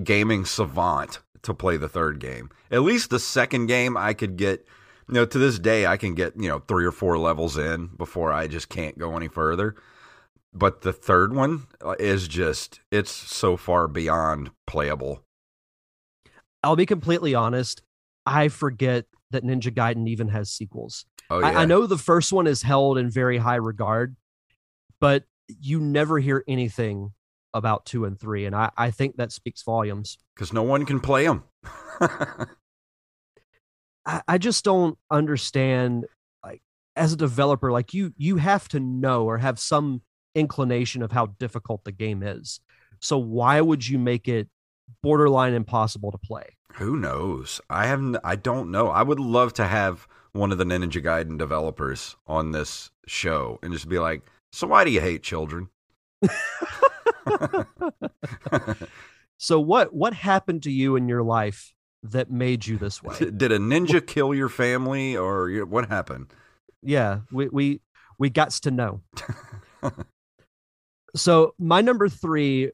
gaming 0.03 0.45
savant 0.45 1.21
to 1.43 1.55
play 1.55 1.77
the 1.77 1.89
third 1.89 2.19
game. 2.19 2.51
At 2.71 2.83
least 2.83 3.11
the 3.11 3.19
second 3.19 3.67
game, 3.67 3.97
I 3.97 4.15
could 4.15 4.37
get. 4.37 4.67
You 5.09 5.15
know, 5.15 5.27
to 5.27 5.39
this 5.39 5.59
day, 5.59 5.87
I 5.87 5.97
can 5.97 6.15
get 6.15 6.35
you 6.37 6.49
know 6.49 6.61
three 6.61 6.85
or 6.85 6.93
four 6.93 7.19
levels 7.19 7.57
in 7.59 7.89
before 7.97 8.33
I 8.33 8.47
just 8.47 8.69
can't 8.69 8.97
go 8.97 9.17
any 9.17 9.29
further. 9.29 9.75
But 10.53 10.83
the 10.83 10.93
third 10.93 11.35
one 11.35 11.67
uh, 11.85 11.97
is 11.99 12.29
just 12.29 12.81
it's 12.91 13.11
so 13.11 13.57
far 13.57 13.89
beyond 13.89 14.51
playable. 14.67 15.25
i'll 16.63 16.77
be 16.77 16.87
completely 16.87 17.35
honest 17.35 17.83
i 18.27 18.49
forget 18.49 19.07
that 19.31 19.43
ninja 19.43 19.73
gaiden 19.73 20.07
even 20.07 20.29
has 20.29 20.51
sequels 20.51 21.07
Oh 21.31 21.39
yeah, 21.39 21.47
I, 21.47 21.63
I 21.63 21.65
know 21.65 21.87
the 21.87 21.97
first 21.97 22.33
one 22.33 22.49
is 22.49 22.63
held 22.63 22.99
in 22.99 23.09
very 23.09 23.39
high 23.39 23.55
regard, 23.57 24.17
but 25.01 25.25
you 25.47 25.79
never 25.79 26.19
hear 26.19 26.43
anything 26.49 27.13
about 27.55 27.85
two 27.87 28.05
and 28.05 28.19
three, 28.19 28.47
and 28.47 28.55
I, 28.55 28.71
I 28.77 28.91
think 28.91 29.17
that 29.17 29.33
speaks 29.33 29.63
volumes. 29.63 30.19
because 30.35 30.53
no 30.53 30.63
one 30.63 30.85
can 30.87 31.01
play 31.01 31.27
them. 31.27 31.45
I, 34.07 34.23
I 34.29 34.39
just 34.39 34.65
don't 34.65 34.99
understand. 35.11 36.07
Like 36.45 36.63
as 36.97 37.13
a 37.13 37.17
developer, 37.17 37.73
like 37.73 37.95
you 37.95 38.13
you 38.17 38.37
have 38.37 38.69
to 38.69 38.81
know 38.81 39.25
or 39.25 39.39
have 39.39 39.59
some 39.59 40.03
inclination 40.35 41.03
of 41.03 41.13
how 41.13 41.27
difficult 41.39 41.85
the 41.85 41.93
game 41.93 42.23
is. 42.23 42.61
So 43.01 43.19
why 43.19 43.61
would 43.61 43.87
you 43.87 43.99
make 43.99 44.29
it 44.29 44.49
borderline 45.03 45.55
impossible 45.55 46.13
to 46.13 46.19
play? 46.19 46.57
Who 46.75 46.97
knows? 46.97 47.61
I 47.69 47.87
haven't. 47.87 48.17
I 48.25 48.37
don't 48.37 48.71
know. 48.71 48.89
I 48.89 49.03
would 49.03 49.21
love 49.21 49.53
to 49.55 49.67
have 49.67 50.07
one 50.33 50.53
of 50.53 50.59
the 50.59 50.65
Ninja 50.65 51.03
Gaiden 51.03 51.39
developers 51.39 52.17
on 52.27 52.53
this 52.53 52.91
show 53.07 53.59
and 53.63 53.73
just 53.73 53.89
be 53.89 53.99
like, 53.99 54.23
"So 54.53 54.67
why 54.69 54.85
do 54.85 54.91
you 54.91 55.01
hate 55.01 55.23
children?" 55.23 55.69
so 59.39 59.61
what 59.61 59.93
what 59.93 60.15
happened 60.15 60.63
to 60.65 60.71
you 60.71 60.97
in 60.97 61.09
your 61.09 61.23
life 61.23 61.73
that 62.03 62.31
made 62.31 62.67
you 62.67 62.79
this 62.79 63.03
way? 63.03 63.17
Did 63.19 63.53
a 63.53 63.59
ninja 63.59 64.05
kill 64.05 64.35
your 64.35 64.49
family, 64.49 65.17
or 65.17 65.65
what 65.67 65.89
happened? 65.89 66.33
Yeah, 66.83 67.21
we 67.31 67.49
we 67.49 67.81
we 68.19 68.31
got 68.31 68.51
to 68.51 68.71
know. 68.71 69.03
so 71.15 71.55
my 71.59 71.81
number 71.81 72.09
three, 72.09 72.71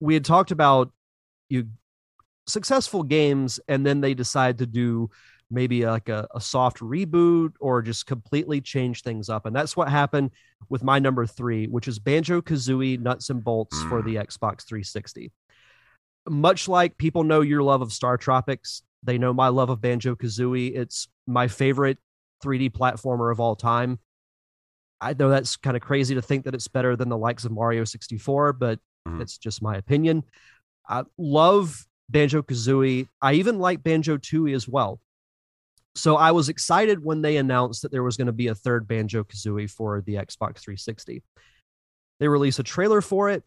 we 0.00 0.14
had 0.14 0.24
talked 0.24 0.50
about 0.50 0.92
you 1.48 1.68
successful 2.46 3.02
games, 3.02 3.60
and 3.68 3.86
then 3.86 4.00
they 4.00 4.14
decide 4.14 4.58
to 4.58 4.66
do 4.66 5.10
maybe 5.54 5.86
like 5.86 6.08
a, 6.08 6.26
a 6.34 6.40
soft 6.40 6.80
reboot 6.80 7.52
or 7.60 7.80
just 7.80 8.06
completely 8.06 8.60
change 8.60 9.02
things 9.02 9.28
up. 9.28 9.46
And 9.46 9.54
that's 9.54 9.76
what 9.76 9.88
happened 9.88 10.32
with 10.68 10.82
my 10.82 10.98
number 10.98 11.26
three, 11.26 11.66
which 11.66 11.88
is 11.88 11.98
Banjo 11.98 12.40
Kazooie 12.42 13.00
Nuts 13.00 13.30
and 13.30 13.42
Bolts 13.42 13.78
mm. 13.78 13.88
for 13.88 14.02
the 14.02 14.16
Xbox 14.16 14.66
360. 14.66 15.32
Much 16.28 16.68
like 16.68 16.98
people 16.98 17.22
know 17.22 17.40
your 17.42 17.62
love 17.62 17.82
of 17.82 17.92
Star 17.92 18.16
Tropics, 18.16 18.82
they 19.02 19.18
know 19.18 19.32
my 19.32 19.48
love 19.48 19.70
of 19.70 19.80
Banjo 19.80 20.14
Kazooie. 20.14 20.76
It's 20.76 21.08
my 21.26 21.48
favorite 21.48 21.98
3D 22.42 22.72
platformer 22.72 23.30
of 23.30 23.40
all 23.40 23.54
time. 23.54 23.98
I 25.00 25.14
know 25.14 25.28
that's 25.28 25.56
kind 25.56 25.76
of 25.76 25.82
crazy 25.82 26.14
to 26.14 26.22
think 26.22 26.44
that 26.44 26.54
it's 26.54 26.68
better 26.68 26.96
than 26.96 27.10
the 27.10 27.18
likes 27.18 27.44
of 27.44 27.52
Mario 27.52 27.84
64, 27.84 28.54
but 28.54 28.78
mm-hmm. 29.06 29.20
it's 29.20 29.36
just 29.36 29.62
my 29.62 29.76
opinion. 29.76 30.24
I 30.88 31.04
love 31.18 31.86
Banjo 32.08 32.42
Kazooie. 32.42 33.08
I 33.20 33.34
even 33.34 33.58
like 33.58 33.82
Banjo 33.82 34.16
Tooie 34.16 34.54
as 34.54 34.66
well. 34.66 35.00
So 35.96 36.16
I 36.16 36.32
was 36.32 36.48
excited 36.48 37.04
when 37.04 37.22
they 37.22 37.36
announced 37.36 37.82
that 37.82 37.92
there 37.92 38.02
was 38.02 38.16
going 38.16 38.26
to 38.26 38.32
be 38.32 38.48
a 38.48 38.54
third 38.54 38.88
Banjo 38.88 39.22
Kazooie 39.22 39.70
for 39.70 40.00
the 40.00 40.14
Xbox 40.14 40.58
360. 40.58 41.22
They 42.18 42.28
released 42.28 42.58
a 42.58 42.64
trailer 42.64 43.00
for 43.00 43.30
it. 43.30 43.44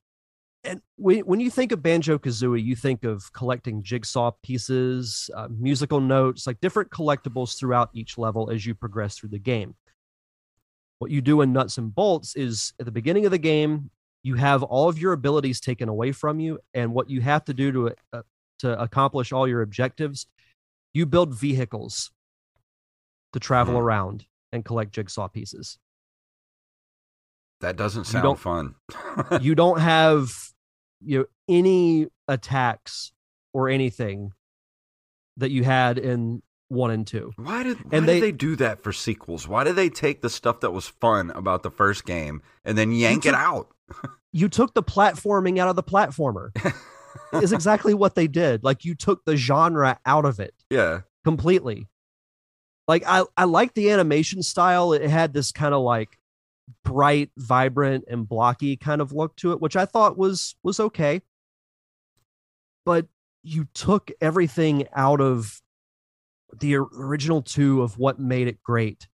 And 0.64 0.82
when, 0.98 1.40
you 1.40 1.50
think 1.50 1.72
of 1.72 1.82
Banjo 1.82 2.18
Kazooie, 2.18 2.64
you 2.64 2.76
think 2.76 3.04
of 3.04 3.32
collecting 3.32 3.84
jigsaw 3.84 4.32
pieces, 4.44 5.30
uh, 5.36 5.48
musical 5.50 6.02
notes, 6.02 6.48
like 6.48 6.60
different 6.60 6.90
collectibles 6.90 7.58
throughout 7.58 7.90
each 7.94 8.18
level 8.18 8.50
as 8.50 8.66
you 8.66 8.76
progress 8.76 9.18
through 9.18 9.30
the 9.30 9.40
game. 9.40 9.76
What 11.00 11.12
you 11.12 11.22
do 11.22 11.42
in 11.42 11.54
Nuts 11.54 11.78
and 11.78 11.94
Bolts 11.94 12.36
is 12.36 12.74
at 12.80 12.86
the 12.86 12.92
beginning 12.92 13.26
of 13.26 13.32
the 13.32 13.38
game, 13.38 13.92
you 14.24 14.36
have 14.36 14.64
all 14.64 14.90
of 14.90 15.00
your 15.00 15.14
abilities 15.14 15.62
taken 15.62 15.90
away 15.90 16.12
from 16.12 16.40
you. 16.40 16.60
And 16.74 16.94
what 16.94 17.10
you 17.10 17.22
have 17.22 17.46
to 17.46 17.54
do 17.54 17.72
to, 17.72 17.96
uh, 18.12 18.22
to 18.60 18.82
accomplish 18.82 19.32
all 19.32 19.48
your 19.48 19.62
objectives, 19.62 20.26
you 20.94 21.06
build 21.06 21.34
vehicles 21.36 22.12
to 23.34 23.40
travel 23.40 23.76
mm. 23.76 23.82
around 23.82 24.26
and 24.52 24.64
collect 24.64 24.94
jigsaw 24.94 25.28
pieces. 25.28 25.78
That 27.62 27.76
doesn't 27.76 28.06
sound 28.06 28.40
fun. 28.40 28.76
you 29.42 29.56
don't 29.56 29.80
have 29.80 30.32
you 31.02 31.20
know 31.20 31.26
any 31.48 32.08
attacks 32.28 33.12
or 33.54 33.70
anything 33.70 34.32
that 35.38 35.50
you 35.50 35.64
had 35.64 35.98
in 35.98 36.44
one 36.70 36.92
and 36.92 37.08
two. 37.08 37.32
Why 37.36 37.64
did 37.64 37.78
why 37.78 37.98
and 37.98 38.08
they, 38.08 38.16
did 38.16 38.24
they 38.24 38.32
do 38.32 38.56
that 38.58 38.84
for 38.84 38.92
sequels? 38.92 39.48
Why 39.48 39.64
did 39.64 39.76
they 39.76 39.90
take 39.90 40.22
the 40.22 40.30
stuff 40.30 40.60
that 40.60 40.72
was 40.72 40.88
fun 40.88 41.32
about 41.32 41.64
the 41.64 41.72
first 41.72 42.06
game 42.06 42.42
and 42.64 42.78
then 42.78 42.92
yank 42.92 43.24
took, 43.24 43.34
it 43.34 43.36
out? 43.36 43.70
you 44.32 44.50
took 44.50 44.74
the 44.76 44.84
platforming 44.84 45.58
out 45.58 45.70
of 45.70 45.76
the 45.76 45.84
platformer. 45.84 46.52
is 47.34 47.52
exactly 47.52 47.94
what 47.94 48.16
they 48.16 48.28
did. 48.28 48.64
Like 48.64 48.86
you 48.86 48.96
took 48.96 49.26
the 49.26 49.36
genre 49.36 50.00
out 50.06 50.26
of 50.26 50.40
it. 50.40 50.54
Yeah. 50.70 51.02
Completely 51.24 51.88
like 52.88 53.04
I 53.06 53.24
I 53.36 53.46
like 53.46 53.74
the 53.74 53.92
animation 53.92 54.44
style. 54.44 54.94
It 54.94 55.08
had 55.10 55.34
this 55.34 55.52
kind 55.52 55.74
of 55.74 55.82
like 55.82 56.18
bright, 56.84 57.32
vibrant, 57.38 58.06
and 58.10 58.28
blocky 58.28 58.78
kind 58.78 59.02
of 59.02 59.12
look 59.12 59.36
to 59.38 59.52
it, 59.52 59.62
which 59.62 59.76
I 59.76 59.86
thought 59.86 60.18
was 60.18 60.56
was 60.64 60.80
okay. 60.80 61.22
But 62.86 63.08
you 63.44 63.68
took 63.74 64.12
everything 64.22 64.88
out 64.94 65.22
of 65.22 65.62
the 66.60 66.78
original 66.78 67.42
two 67.42 67.82
of 67.82 67.98
what 67.98 68.20
made 68.20 68.48
it 68.48 68.64
great 68.64 69.08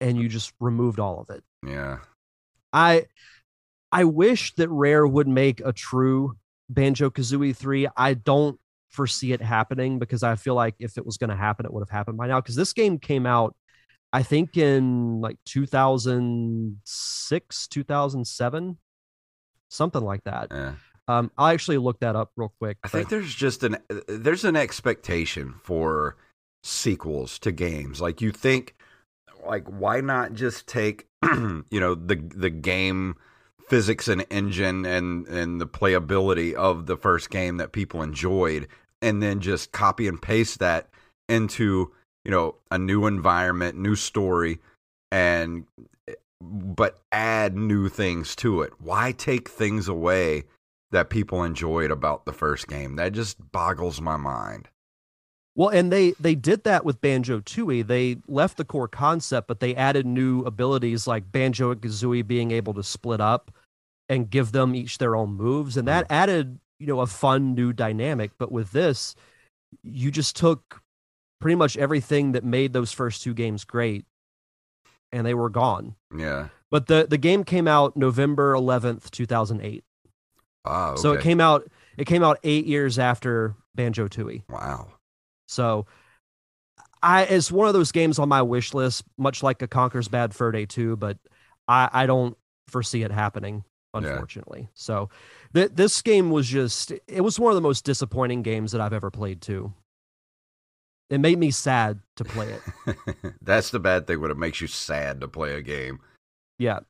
and 0.00 0.18
you 0.18 0.28
just 0.28 0.52
removed 0.60 0.98
all 0.98 1.20
of 1.20 1.30
it. 1.34 1.42
Yeah. 1.66 1.98
I 2.72 3.06
I 3.92 4.04
wish 4.04 4.54
that 4.54 4.68
Rare 4.68 5.06
would 5.06 5.28
make 5.28 5.60
a 5.60 5.72
true 5.72 6.36
Banjo 6.68 7.10
Kazooie 7.10 7.56
3. 7.56 7.88
I 7.96 8.14
don't 8.14 8.59
foresee 8.90 9.32
it 9.32 9.40
happening 9.40 9.98
because 9.98 10.22
I 10.22 10.36
feel 10.36 10.54
like 10.54 10.74
if 10.78 10.98
it 10.98 11.06
was 11.06 11.16
going 11.16 11.30
to 11.30 11.36
happen, 11.36 11.64
it 11.66 11.72
would 11.72 11.80
have 11.80 11.90
happened 11.90 12.18
by 12.18 12.26
now. 12.26 12.40
Because 12.40 12.56
this 12.56 12.72
game 12.72 12.98
came 12.98 13.26
out, 13.26 13.54
I 14.12 14.22
think, 14.22 14.56
in 14.56 15.20
like 15.20 15.36
2006, 15.46 17.68
2007, 17.68 18.78
something 19.68 20.02
like 20.02 20.24
that. 20.24 20.48
Yeah. 20.50 20.74
Um, 21.08 21.30
I'll 21.36 21.48
actually 21.48 21.78
look 21.78 21.98
that 22.00 22.14
up 22.14 22.30
real 22.36 22.52
quick. 22.58 22.76
I 22.84 22.88
but... 22.88 22.92
think 22.92 23.08
there's 23.08 23.34
just 23.34 23.64
an 23.64 23.78
there's 24.06 24.44
an 24.44 24.54
expectation 24.54 25.54
for 25.62 26.16
sequels 26.62 27.38
to 27.40 27.52
games. 27.52 28.00
Like 28.00 28.20
you 28.20 28.30
think, 28.30 28.76
like 29.44 29.66
why 29.66 30.00
not 30.00 30.34
just 30.34 30.68
take 30.68 31.08
you 31.24 31.64
know 31.70 31.96
the 31.96 32.14
the 32.14 32.50
game 32.50 33.16
physics 33.70 34.08
and 34.08 34.26
engine 34.30 34.84
and 34.84 35.26
and 35.28 35.60
the 35.60 35.66
playability 35.66 36.52
of 36.54 36.86
the 36.86 36.96
first 36.96 37.30
game 37.30 37.56
that 37.56 37.72
people 37.72 38.02
enjoyed 38.02 38.68
and 39.00 39.22
then 39.22 39.40
just 39.40 39.72
copy 39.72 40.06
and 40.06 40.20
paste 40.20 40.58
that 40.58 40.88
into 41.28 41.90
you 42.24 42.30
know 42.30 42.56
a 42.70 42.78
new 42.78 43.06
environment 43.06 43.78
new 43.78 43.94
story 43.94 44.58
and 45.12 45.64
but 46.40 46.98
add 47.12 47.56
new 47.56 47.88
things 47.88 48.34
to 48.36 48.62
it. 48.62 48.72
Why 48.80 49.12
take 49.12 49.48
things 49.48 49.88
away 49.88 50.44
that 50.90 51.10
people 51.10 51.44
enjoyed 51.44 51.90
about 51.90 52.24
the 52.24 52.32
first 52.32 52.66
game? 52.66 52.96
That 52.96 53.12
just 53.12 53.52
boggles 53.52 54.00
my 54.00 54.16
mind. 54.16 54.68
Well, 55.54 55.68
and 55.68 55.92
they 55.92 56.12
they 56.12 56.34
did 56.34 56.64
that 56.64 56.84
with 56.84 57.00
Banjo 57.00 57.40
Tooie. 57.40 57.86
They 57.86 58.18
left 58.28 58.56
the 58.56 58.64
core 58.64 58.88
concept, 58.88 59.48
but 59.48 59.60
they 59.60 59.74
added 59.74 60.06
new 60.06 60.42
abilities 60.42 61.06
like 61.06 61.30
Banjo 61.30 61.74
Kazooie 61.74 62.26
being 62.26 62.50
able 62.50 62.72
to 62.74 62.82
split 62.82 63.20
up 63.20 63.50
and 64.10 64.28
give 64.28 64.52
them 64.52 64.74
each 64.74 64.98
their 64.98 65.16
own 65.16 65.30
moves, 65.32 65.78
and 65.78 65.88
that 65.88 66.04
added 66.10 66.60
you 66.78 66.86
know 66.86 67.00
a 67.00 67.06
fun 67.06 67.54
new 67.54 67.72
dynamic. 67.72 68.32
But 68.38 68.52
with 68.52 68.72
this 68.72 69.14
you 69.82 70.10
just 70.10 70.36
took 70.36 70.80
pretty 71.40 71.54
much 71.54 71.76
everything 71.76 72.32
that 72.32 72.44
made 72.44 72.72
those 72.72 72.92
first 72.92 73.22
two 73.22 73.34
games 73.34 73.64
great 73.64 74.04
and 75.12 75.26
they 75.26 75.34
were 75.34 75.48
gone. 75.48 75.94
Yeah. 76.16 76.48
But 76.70 76.86
the 76.86 77.06
the 77.08 77.18
game 77.18 77.44
came 77.44 77.66
out 77.66 77.96
november 77.96 78.54
11th 78.54 79.10
2008 79.10 79.84
ah, 80.64 80.90
okay. 80.90 81.00
so 81.00 81.12
it 81.12 81.20
came 81.20 81.40
out 81.40 81.68
it 81.96 82.06
came 82.06 82.22
out 82.22 82.38
eight 82.44 82.66
years 82.66 82.98
after 82.98 83.54
banjo 83.74 84.08
tooie. 84.08 84.42
Wow. 84.48 84.88
So 85.48 85.86
i 87.02 87.22
it's 87.22 87.50
one 87.50 87.66
of 87.66 87.74
those 87.74 87.92
games 87.92 88.18
on 88.18 88.28
my 88.28 88.42
wish 88.42 88.74
list 88.74 89.04
much 89.18 89.42
like 89.42 89.62
a 89.62 89.68
conker's 89.68 90.08
bad 90.08 90.34
fur 90.34 90.52
day 90.52 90.66
2 90.66 90.96
but 90.96 91.16
i 91.66 91.88
i 91.92 92.06
don't 92.06 92.36
foresee 92.68 93.02
it 93.02 93.10
happening 93.10 93.64
unfortunately. 93.94 94.60
Yeah. 94.62 94.68
So 94.74 95.10
th- 95.54 95.72
this 95.74 96.00
game 96.02 96.30
was 96.30 96.46
just 96.46 96.92
it 97.06 97.22
was 97.22 97.38
one 97.38 97.50
of 97.50 97.56
the 97.56 97.60
most 97.60 97.84
disappointing 97.84 98.42
games 98.42 98.72
that 98.72 98.80
I've 98.80 98.92
ever 98.92 99.10
played 99.10 99.40
too. 99.40 99.72
It 101.08 101.18
made 101.18 101.38
me 101.38 101.50
sad 101.50 101.98
to 102.16 102.24
play 102.24 102.54
it. 102.86 102.96
That's 103.42 103.70
the 103.70 103.80
bad 103.80 104.06
thing 104.06 104.20
when 104.20 104.30
it 104.30 104.36
makes 104.36 104.60
you 104.60 104.68
sad 104.68 105.20
to 105.20 105.28
play 105.28 105.54
a 105.54 105.62
game. 105.62 105.98
Yeah. 106.58 106.80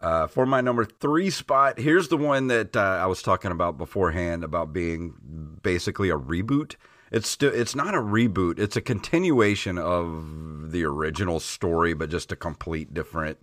Uh, 0.00 0.28
for 0.28 0.46
my 0.46 0.60
number 0.60 0.84
three 0.84 1.28
spot, 1.28 1.76
here's 1.78 2.06
the 2.06 2.16
one 2.16 2.46
that 2.46 2.76
uh, 2.76 2.80
I 3.02 3.06
was 3.06 3.20
talking 3.20 3.50
about 3.50 3.76
beforehand 3.76 4.44
about 4.44 4.72
being 4.72 5.58
basically 5.62 6.08
a 6.08 6.16
reboot. 6.16 6.76
It's 7.10 7.28
still 7.28 7.52
it's 7.52 7.74
not 7.74 7.94
a 7.94 8.00
reboot. 8.00 8.60
It's 8.60 8.76
a 8.76 8.80
continuation 8.80 9.76
of 9.76 10.70
the 10.70 10.84
original 10.84 11.40
story, 11.40 11.94
but 11.94 12.10
just 12.10 12.30
a 12.30 12.36
complete 12.36 12.94
different 12.94 13.38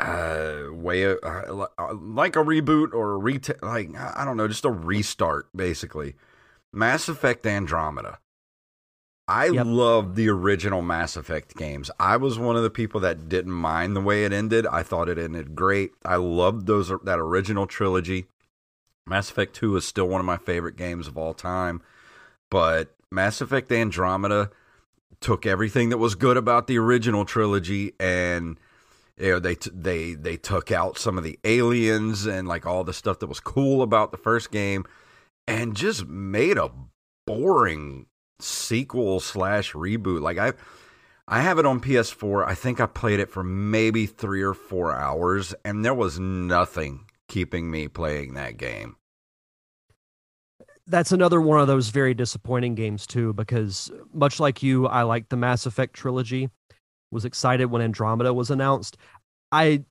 uh, 0.00 0.72
way 0.72 1.02
of, 1.04 1.18
uh, 1.22 1.66
uh, 1.78 1.94
like 1.94 2.36
a 2.36 2.40
reboot 2.40 2.92
or 2.92 3.16
a 3.16 3.20
reta- 3.20 3.62
like 3.62 3.90
I 3.96 4.24
don't 4.24 4.36
know, 4.36 4.48
just 4.48 4.64
a 4.64 4.70
restart 4.70 5.48
basically. 5.54 6.14
Mass 6.72 7.08
Effect 7.08 7.46
Andromeda. 7.46 8.18
I 9.26 9.46
yep. 9.46 9.64
love 9.66 10.16
the 10.16 10.28
original 10.28 10.82
Mass 10.82 11.16
Effect 11.16 11.56
games. 11.56 11.88
I 12.00 12.16
was 12.16 12.38
one 12.38 12.56
of 12.56 12.64
the 12.64 12.70
people 12.70 13.00
that 13.00 13.28
didn't 13.28 13.52
mind 13.52 13.94
the 13.94 14.00
way 14.00 14.24
it 14.24 14.32
ended. 14.32 14.66
I 14.66 14.82
thought 14.82 15.08
it 15.08 15.18
ended 15.18 15.54
great. 15.54 15.92
I 16.04 16.16
loved 16.16 16.66
those 16.66 16.88
that 16.88 17.18
original 17.20 17.68
trilogy. 17.68 18.26
Mass 19.06 19.30
Effect 19.30 19.54
2 19.54 19.76
is 19.76 19.84
still 19.84 20.08
one 20.08 20.20
of 20.20 20.26
my 20.26 20.36
favorite 20.36 20.76
games 20.76 21.06
of 21.06 21.16
all 21.16 21.34
time. 21.34 21.80
But 22.50 22.94
Mass 23.10 23.40
Effect 23.40 23.70
Andromeda 23.70 24.50
took 25.20 25.46
everything 25.46 25.90
that 25.90 25.98
was 25.98 26.14
good 26.14 26.36
about 26.36 26.66
the 26.66 26.78
original 26.78 27.24
trilogy 27.24 27.92
and 28.00 28.58
you 29.16 29.30
know 29.30 29.38
they 29.38 29.54
t- 29.54 29.70
they 29.72 30.14
they 30.14 30.36
took 30.36 30.70
out 30.70 30.98
some 30.98 31.18
of 31.18 31.24
the 31.24 31.38
aliens 31.44 32.26
and 32.26 32.48
like 32.48 32.66
all 32.66 32.84
the 32.84 32.92
stuff 32.92 33.18
that 33.18 33.26
was 33.26 33.40
cool 33.40 33.82
about 33.82 34.10
the 34.10 34.18
first 34.18 34.50
game 34.50 34.84
and 35.46 35.76
just 35.76 36.06
made 36.06 36.56
a 36.56 36.70
boring 37.26 38.06
sequel 38.40 39.20
slash 39.20 39.72
reboot. 39.72 40.20
Like 40.20 40.38
i 40.38 40.52
i 41.28 41.40
have 41.40 41.58
it 41.58 41.66
on 41.66 41.80
ps4 41.80 42.46
i 42.46 42.54
think 42.54 42.80
i 42.80 42.86
played 42.86 43.20
it 43.20 43.30
for 43.30 43.44
maybe 43.44 44.06
three 44.06 44.42
or 44.42 44.54
four 44.54 44.92
hours 44.92 45.54
and 45.64 45.84
there 45.84 45.94
was 45.94 46.18
nothing 46.18 47.04
keeping 47.28 47.70
me 47.70 47.86
playing 47.86 48.34
that 48.34 48.56
game. 48.56 48.96
That's 50.88 51.12
another 51.12 51.40
one 51.40 51.60
of 51.60 51.68
those 51.68 51.90
very 51.90 52.14
disappointing 52.14 52.74
games 52.74 53.06
too 53.06 53.32
because 53.32 53.92
much 54.12 54.40
like 54.40 54.62
you 54.62 54.86
i 54.88 55.02
like 55.02 55.28
the 55.28 55.36
mass 55.36 55.66
effect 55.66 55.94
trilogy 55.94 56.50
was 57.10 57.24
excited 57.24 57.66
when 57.66 57.82
andromeda 57.82 58.32
was 58.32 58.50
announced. 58.50 58.96
I 59.52 59.84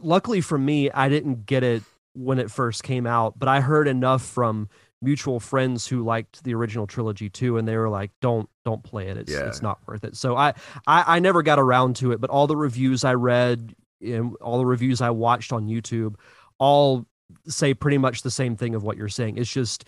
luckily 0.00 0.40
for 0.40 0.58
me 0.58 0.90
i 0.90 1.08
didn't 1.08 1.46
get 1.46 1.62
it 1.62 1.82
when 2.14 2.38
it 2.38 2.50
first 2.50 2.82
came 2.82 3.06
out 3.06 3.38
but 3.38 3.48
i 3.48 3.60
heard 3.60 3.88
enough 3.88 4.22
from 4.22 4.68
mutual 5.00 5.40
friends 5.40 5.86
who 5.86 6.04
liked 6.04 6.44
the 6.44 6.52
original 6.54 6.86
trilogy 6.86 7.30
too 7.30 7.56
and 7.56 7.66
they 7.66 7.76
were 7.76 7.88
like 7.88 8.10
don't 8.20 8.48
don't 8.64 8.84
play 8.84 9.08
it. 9.08 9.16
It's, 9.16 9.32
Yeah. 9.32 9.46
it's 9.46 9.62
not 9.62 9.78
worth 9.88 10.04
it. 10.04 10.14
So 10.16 10.36
I, 10.36 10.50
I 10.86 11.16
i 11.16 11.18
never 11.18 11.42
got 11.42 11.58
around 11.58 11.96
to 11.96 12.12
it 12.12 12.20
but 12.20 12.30
all 12.30 12.46
the 12.46 12.56
reviews 12.56 13.02
i 13.02 13.14
read 13.14 13.74
and 14.00 14.36
all 14.36 14.58
the 14.58 14.66
reviews 14.66 15.00
i 15.00 15.10
watched 15.10 15.52
on 15.52 15.66
youtube 15.66 16.14
all 16.58 17.06
say 17.48 17.74
pretty 17.74 17.98
much 17.98 18.22
the 18.22 18.30
same 18.30 18.56
thing 18.56 18.74
of 18.74 18.82
what 18.82 18.96
you're 18.96 19.08
saying. 19.08 19.38
It's 19.38 19.50
just 19.50 19.84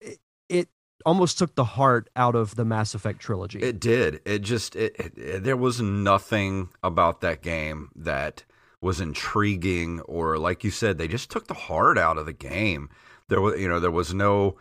it, 0.00 0.18
it 0.48 0.68
almost 1.06 1.38
took 1.38 1.54
the 1.54 1.64
heart 1.64 2.08
out 2.16 2.34
of 2.34 2.56
the 2.56 2.64
mass 2.64 2.94
effect 2.94 3.20
trilogy 3.20 3.58
It 3.60 3.80
did. 3.80 4.20
It 4.24 4.40
just 4.40 4.76
it, 4.76 4.94
it, 4.98 5.12
it- 5.18 5.44
there 5.44 5.56
was 5.56 5.80
nothing 5.80 6.68
about 6.82 7.20
that 7.22 7.42
game 7.42 7.90
that 7.96 8.44
was 8.82 9.00
intriguing 9.00 10.00
or 10.00 10.38
like 10.38 10.64
you 10.64 10.70
said 10.70 10.96
they 10.98 11.08
just 11.08 11.30
took 11.30 11.46
the 11.48 11.54
heart 11.54 11.98
out 11.98 12.16
of 12.18 12.26
the 12.26 12.32
game. 12.32 12.88
There 13.28 13.40
was 13.40 13.60
you 13.60 13.68
know 13.68 13.78
there 13.80 13.90
was 13.90 14.12
no 14.14 14.56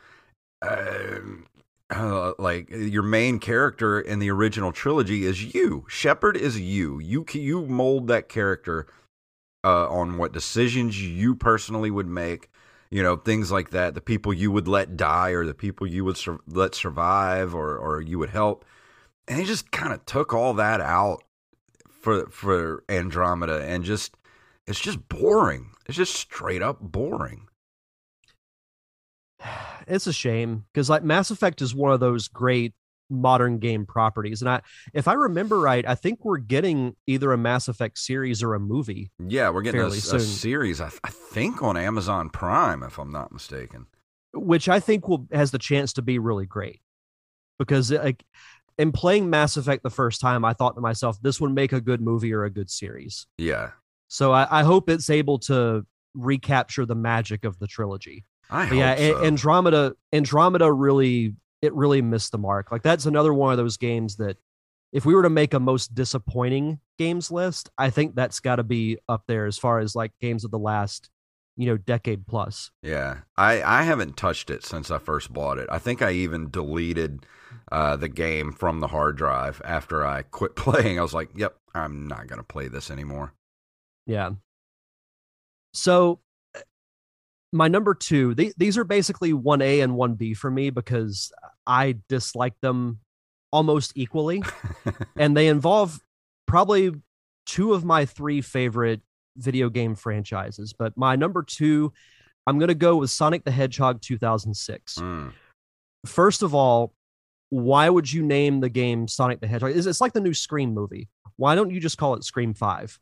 uh, 0.61 1.19
uh, 1.89 2.33
like 2.37 2.69
your 2.69 3.03
main 3.03 3.39
character 3.39 3.99
in 3.99 4.19
the 4.19 4.29
original 4.29 4.71
trilogy 4.71 5.25
is 5.25 5.53
you. 5.55 5.85
Shepard 5.87 6.37
is 6.37 6.59
you. 6.59 6.99
You 6.99 7.25
you 7.33 7.65
mold 7.65 8.07
that 8.07 8.29
character 8.29 8.85
uh, 9.63 9.89
on 9.89 10.17
what 10.17 10.31
decisions 10.33 11.01
you 11.01 11.33
personally 11.35 11.89
would 11.91 12.07
make. 12.07 12.49
You 12.91 13.03
know 13.03 13.17
things 13.17 13.51
like 13.51 13.69
that. 13.71 13.93
The 13.93 14.01
people 14.01 14.33
you 14.33 14.51
would 14.51 14.67
let 14.67 14.97
die, 14.97 15.29
or 15.29 15.45
the 15.45 15.53
people 15.53 15.85
you 15.87 16.03
would 16.05 16.17
sur- 16.17 16.39
let 16.47 16.75
survive, 16.75 17.53
or 17.53 17.77
or 17.77 18.01
you 18.01 18.17
would 18.19 18.31
help 18.31 18.65
and 19.29 19.39
he 19.39 19.45
just 19.45 19.71
kind 19.71 19.93
of 19.93 20.03
took 20.05 20.33
all 20.33 20.55
that 20.55 20.81
out 20.81 21.23
for 21.87 22.27
for 22.29 22.83
Andromeda 22.89 23.63
and 23.63 23.83
just 23.83 24.15
it's 24.65 24.79
just 24.79 25.07
boring. 25.07 25.71
It's 25.85 25.97
just 25.97 26.15
straight 26.15 26.61
up 26.61 26.79
boring. 26.81 27.47
it's 29.87 30.07
a 30.07 30.13
shame 30.13 30.65
because 30.73 30.89
like 30.89 31.03
Mass 31.03 31.31
Effect 31.31 31.61
is 31.61 31.75
one 31.75 31.91
of 31.91 31.99
those 31.99 32.27
great 32.27 32.73
modern 33.09 33.59
game 33.59 33.85
properties, 33.85 34.41
and 34.41 34.49
I, 34.49 34.61
if 34.93 35.07
I 35.07 35.13
remember 35.13 35.59
right, 35.59 35.85
I 35.87 35.95
think 35.95 36.23
we're 36.23 36.37
getting 36.37 36.95
either 37.07 37.31
a 37.31 37.37
Mass 37.37 37.67
Effect 37.67 37.97
series 37.97 38.43
or 38.43 38.53
a 38.53 38.59
movie. 38.59 39.11
Yeah, 39.25 39.49
we're 39.49 39.61
getting 39.63 39.81
a, 39.81 39.87
a 39.87 39.91
series. 39.91 40.79
I, 40.81 40.89
th- 40.89 40.99
I 41.03 41.09
think 41.09 41.61
on 41.63 41.77
Amazon 41.77 42.29
Prime, 42.29 42.83
if 42.83 42.97
I'm 42.97 43.11
not 43.11 43.31
mistaken. 43.31 43.87
which 44.33 44.69
I 44.69 44.79
think 44.79 45.07
will 45.07 45.27
has 45.31 45.51
the 45.51 45.57
chance 45.59 45.93
to 45.93 46.01
be 46.01 46.19
really 46.19 46.45
great 46.45 46.81
because 47.57 47.91
uh, 47.91 48.01
like 48.03 48.23
in 48.77 48.91
playing 48.91 49.29
Mass 49.29 49.57
Effect 49.57 49.83
the 49.83 49.89
first 49.89 50.21
time, 50.21 50.45
I 50.45 50.53
thought 50.53 50.75
to 50.75 50.81
myself, 50.81 51.17
this 51.21 51.41
would 51.41 51.51
make 51.53 51.73
a 51.73 51.81
good 51.81 52.01
movie 52.01 52.33
or 52.33 52.45
a 52.45 52.49
good 52.49 52.69
series. 52.69 53.25
Yeah, 53.37 53.71
So 54.07 54.31
I, 54.31 54.59
I 54.61 54.63
hope 54.63 54.89
it's 54.89 55.09
able 55.09 55.39
to 55.39 55.85
recapture 56.13 56.85
the 56.85 56.95
magic 56.95 57.43
of 57.43 57.59
the 57.59 57.67
trilogy. 57.67 58.25
I 58.49 58.63
But 58.63 58.69
hope 58.69 58.77
yeah, 58.77 58.95
so. 58.95 59.23
Andromeda, 59.25 59.93
Andromeda 60.13 60.71
really 60.71 61.35
it 61.61 61.73
really 61.73 62.01
missed 62.01 62.31
the 62.31 62.37
mark. 62.37 62.71
Like 62.71 62.83
that's 62.83 63.05
another 63.05 63.33
one 63.33 63.51
of 63.51 63.57
those 63.57 63.77
games 63.77 64.17
that 64.17 64.37
if 64.91 65.05
we 65.05 65.13
were 65.13 65.23
to 65.23 65.29
make 65.29 65.53
a 65.53 65.59
most 65.59 65.93
disappointing 65.93 66.79
games 66.97 67.29
list, 67.31 67.69
I 67.77 67.89
think 67.89 68.15
that's 68.15 68.39
got 68.39 68.55
to 68.55 68.63
be 68.63 68.97
up 69.07 69.23
there 69.27 69.45
as 69.45 69.57
far 69.57 69.79
as 69.79 69.95
like 69.95 70.11
games 70.19 70.43
of 70.43 70.51
the 70.51 70.57
last, 70.59 71.09
you 71.57 71.67
know, 71.67 71.77
decade 71.77 72.25
plus. 72.25 72.71
yeah, 72.81 73.19
I 73.37 73.61
I 73.61 73.83
haven't 73.83 74.17
touched 74.17 74.49
it 74.49 74.65
since 74.65 74.89
I 74.89 74.97
first 74.97 75.31
bought 75.31 75.57
it. 75.59 75.67
I 75.71 75.77
think 75.77 76.01
I 76.01 76.11
even 76.11 76.49
deleted 76.49 77.25
uh, 77.71 77.97
the 77.97 78.09
game 78.09 78.51
from 78.51 78.79
the 78.79 78.87
hard 78.87 79.15
drive 79.17 79.61
after 79.63 80.05
I 80.05 80.23
quit 80.23 80.55
playing. 80.55 80.97
I 80.97 81.03
was 81.03 81.13
like, 81.13 81.29
"Yep, 81.35 81.55
I'm 81.75 82.07
not 82.07 82.27
gonna 82.27 82.43
play 82.43 82.67
this 82.67 82.89
anymore." 82.89 83.33
Yeah. 84.07 84.31
So 85.73 86.19
uh, 86.55 86.61
my 87.51 87.67
number 87.67 87.93
two, 87.93 88.33
th- 88.33 88.53
these 88.57 88.77
are 88.77 88.83
basically 88.83 89.33
1A 89.33 89.83
and 89.83 89.93
1B 89.93 90.35
for 90.35 90.49
me 90.49 90.69
because 90.71 91.31
I 91.69 91.99
dislike 92.09 92.59
them 92.61 92.99
almost 93.51 93.93
equally. 93.95 94.43
and 95.15 95.37
they 95.37 95.47
involve 95.47 95.99
probably 96.47 96.91
two 97.45 97.73
of 97.73 97.85
my 97.85 98.05
three 98.05 98.41
favorite 98.41 99.01
video 99.37 99.69
game 99.69 99.95
franchises. 99.95 100.73
But 100.73 100.97
my 100.97 101.15
number 101.15 101.43
two, 101.43 101.93
I'm 102.47 102.57
going 102.57 102.69
to 102.69 102.75
go 102.75 102.97
with 102.97 103.11
Sonic 103.11 103.45
the 103.45 103.51
Hedgehog 103.51 104.01
2006. 104.01 104.95
Mm. 104.95 105.33
First 106.05 106.41
of 106.41 106.55
all, 106.55 106.93
why 107.49 107.89
would 107.89 108.11
you 108.11 108.23
name 108.23 108.59
the 108.59 108.69
game 108.69 109.07
Sonic 109.07 109.39
the 109.39 109.47
Hedgehog? 109.47 109.75
It's, 109.75 109.85
it's 109.85 110.01
like 110.01 110.13
the 110.13 110.21
new 110.21 110.33
Scream 110.33 110.73
movie. 110.73 111.07
Why 111.35 111.55
don't 111.55 111.71
you 111.71 111.79
just 111.79 111.97
call 111.97 112.15
it 112.15 112.23
Scream 112.23 112.53
5? 112.53 112.99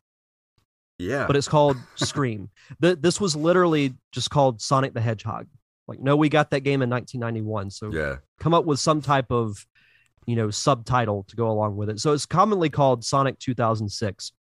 Yeah, 1.00 1.26
but 1.26 1.36
it's 1.36 1.48
called 1.48 1.76
Scream. 1.94 2.50
The, 2.80 2.96
this 2.96 3.20
was 3.20 3.36
literally 3.36 3.94
just 4.12 4.30
called 4.30 4.60
Sonic 4.60 4.94
the 4.94 5.00
Hedgehog. 5.00 5.46
Like, 5.88 6.00
no, 6.00 6.16
we 6.16 6.28
got 6.28 6.50
that 6.50 6.60
game 6.60 6.82
in 6.82 6.90
1991, 6.90 7.70
so 7.70 7.90
yeah, 7.90 8.16
come 8.38 8.54
up 8.54 8.66
with 8.66 8.78
some 8.78 9.00
type 9.00 9.32
of, 9.32 9.66
you 10.26 10.36
know, 10.36 10.50
subtitle 10.50 11.24
to 11.28 11.36
go 11.36 11.50
along 11.50 11.76
with 11.76 11.88
it. 11.88 11.98
So 11.98 12.12
it's 12.12 12.26
commonly 12.26 12.68
called 12.68 13.04
Sonic 13.04 13.38
2006. 13.38 14.32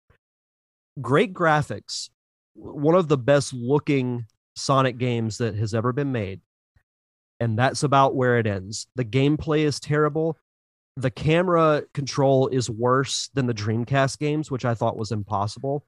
Great 1.01 1.33
graphics, 1.33 2.09
one 2.53 2.95
of 2.95 3.07
the 3.07 3.17
best 3.17 3.53
looking 3.53 4.25
Sonic 4.55 4.97
games 4.97 5.37
that 5.37 5.55
has 5.55 5.73
ever 5.73 5.93
been 5.93 6.11
made, 6.11 6.41
and 7.39 7.57
that's 7.57 7.83
about 7.83 8.15
where 8.15 8.37
it 8.37 8.45
ends. 8.45 8.87
The 8.95 9.05
gameplay 9.05 9.59
is 9.59 9.79
terrible. 9.79 10.37
The 10.97 11.11
camera 11.11 11.83
control 11.93 12.47
is 12.47 12.69
worse 12.69 13.29
than 13.33 13.45
the 13.45 13.53
Dreamcast 13.53 14.19
games, 14.19 14.51
which 14.51 14.65
I 14.65 14.73
thought 14.73 14.97
was 14.97 15.11
impossible 15.11 15.85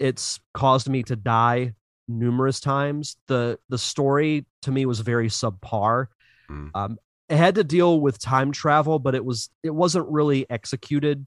it's 0.00 0.40
caused 0.54 0.88
me 0.88 1.04
to 1.04 1.14
die 1.14 1.74
numerous 2.18 2.60
times. 2.60 3.16
The 3.26 3.58
the 3.68 3.78
story 3.78 4.46
to 4.62 4.70
me 4.70 4.86
was 4.86 5.00
very 5.00 5.28
subpar. 5.28 6.06
Mm. 6.50 6.70
Um, 6.74 6.98
it 7.28 7.36
had 7.36 7.54
to 7.54 7.64
deal 7.64 8.00
with 8.00 8.18
time 8.18 8.52
travel, 8.52 8.98
but 8.98 9.14
it 9.14 9.24
was 9.24 9.50
it 9.62 9.70
wasn't 9.74 10.08
really 10.08 10.48
executed 10.50 11.26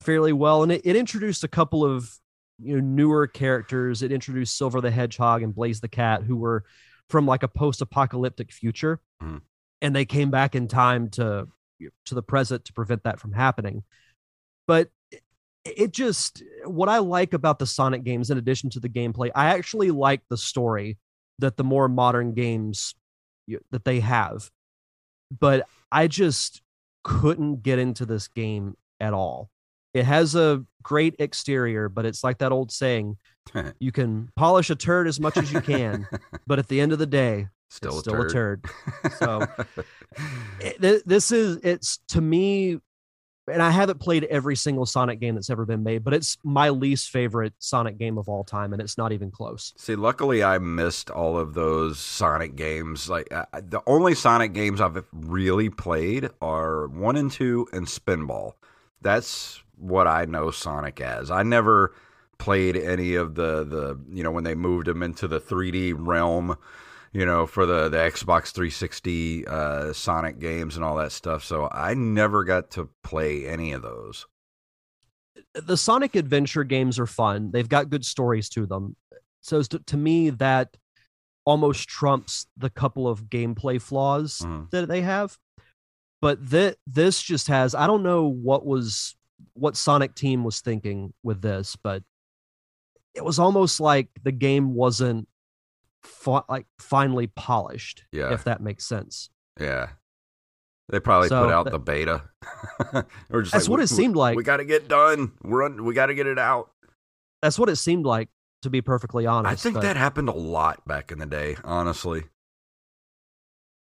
fairly 0.00 0.32
well, 0.32 0.62
and 0.62 0.72
it, 0.72 0.82
it 0.84 0.96
introduced 0.96 1.44
a 1.44 1.48
couple 1.48 1.84
of 1.84 2.10
you 2.58 2.74
know 2.76 2.80
newer 2.80 3.26
characters. 3.26 4.02
It 4.02 4.12
introduced 4.12 4.56
Silver 4.56 4.80
the 4.80 4.90
Hedgehog 4.90 5.42
and 5.42 5.54
Blaze 5.54 5.80
the 5.80 5.88
Cat, 5.88 6.22
who 6.22 6.36
were 6.36 6.64
from 7.10 7.26
like 7.26 7.42
a 7.42 7.48
post-apocalyptic 7.48 8.50
future, 8.52 9.00
Mhm. 9.22 9.42
and 9.82 9.94
they 9.94 10.04
came 10.06 10.30
back 10.30 10.54
in 10.54 10.68
time 10.68 11.10
to 11.10 11.48
to 12.06 12.14
the 12.14 12.22
present 12.22 12.64
to 12.64 12.72
prevent 12.72 13.02
that 13.04 13.20
from 13.20 13.32
happening. 13.32 13.82
But 14.66 14.90
it 15.64 15.92
just 15.92 16.42
what 16.64 16.88
I 16.88 16.98
like 16.98 17.34
about 17.34 17.58
the 17.58 17.66
Sonic 17.66 18.04
games, 18.04 18.30
in 18.30 18.38
addition 18.38 18.70
to 18.70 18.80
the 18.80 18.88
gameplay, 18.88 19.30
I 19.34 19.46
actually 19.46 19.90
like 19.90 20.22
the 20.28 20.36
story 20.36 20.98
that 21.38 21.56
the 21.56 21.64
more 21.64 21.88
modern 21.88 22.34
games 22.34 22.94
that 23.70 23.84
they 23.84 24.00
have. 24.00 24.50
But 25.38 25.66
I 25.90 26.08
just 26.08 26.62
couldn't 27.04 27.62
get 27.62 27.78
into 27.78 28.06
this 28.06 28.28
game 28.28 28.76
at 29.00 29.14
all. 29.14 29.50
It 29.94 30.04
has 30.04 30.34
a 30.34 30.64
great 30.82 31.16
exterior, 31.18 31.88
but 31.88 32.06
it's 32.06 32.24
like 32.24 32.38
that 32.38 32.52
old 32.52 32.72
saying: 32.72 33.16
you 33.78 33.92
can 33.92 34.30
polish 34.36 34.70
a 34.70 34.76
turd 34.76 35.06
as 35.06 35.20
much 35.20 35.36
as 35.36 35.52
you 35.52 35.60
can, 35.60 36.06
but 36.46 36.58
at 36.58 36.68
the 36.68 36.80
end 36.80 36.92
of 36.92 36.98
the 36.98 37.06
day, 37.06 37.48
still, 37.70 37.98
it's 37.98 38.06
a, 38.06 38.10
still 38.10 38.28
turd. 38.28 38.64
a 39.04 39.08
turd. 39.08 39.12
So 39.18 39.46
it- 40.60 41.06
this 41.06 41.30
is 41.32 41.58
it's 41.62 41.98
to 42.08 42.20
me 42.20 42.78
and 43.50 43.62
i 43.62 43.70
haven't 43.70 44.00
played 44.00 44.24
every 44.24 44.56
single 44.56 44.86
sonic 44.86 45.20
game 45.20 45.34
that's 45.34 45.50
ever 45.50 45.64
been 45.64 45.82
made 45.82 46.04
but 46.04 46.14
it's 46.14 46.36
my 46.44 46.68
least 46.68 47.10
favorite 47.10 47.52
sonic 47.58 47.98
game 47.98 48.18
of 48.18 48.28
all 48.28 48.44
time 48.44 48.72
and 48.72 48.80
it's 48.80 48.96
not 48.96 49.12
even 49.12 49.30
close 49.30 49.72
See, 49.76 49.96
luckily 49.96 50.44
I 50.44 50.58
missed 50.58 51.10
all 51.10 51.36
of 51.36 51.54
those 51.54 51.98
Sonic 51.98 52.56
games. 52.56 53.08
Like 53.08 53.32
uh, 53.32 53.46
the 53.54 53.82
only 53.86 54.14
Sonic 54.14 54.52
games 54.52 54.80
I've 54.80 55.04
really 55.12 55.70
played 55.70 56.28
are 56.40 56.86
one 56.88 57.16
and 57.16 57.30
two 57.30 57.66
and 57.72 57.86
Spinball. 57.86 58.52
That's 59.00 59.62
what 59.76 60.06
I 60.06 60.24
know 60.24 60.50
Sonic 60.50 61.00
as. 61.00 61.30
I 61.30 61.42
never 61.42 61.94
played 62.38 62.76
any 62.76 63.14
of 63.14 63.34
the 63.34 63.64
the 63.64 63.98
you 64.10 64.22
know 64.22 64.30
when 64.30 64.44
they 64.44 64.54
moved 64.54 64.88
him 64.88 65.02
into 65.02 65.26
the 65.26 65.40
3D 65.40 65.94
realm. 65.96 66.56
You 67.12 67.26
know, 67.26 67.46
for 67.46 67.66
the 67.66 67.88
the 67.88 67.96
Xbox 67.98 68.52
360 68.52 69.46
uh, 69.46 69.92
Sonic 69.92 70.38
games 70.38 70.76
and 70.76 70.84
all 70.84 70.96
that 70.96 71.12
stuff. 71.12 71.44
So 71.44 71.68
I 71.70 71.94
never 71.94 72.44
got 72.44 72.70
to 72.72 72.88
play 73.02 73.46
any 73.46 73.72
of 73.72 73.82
those. 73.82 74.26
The 75.54 75.76
Sonic 75.76 76.14
Adventure 76.16 76.64
games 76.64 76.98
are 76.98 77.06
fun. 77.06 77.50
They've 77.50 77.68
got 77.68 77.90
good 77.90 78.04
stories 78.04 78.48
to 78.50 78.66
them. 78.66 78.96
So 79.40 79.62
to, 79.62 79.78
to 79.78 79.96
me, 79.96 80.30
that 80.30 80.76
almost 81.44 81.88
trumps 81.88 82.46
the 82.56 82.70
couple 82.70 83.08
of 83.08 83.24
gameplay 83.24 83.80
flaws 83.80 84.38
Mhm. 84.38 84.70
that 84.70 84.88
they 84.88 85.00
have. 85.02 85.36
But 86.20 86.48
th- 86.50 86.76
this 86.86 87.20
just 87.20 87.48
has 87.48 87.74
I 87.74 87.86
don't 87.88 88.02
know 88.04 88.26
what 88.28 88.64
was 88.64 89.16
what 89.54 89.76
Sonic 89.76 90.14
team 90.14 90.44
was 90.44 90.60
thinking 90.60 91.12
with 91.24 91.42
this, 91.42 91.76
but 91.76 92.04
it 93.14 93.24
was 93.24 93.38
almost 93.40 93.80
like 93.80 94.08
the 94.22 94.30
game 94.32 94.72
wasn't 94.74 95.26
fi- 96.04 96.42
like 96.48 96.66
finally 96.78 97.26
polished. 97.28 98.04
Yeah. 98.12 98.32
if 98.32 98.44
that 98.44 98.60
makes 98.60 98.84
sense. 98.86 99.30
Yeah. 99.60 99.90
They 100.88 101.00
probably 101.00 101.28
So, 101.28 101.44
put 101.44 101.52
out 101.52 101.64
that- 101.64 101.70
the 101.70 101.78
beta. 101.78 102.22
or 103.30 103.42
just 103.42 103.52
That's 103.52 103.64
like, 103.64 103.70
what 103.70 103.80
it 103.80 103.86
seemed 103.88 104.16
like. 104.16 104.36
We 104.36 104.42
got 104.44 104.58
to 104.58 104.64
get 104.64 104.88
done. 104.88 105.32
We're 105.42 105.64
on, 105.64 105.84
we 105.84 105.94
got 105.94 106.06
to 106.06 106.14
get 106.14 106.26
it 106.26 106.38
out. 106.38 106.70
That's 107.40 107.58
what 107.58 107.68
it 107.68 107.76
seemed 107.76 108.04
like, 108.04 108.28
to 108.62 108.70
be 108.70 108.80
perfectly 108.82 109.26
honest. 109.26 109.52
I 109.52 109.54
think 109.56 109.74
but- 109.76 109.82
that 109.82 109.96
happened 109.96 110.28
a 110.28 110.32
lot 110.34 110.86
back 110.86 111.10
in 111.12 111.18
the 111.18 111.26
day, 111.26 111.56
honestly. 111.64 112.24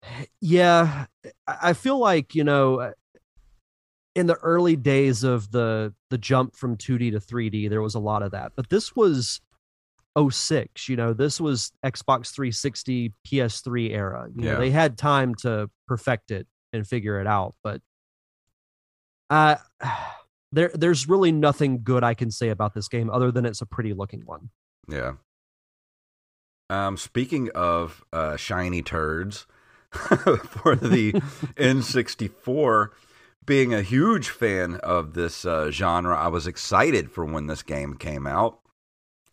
yeah 0.41 1.07
i 1.47 1.57
I 1.61 1.73
feel 1.73 1.99
like 1.99 2.35
you 2.35 2.45
know 2.45 2.81
uh, 2.81 2.93
in 4.15 4.27
the 4.27 4.35
early 4.37 4.77
days 4.77 5.25
of 5.25 5.51
the 5.51 5.93
the 6.11 6.19
jump 6.19 6.55
from 6.57 6.77
2d 6.77 7.13
to 7.13 7.19
3d 7.19 7.69
there 7.69 7.83
was 7.83 7.95
a 7.97 7.99
lot 7.99 8.23
of 8.23 8.31
that 8.31 8.53
but 8.57 8.69
this 8.71 8.95
was 8.95 9.41
06 10.31 10.89
you 10.89 10.97
know 10.97 11.13
this 11.13 11.41
was 11.41 11.71
xbox 11.85 12.33
360 12.35 13.13
ps3 13.27 13.91
era 13.91 14.29
you 14.35 14.45
Yeah. 14.45 14.53
know 14.55 14.59
they 14.61 14.71
had 14.71 14.97
time 14.99 15.35
to 15.37 15.71
perfect 15.87 16.31
it 16.31 16.47
and 16.73 16.87
figure 16.87 17.21
it 17.21 17.27
out 17.27 17.55
but 17.63 17.81
uh 19.31 19.57
there 20.53 20.71
there's 20.75 21.09
really 21.09 21.31
nothing 21.33 21.83
good 21.85 22.03
i 22.03 22.15
can 22.15 22.31
say 22.31 22.49
about 22.49 22.75
this 22.75 22.89
game 22.89 23.11
other 23.11 23.31
than 23.31 23.45
it's 23.45 23.61
a 23.61 23.67
pretty 23.67 23.93
looking 23.95 24.23
one 24.25 24.51
Yeah. 24.89 25.13
Um, 26.71 26.99
speaking 26.99 27.49
of 27.55 28.05
uh, 28.13 28.37
shiny 28.37 28.83
turds, 28.83 29.47
for 29.91 30.77
the 30.77 31.13
N64, 31.57 32.89
being 33.47 33.73
a 33.73 33.81
huge 33.81 34.29
fan 34.29 34.75
of 34.83 35.15
this 35.15 35.47
uh, 35.47 35.71
genre, 35.71 36.15
I 36.19 36.29
was 36.29 36.47
excited 36.47 37.11
for 37.11 37.25
when 37.25 37.47
this 37.47 37.63
game 37.63 37.95
came 37.95 38.27
out. 38.27 38.59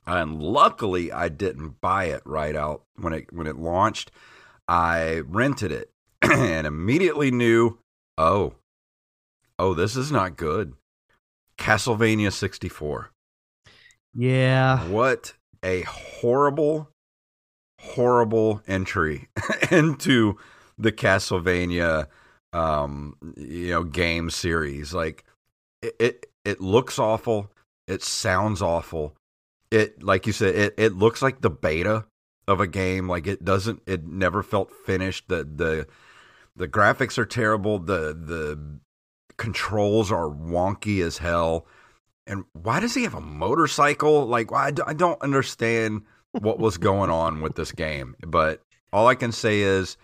And 0.08 0.42
luckily, 0.42 1.12
I 1.12 1.30
didn't 1.30 1.82
buy 1.82 2.06
it 2.06 2.22
right 2.26 2.56
out 2.56 2.84
when 2.98 3.14
it 3.14 3.34
when 3.34 3.48
it 3.48 3.58
launched. 3.58 4.12
I 4.68 5.22
rented 5.28 5.72
it 5.72 5.90
and 6.22 6.68
immediately 6.68 7.32
knew, 7.32 7.78
oh, 8.18 8.54
oh, 9.58 9.74
this 9.74 9.96
is 9.96 10.12
not 10.12 10.38
good. 10.38 10.74
Castlevania 11.58 12.32
64. 12.32 13.12
yeah 14.14 14.88
What 14.88 15.34
a 15.64 15.82
horrible, 15.82 16.90
horrible 17.80 18.62
entry 18.68 19.30
into 19.72 20.38
the 20.78 20.92
Castlevania, 20.92 22.08
um, 22.54 23.16
you 23.38 23.70
know, 23.70 23.84
game 23.84 24.30
series. 24.30 24.94
Like 24.94 25.24
it, 25.82 25.96
it, 26.00 26.26
it 26.44 26.62
looks 26.62 27.00
awful. 27.00 27.52
It 27.88 28.04
sounds 28.04 28.62
awful. 28.62 29.16
It, 29.72 30.04
like 30.04 30.28
you 30.28 30.34
said, 30.34 30.56
it, 30.56 30.74
it 30.78 30.94
looks 30.94 31.22
like 31.22 31.42
the 31.42 31.50
beta 31.50 32.06
of 32.48 32.60
a 32.60 32.68
game. 32.68 33.10
Like 33.10 33.28
it 33.28 33.44
doesn't. 33.44 33.82
It 33.86 34.06
never 34.06 34.44
felt 34.44 34.72
finished. 34.86 35.28
The 35.28 35.44
the 35.44 35.88
the 36.56 36.68
graphics 36.68 37.18
are 37.18 37.26
terrible. 37.26 37.80
The 37.80 38.14
the 38.14 38.80
controls 39.38 40.12
are 40.12 40.30
wonky 40.30 41.02
as 41.02 41.18
hell. 41.18 41.68
And 42.28 42.46
why 42.54 42.80
does 42.80 42.96
he 42.96 43.04
have 43.04 43.14
a 43.14 43.22
motorcycle? 43.22 44.26
Like, 44.26 44.52
why? 44.52 44.72
I 44.86 44.94
don't 44.94 45.22
understand 45.22 46.04
what 46.32 46.60
was 46.60 46.78
going 46.78 47.10
on 47.10 47.42
with 47.42 47.56
this 47.56 47.72
game. 47.72 48.16
But 48.26 48.62
all 48.92 49.08
I 49.08 49.16
can 49.16 49.32
say 49.32 49.62
is, 49.62 49.98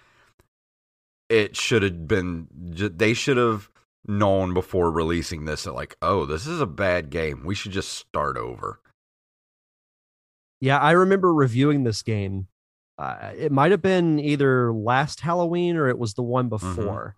it 1.29 1.55
should 1.55 1.83
have 1.83 2.07
been. 2.07 2.47
They 2.51 3.13
should 3.13 3.37
have 3.37 3.69
known 4.05 4.53
before 4.53 4.91
releasing 4.91 5.45
this 5.45 5.63
that, 5.63 5.73
like, 5.73 5.95
oh, 6.01 6.25
this 6.25 6.45
is 6.45 6.59
a 6.59 6.67
bad 6.67 7.09
game. 7.09 7.43
We 7.45 7.55
should 7.55 7.71
just 7.71 7.93
start 7.93 8.37
over. 8.37 8.79
Yeah, 10.61 10.77
I 10.77 10.91
remember 10.91 11.33
reviewing 11.33 11.83
this 11.83 12.03
game. 12.03 12.47
Uh, 12.97 13.31
it 13.35 13.51
might 13.51 13.71
have 13.71 13.81
been 13.81 14.19
either 14.19 14.71
last 14.71 15.19
Halloween 15.19 15.75
or 15.75 15.89
it 15.89 15.97
was 15.97 16.13
the 16.13 16.23
one 16.23 16.49
before. 16.49 17.17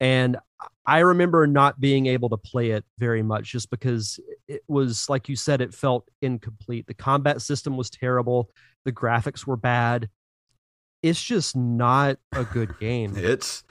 And 0.00 0.38
I 0.86 1.00
remember 1.00 1.46
not 1.46 1.78
being 1.78 2.06
able 2.06 2.30
to 2.30 2.36
play 2.36 2.70
it 2.70 2.84
very 2.98 3.22
much 3.22 3.52
just 3.52 3.70
because 3.70 4.18
it 4.48 4.62
was, 4.66 5.08
like 5.08 5.28
you 5.28 5.36
said, 5.36 5.60
it 5.60 5.72
felt 5.74 6.08
incomplete. 6.20 6.86
The 6.86 6.94
combat 6.94 7.42
system 7.42 7.76
was 7.76 7.90
terrible, 7.90 8.50
the 8.84 8.92
graphics 8.92 9.46
were 9.46 9.56
bad. 9.56 10.08
It's 11.02 11.22
just 11.22 11.54
not 11.54 12.18
a 12.32 12.44
good 12.44 12.78
game. 12.78 13.14
It's, 13.16 13.62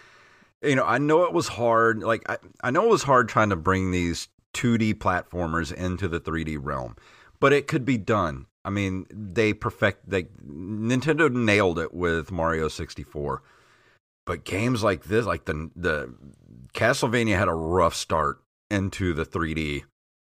you 0.64 0.76
know, 0.76 0.86
I 0.86 0.98
know 0.98 1.24
it 1.24 1.34
was 1.34 1.48
hard. 1.48 2.04
Like, 2.04 2.30
I, 2.30 2.38
I 2.62 2.72
know 2.72 2.86
it 2.86 2.90
was 2.90 3.04
hard 3.04 3.28
trying 3.28 3.50
to 3.50 3.56
bring 3.56 3.92
these 3.92 4.30
2D 4.54 4.96
platformers 4.96 5.74
into 5.74 6.08
the 6.08 6.20
3D 6.20 6.58
realm, 6.62 6.96
but 7.40 7.54
it 7.54 7.68
could 7.68 7.86
be 7.86 7.98
done. 7.98 8.46
I 8.70 8.72
mean, 8.72 9.08
they 9.10 9.54
perfect, 9.54 10.08
they, 10.08 10.26
Nintendo 10.48 11.34
nailed 11.34 11.80
it 11.80 11.92
with 11.92 12.32
Mario 12.32 12.68
64. 12.68 13.42
But 14.28 14.46
games 14.46 14.84
like 14.84 15.06
this, 15.06 15.26
like 15.26 15.46
the, 15.46 15.72
the 15.76 16.14
Castlevania 16.76 17.36
had 17.36 17.48
a 17.48 17.54
rough 17.54 17.96
start 17.96 18.44
into 18.70 19.16
the 19.16 19.26
3D, 19.26 19.86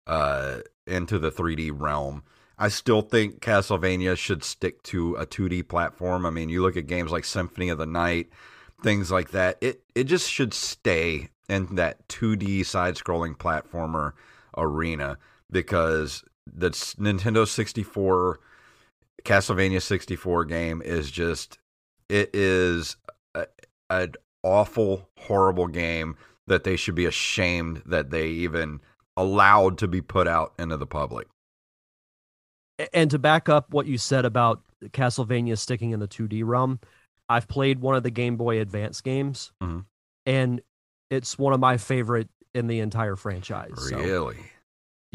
uh, 0.07 0.59
into 0.87 1.19
the 1.19 1.33
3D 1.33 1.71
realm. 1.73 2.25
I 2.59 2.69
still 2.69 3.01
think 3.01 3.41
Castlevania 3.41 4.19
should 4.19 4.45
stick 4.45 4.83
to 4.83 5.15
a 5.15 5.25
2D 5.25 5.67
platform. 5.67 6.27
I 6.27 6.31
mean, 6.31 6.51
you 6.51 6.61
look 6.61 6.77
at 6.77 6.87
games 6.87 7.13
like 7.13 7.25
Symphony 7.25 7.71
of 7.71 7.79
the 7.79 7.87
Night, 7.87 8.29
things 8.83 9.11
like 9.11 9.31
that. 9.31 9.57
It 9.63 9.83
it 9.95 10.05
just 10.05 10.31
should 10.31 10.53
stay 10.53 11.31
in 11.49 11.77
that 11.77 12.07
2D 12.09 12.67
side-scrolling 12.67 13.39
platformer 13.39 14.13
arena 14.59 15.17
because 15.51 16.23
the 16.47 16.71
Nintendo 16.71 17.47
64 17.47 18.41
Castlevania 19.25 19.83
64 19.83 20.45
game 20.45 20.81
is 20.83 21.11
just 21.11 21.59
it 22.09 22.31
is 22.35 22.97
a, 23.35 23.47
an 23.91 24.13
awful 24.43 25.09
horrible 25.19 25.67
game 25.67 26.17
that 26.47 26.63
they 26.65 26.77
should 26.77 26.95
be 26.95 27.07
ashamed 27.07 27.83
that 27.87 28.11
they 28.11 28.29
even 28.29 28.81
allowed 29.17 29.79
to 29.79 29.89
be 29.89 30.01
put 30.01 30.29
out 30.29 30.53
into 30.59 30.77
the 30.77 30.87
public. 30.87 31.27
And 32.93 33.11
to 33.11 33.19
back 33.19 33.49
up 33.49 33.73
what 33.73 33.87
you 33.87 33.99
said 33.99 34.25
about 34.25 34.63
Castlevania 34.91 35.59
sticking 35.59 35.91
in 35.93 36.01
the 36.01 36.07
2D 36.07 36.43
realm, 36.45 36.79
I've 37.29 37.49
played 37.49 37.81
one 37.81 37.97
of 37.97 38.03
the 38.03 38.11
Game 38.11 38.37
Boy 38.37 38.61
Advance 38.61 39.01
games, 39.01 39.51
Mhm. 39.63 39.87
and 40.27 40.61
it's 41.11 41.39
one 41.39 41.53
of 41.55 41.59
my 41.61 41.79
favorite 41.79 42.29
in 42.55 42.67
the 42.67 42.81
entire 42.81 43.17
franchise. 43.17 43.73
So, 43.89 43.99
Really? 43.99 44.37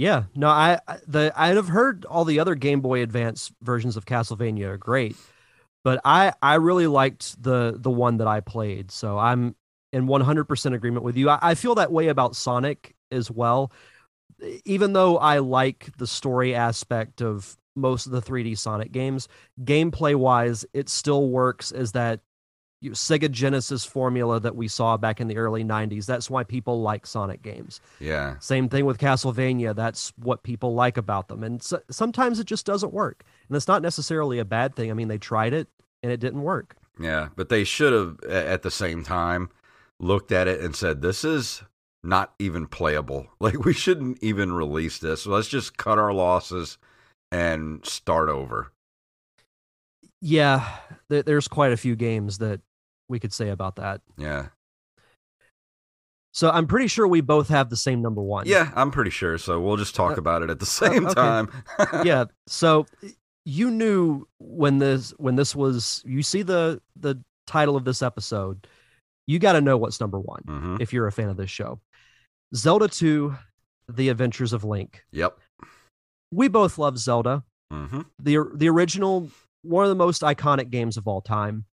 Yeah, 0.02 0.24
no, 0.34 0.48
I 0.48 0.80
the 1.08 1.32
I've 1.36 1.68
heard 1.68 2.06
all 2.06 2.26
the 2.26 2.40
other 2.40 2.56
Game 2.56 2.82
Boy 2.82 3.04
Advance 3.04 3.52
versions 3.62 3.96
of 3.98 4.06
Castlevania 4.06 4.70
are 4.70 4.78
great, 4.78 5.16
but 5.84 6.02
I 6.04 6.34
I 6.42 6.56
really 6.56 6.88
liked 6.88 7.40
the 7.42 7.76
the 7.78 7.92
one 7.92 8.18
that 8.18 8.28
I 8.28 8.40
played. 8.40 8.90
So 8.90 9.20
I'm 9.20 9.56
in 9.94 10.08
100% 10.08 10.74
agreement 10.74 11.06
with 11.06 11.18
you. 11.18 11.30
I, 11.30 11.38
I 11.44 11.54
feel 11.54 11.76
that 11.76 11.92
way 11.92 12.08
about 12.08 12.36
Sonic 12.36 12.96
as 13.12 13.30
well. 13.30 13.72
Even 14.66 14.94
though 14.94 15.20
I 15.20 15.38
like 15.38 15.92
the 15.98 16.08
story 16.08 16.56
aspect 16.56 17.22
of 17.22 17.56
most 17.76 18.08
of 18.08 18.12
the 18.12 18.24
3D 18.24 18.58
Sonic 18.58 18.92
games, 18.92 19.28
gameplay 19.64 20.16
wise, 20.16 20.66
it 20.74 20.90
still 20.90 21.30
works 21.30 21.72
as 21.72 21.92
that 21.92 22.22
Sega 22.84 23.30
Genesis 23.30 23.86
formula 23.86 24.40
that 24.40 24.56
we 24.56 24.68
saw 24.68 24.98
back 24.98 25.22
in 25.22 25.28
the 25.28 25.38
early 25.38 25.64
90s. 25.64 26.06
That's 26.06 26.30
why 26.30 26.44
people 26.44 26.82
like 26.82 27.06
Sonic 27.06 27.42
games. 27.42 27.80
Yeah. 28.00 28.38
Same 28.40 28.70
thing 28.70 28.86
with 28.86 28.98
Castlevania. 28.98 29.76
That's 29.76 30.12
what 30.18 30.44
people 30.44 30.74
like 30.74 30.98
about 30.98 31.28
them. 31.28 31.44
And 31.44 31.62
so, 31.62 31.82
sometimes 31.92 32.40
it 32.40 32.46
just 32.46 32.66
doesn't 32.66 32.94
work. 32.94 33.24
And 33.48 33.56
it's 33.56 33.68
not 33.68 33.82
necessarily 33.82 34.40
a 34.40 34.46
bad 34.46 34.76
thing. 34.76 34.90
I 34.90 34.94
mean, 34.94 35.08
they 35.10 35.20
tried 35.20 35.54
it 35.54 35.68
and 36.02 36.12
it 36.12 36.20
didn't 36.20 36.42
work. 36.42 36.76
Yeah, 37.00 37.30
but 37.36 37.50
they 37.50 37.64
should 37.64 37.94
have 37.94 38.24
at 38.24 38.64
the 38.64 38.72
same 38.72 39.04
time 39.04 39.50
looked 40.00 40.32
at 40.32 40.48
it 40.48 40.62
and 40.62 40.76
said 40.76 41.02
this 41.02 41.24
is 41.24 41.64
not 42.04 42.34
even 42.40 42.68
playable. 42.68 43.28
Like 43.40 43.66
we 43.66 43.74
shouldn't 43.74 44.20
even 44.22 44.54
release 44.54 45.00
this. 45.00 45.26
Let's 45.26 45.48
just 45.48 45.78
cut 45.78 45.98
our 45.98 46.14
losses 46.14 46.78
and 47.32 47.84
start 47.86 48.30
over. 48.30 48.72
Yeah, 50.22 50.78
there's 51.10 51.48
quite 51.48 51.72
a 51.72 51.78
few 51.78 51.96
games 51.96 52.38
that 52.38 52.62
we 53.12 53.20
could 53.20 53.34
say 53.34 53.50
about 53.50 53.76
that. 53.76 54.02
Yeah. 54.18 54.48
So 56.34 56.50
I'm 56.50 56.66
pretty 56.66 56.88
sure 56.88 57.08
we 57.08 57.22
both 57.22 57.50
have 57.50 57.70
the 57.70 57.76
same 57.76 58.02
number 58.02 58.22
one. 58.22 58.48
Yeah, 58.48 58.72
I'm 58.76 58.90
pretty 58.90 59.12
sure. 59.12 59.38
So 59.38 59.60
we'll 59.60 59.76
just 59.78 59.94
talk 59.96 60.14
Uh, 60.18 60.22
about 60.22 60.42
it 60.42 60.50
at 60.50 60.60
the 60.60 60.66
same 60.66 61.06
okay. 61.06 61.14
time. 61.14 61.52
yeah. 62.06 62.26
So 62.48 62.86
you 63.46 63.70
knew 63.70 64.26
when 64.40 64.78
this 64.80 65.12
when 65.18 65.36
this 65.36 65.56
was 65.56 66.02
you 66.06 66.24
see 66.24 66.42
the 66.42 66.82
the 66.96 67.22
title 67.48 67.76
of 67.76 67.84
this 67.84 68.02
episode, 68.02 68.66
you 69.28 69.40
got 69.40 69.54
to 69.54 69.62
know 69.62 69.76
what's 69.78 70.00
number 70.00 70.20
one 70.20 70.44
hmm 70.48 70.78
if 70.80 70.94
you're 70.94 71.08
a 71.08 71.12
fan 71.12 71.28
of 71.30 71.36
this 71.38 71.50
show. 71.50 71.82
Zelda 72.56 72.88
2, 72.88 73.36
The 73.90 74.10
Adventures 74.10 74.54
of 74.54 74.64
Link. 74.64 75.04
Yep. 75.12 75.38
We 76.32 76.48
both 76.48 76.78
love 76.78 76.98
Zelda. 76.98 77.44
hmm 77.72 78.02
The 78.20 78.50
the 78.56 78.70
original 78.70 79.30
one 79.64 79.84
of 79.84 79.90
the 79.90 79.96
most 79.96 80.22
iconic 80.22 80.70
games 80.70 80.96
of 80.96 81.08
all 81.10 81.20
time. 81.22 81.66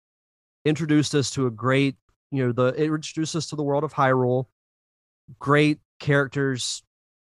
Introduced 0.64 1.14
us 1.14 1.30
to 1.32 1.46
a 1.46 1.50
great, 1.50 1.96
you 2.30 2.46
know, 2.46 2.52
the 2.52 2.66
it 2.80 2.86
introduced 2.92 3.36
us 3.36 3.48
to 3.50 3.56
the 3.56 3.62
world 3.62 3.84
of 3.84 3.94
Hyrule. 3.94 4.46
Great 5.38 5.78
characters, 6.00 6.82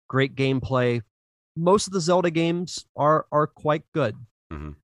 great 0.07 0.35
gameplay. 0.35 1.01
Most 1.55 1.87
of 1.87 1.93
the 1.93 2.01
Zelda 2.01 2.31
games 2.31 2.85
are 2.95 3.25
are 3.31 3.47
quite 3.47 3.83
good. 3.93 4.15
Mhm. 4.51 4.75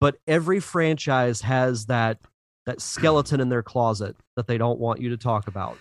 But 0.00 0.18
every 0.26 0.60
franchise 0.60 1.40
has 1.42 1.86
that 1.86 2.18
that 2.66 2.80
skeleton 2.80 3.40
in 3.40 3.48
their 3.48 3.62
closet 3.62 4.16
that 4.36 4.46
they 4.46 4.58
don't 4.58 4.78
want 4.78 5.00
you 5.00 5.10
to 5.10 5.16
talk 5.16 5.48
about. 5.48 5.76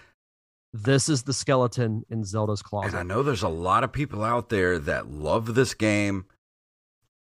This 0.73 1.07
is 1.07 1.23
the 1.23 1.33
skeleton 1.33 2.03
in 2.09 2.23
Zelda's 2.23 2.61
And 2.61 2.67
closet. 2.67 2.95
I 2.97 3.03
know 3.03 3.21
there's 3.21 3.43
a 3.43 3.47
lot 3.49 3.83
of 3.83 3.91
people 3.91 4.23
out 4.23 4.49
there 4.49 4.79
that 4.79 5.07
love 5.07 5.53
this 5.53 5.73
game, 5.73 6.25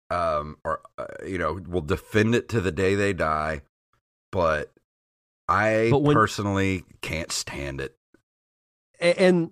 um, 0.09 0.57
or 0.65 0.81
uh, 0.97 1.05
you 1.25 1.37
know, 1.37 1.59
will 1.67 1.81
defend 1.81 2.35
it 2.35 2.49
to 2.49 2.61
the 2.61 2.71
day 2.71 2.95
they 2.95 3.13
die. 3.13 3.61
But 4.33 4.73
I 5.47 5.89
But 5.91 5.99
when- 5.99 6.15
personally 6.15 6.85
can't 7.01 7.31
stand 7.31 7.79
it. 7.79 7.95
And 8.99 9.51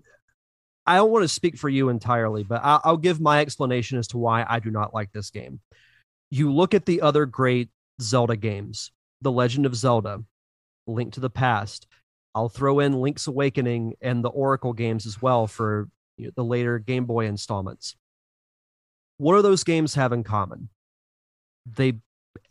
I 0.87 0.95
don't 0.95 1.11
want 1.11 1.23
to 1.23 1.27
speak 1.27 1.55
for 1.55 1.69
you 1.69 1.89
entirely, 1.89 2.43
but 2.43 2.61
I'll, 2.63 2.97
give 2.97 3.21
my 3.21 3.41
explanation 3.41 3.99
as 3.99 4.07
to 4.07 4.17
why 4.17 4.43
I 4.49 4.59
do 4.59 4.71
not 4.71 4.91
like 4.91 5.11
this 5.11 5.29
game. 5.29 5.59
You 6.31 6.51
look 6.51 6.73
at 6.73 6.87
the 6.87 7.01
other 7.01 7.27
great 7.27 7.69
Zelda 8.01 8.35
games, 8.35 8.91
The 9.21 9.31
Legend 9.31 9.67
of 9.67 9.75
Zelda, 9.75 10.23
Link 10.87 11.13
to 11.13 11.19
the 11.19 11.29
Past. 11.29 11.85
I'll 12.33 12.49
throw 12.49 12.79
in 12.79 12.93
Link's 12.93 13.27
Awakening 13.27 13.93
and 14.01 14.23
the 14.23 14.29
Oracle 14.29 14.73
games 14.73 15.05
as 15.05 15.21
well 15.21 15.45
for 15.45 15.89
you 16.17 16.25
know, 16.25 16.31
the 16.35 16.43
later 16.43 16.79
Game 16.79 17.05
Boy 17.05 17.27
installments. 17.27 17.95
What 19.17 19.35
do 19.35 19.43
those 19.43 19.63
games 19.63 19.93
have 19.93 20.11
in 20.13 20.23
common? 20.23 20.69
They 21.67 21.99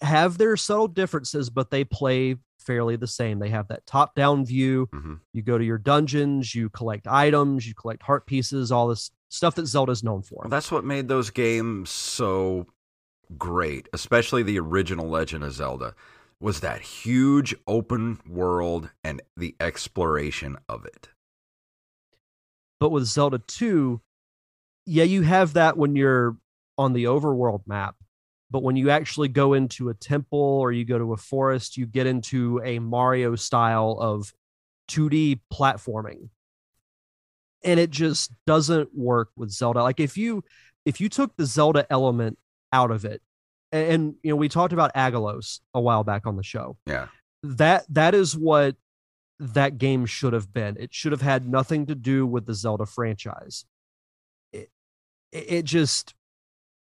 have 0.01 0.39
their 0.39 0.57
subtle 0.57 0.89
differences, 0.89 1.51
but 1.51 1.70
they 1.70 1.85
play 1.85 2.37
fairly 2.59 2.97
the 2.97 3.07
same. 3.07 3.39
They 3.39 3.51
have 3.51 3.68
that 3.68 3.87
top 3.87 4.14
down 4.14 4.45
view. 4.45 4.89
hmm 4.93 5.14
You 5.33 5.43
go 5.43 5.59
to 5.59 5.64
your 5.64 5.78
dungeons, 5.78 6.55
you 6.55 6.68
collect 6.70 7.07
items, 7.07 7.66
you 7.66 7.74
collect 7.74 8.03
heart 8.03 8.26
pieces, 8.26 8.70
all 8.70 8.89
this 8.89 9.11
stuff 9.28 9.55
that 9.55 9.66
Zelda's 9.66 10.03
known 10.03 10.22
for. 10.22 10.41
Well, 10.43 10.51
that's 10.51 10.70
what 10.72 10.85
made 10.85 11.09
those 11.09 11.31
games 11.31 11.91
so 11.91 12.66
great, 13.39 13.89
especially 13.93 14.43
the 14.43 14.59
original 14.59 15.09
Legend 15.09 15.45
of 15.45 15.53
Zelda, 15.53 15.95
was 16.41 16.61
that 16.61 16.81
huge 16.81 17.55
open 17.66 18.20
world 18.28 18.91
and 19.05 19.22
the 19.37 19.55
exploration 19.61 20.57
of 20.68 20.85
it. 20.85 21.09
But 22.81 22.91
with 22.91 23.05
Zelda 23.05 23.39
2, 23.39 24.01
yeah, 24.87 25.05
you 25.05 25.22
have 25.22 25.53
that 25.53 25.76
when 25.76 25.97
you're 25.97 26.37
on 26.78 26.93
the 26.95 27.05
overworld 27.05 27.66
map. 27.66 27.95
But 28.51 28.62
when 28.62 28.76
you 28.76 28.90
actually 28.90 29.28
go 29.28 29.55
into 29.55 29.88
a 29.90 29.94
temple 29.94 30.38
or 30.38 30.72
you 30.72 30.84
go 30.84 30.98
to 30.98 31.12
a 31.12 31.16
forest, 31.16 31.76
you 31.76 31.86
get 31.86 32.07
into 32.07 32.61
a 32.64 32.78
Mario 32.80 33.36
style 33.36 33.96
of 34.01 34.32
2D 34.90 35.40
platforming. 35.53 36.30
And 37.62 37.78
it 37.78 37.90
just 37.90 38.32
doesn't 38.46 38.90
work 38.94 39.28
with 39.36 39.51
Zelda. 39.51 39.82
Like 39.82 40.01
if 40.01 40.16
you 40.16 40.42
if 40.84 41.01
you 41.01 41.09
took 41.09 41.36
the 41.36 41.46
Zelda 41.46 41.86
element 41.90 42.38
out 42.72 42.90
of 42.90 43.05
it, 43.05 43.20
and, 43.70 43.92
and 43.92 44.14
you 44.22 44.30
know, 44.30 44.36
we 44.36 44.48
talked 44.48 44.72
about 44.72 44.94
Aggelos 44.94 45.61
a 45.74 45.80
while 45.80 46.03
back 46.03 46.26
on 46.26 46.36
the 46.36 46.42
show. 46.42 46.76
Yeah. 46.86 47.07
that 47.42 47.84
that 47.90 48.14
is 48.14 48.36
what 48.36 48.76
that 49.38 49.78
game 49.78 50.07
should 50.07 50.32
have 50.32 50.53
been. 50.53 50.76
It 50.78 50.92
should 50.92 51.12
have 51.12 51.22
had 51.22 51.48
nothing 51.48 51.86
to 51.86 51.94
do 51.94 52.26
with 52.26 52.46
the 52.46 52.55
Zelda 52.55 52.86
franchise. 52.86 53.64
It 54.53 54.70
it 55.32 55.64
just 55.64 56.14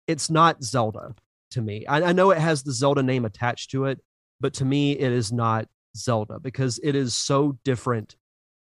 it's 0.06 0.30
not 0.30 0.62
Zelda 0.64 1.14
to 1.52 1.62
me. 1.62 1.86
I, 1.86 2.02
I 2.02 2.12
know 2.12 2.30
it 2.30 2.38
has 2.38 2.62
the 2.62 2.72
Zelda 2.72 3.02
name 3.02 3.24
attached 3.24 3.70
to 3.72 3.86
it, 3.86 4.00
but 4.40 4.54
to 4.54 4.64
me 4.64 4.92
it 4.92 5.12
is 5.12 5.32
not 5.32 5.68
Zelda 5.96 6.40
because 6.40 6.80
it 6.82 6.94
is 6.94 7.14
so 7.14 7.58
different 7.64 8.16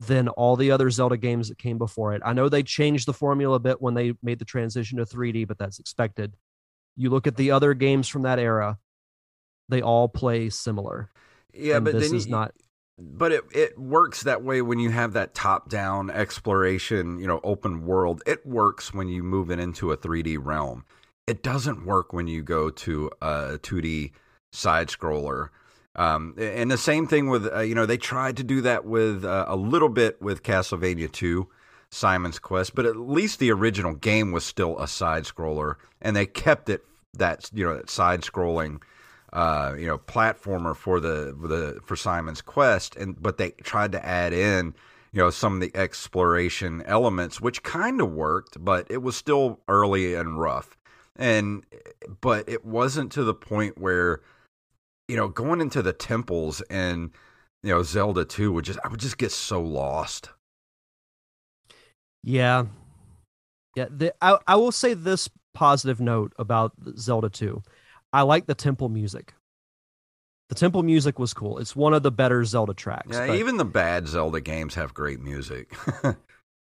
than 0.01 0.29
all 0.29 0.57
the 0.57 0.71
other 0.71 0.91
Zelda 0.91 1.17
games 1.17 1.49
that 1.49 1.59
came 1.59 1.79
before 1.79 2.15
it. 2.15 2.23
I 2.25 2.33
know 2.35 2.49
they 2.49 2.63
changed 2.63 3.07
the 3.07 3.15
formula 3.15 3.57
a 3.57 3.61
bit 3.61 3.81
when 3.81 3.95
they 3.95 4.13
made 4.23 4.39
the 4.39 4.45
transition 4.45 4.99
to 4.99 5.07
3D, 5.07 5.49
but 5.49 5.59
that's 5.59 5.79
expected. 5.79 6.35
You 6.97 7.11
look 7.11 7.27
at 7.27 7.37
the 7.37 7.51
other 7.51 7.75
games 7.75 8.09
from 8.09 8.23
that 8.23 8.39
era, 8.39 8.79
they 9.69 9.83
all 9.83 10.09
play 10.09 10.51
similar. 10.51 11.11
Yeah, 11.55 11.81
but 11.81 11.95
this 11.95 12.13
is 12.13 12.27
you- 12.27 12.33
not 12.33 12.53
but 12.99 13.31
it, 13.31 13.45
it 13.53 13.79
works 13.79 14.23
that 14.23 14.43
way 14.43 14.63
when 14.63 14.79
you 14.79 14.91
have 14.91 15.13
that 15.13 15.35
top 15.35 15.69
down 15.69 16.09
exploration, 16.11 17.19
you 17.19 17.27
know, 17.27 17.41
open 17.45 17.85
world. 17.85 18.23
It 18.27 18.47
works 18.47 18.95
when 18.95 19.09
you 19.09 19.23
move 19.23 19.51
it 19.51 19.59
into 19.59 19.93
a 19.93 19.97
3D 19.97 20.39
realm. 20.41 20.85
It 21.27 21.43
doesn't 21.43 21.85
work 21.85 22.13
when 22.13 22.27
you 22.27 22.43
go 22.43 22.71
to 22.71 23.11
a 23.21 23.59
2D 23.59 24.13
side 24.53 24.89
scroller. 24.89 25.49
Um, 25.95 26.35
and 26.39 26.71
the 26.71 26.79
same 26.79 27.07
thing 27.07 27.29
with, 27.31 27.53
uh, 27.53 27.61
you 27.61 27.75
know, 27.75 27.87
they 27.87 27.97
tried 27.97 28.37
to 28.37 28.45
do 28.45 28.61
that 28.61 28.85
with 28.85 29.25
uh, 29.25 29.47
a 29.49 29.57
little 29.57 29.89
bit 29.89 30.21
with 30.21 30.43
Castlevania 30.43 31.11
2, 31.11 31.49
Simon's 31.91 32.39
Quest, 32.39 32.75
but 32.75 32.85
at 32.85 32.97
least 32.97 33.39
the 33.39 33.51
original 33.51 33.95
game 33.95 34.31
was 34.31 34.45
still 34.45 34.79
a 34.79 34.87
side 34.87 35.25
scroller, 35.25 35.77
and 36.03 36.15
they 36.15 36.27
kept 36.27 36.69
it 36.69 36.85
that, 37.15 37.51
you 37.55 37.65
know, 37.65 37.77
that 37.77 37.89
side 37.89 38.21
scrolling 38.21 38.81
uh, 39.33 39.75
you 39.79 39.87
know, 39.87 39.99
platformer 39.99 40.75
for 40.75 41.01
the 41.01 41.37
for 41.41 41.49
the 41.49 41.81
for 41.85 41.97
Simon's 41.97 42.41
Quest, 42.41 42.97
and 42.97 43.21
but 43.21 43.37
they 43.37 43.51
tried 43.63 43.93
to 43.93 44.05
add 44.05 44.33
in, 44.33 44.75
you 45.13 45.21
know, 45.21 45.31
some 45.31 45.55
of 45.55 45.61
the 45.61 45.77
exploration 45.77 46.83
elements, 46.87 47.41
which 47.41 47.63
kind 47.63 48.01
of 48.01 48.13
worked, 48.13 48.63
but 48.65 48.87
it 48.91 49.03
was 49.03 49.17
still 49.17 49.61
early 49.69 50.15
and 50.15 50.41
rough, 50.41 50.77
and 51.19 51.65
but 52.21 52.49
it 52.49 52.65
wasn't 52.65 53.13
to 53.13 53.25
the 53.25 53.35
point 53.35 53.79
where, 53.79 54.21
you 55.09 55.17
know, 55.17 55.29
going 55.29 55.61
into 55.61 55.83
the 55.83 55.93
temples 55.93 56.61
and 56.71 57.11
you 57.63 57.71
know 57.71 57.83
Zelda 57.83 58.25
two 58.25 58.53
would 58.53 58.65
just 58.65 58.79
I 58.85 58.89
would 58.89 59.01
just 59.01 59.19
get 59.19 59.33
so 59.33 59.61
lost. 59.61 60.31
Yeah. 62.23 62.67
Yeah. 63.77 63.87
The, 63.91 64.13
I, 64.21 64.39
I 64.47 64.57
will 64.57 64.73
say 64.73 64.95
this 64.95 65.29
positive 65.55 66.01
note 66.01 66.33
about 66.39 66.73
Zelda 66.99 67.31
2. 67.31 67.63
I 68.13 68.23
like 68.23 68.47
the 68.47 68.55
temple 68.55 68.89
music. 68.89 69.33
The 70.49 70.55
temple 70.55 70.83
music 70.83 71.19
was 71.19 71.35
cool. 71.35 71.59
It's 71.59 71.75
one 71.75 71.95
of 71.95 72.03
the 72.03 72.13
better 72.13 72.45
Zelda 72.45 72.75
tracks. 72.75 73.09
Yeah, 73.11 73.35
even 73.35 73.57
the 73.57 73.65
bad 73.65 74.07
Zelda 74.07 74.41
games 74.41 74.75
have 74.77 74.95
great 74.95 75.21
music. 75.21 75.75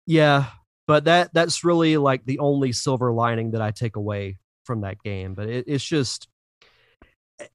yeah, 0.07 0.47
but 0.89 1.05
that 1.05 1.33
that's 1.33 1.63
really 1.63 1.97
like 1.99 2.25
the 2.25 2.41
only 2.41 2.73
silver 2.73 3.13
lining 3.13 3.53
that 3.53 3.63
I 3.63 3.71
take 3.71 3.95
away 3.95 4.39
from 4.65 4.81
that 4.81 5.01
game. 5.05 5.35
But 5.35 5.49
it, 5.49 5.67
it's 5.69 5.85
just 5.85 6.27
eh, 7.39 7.47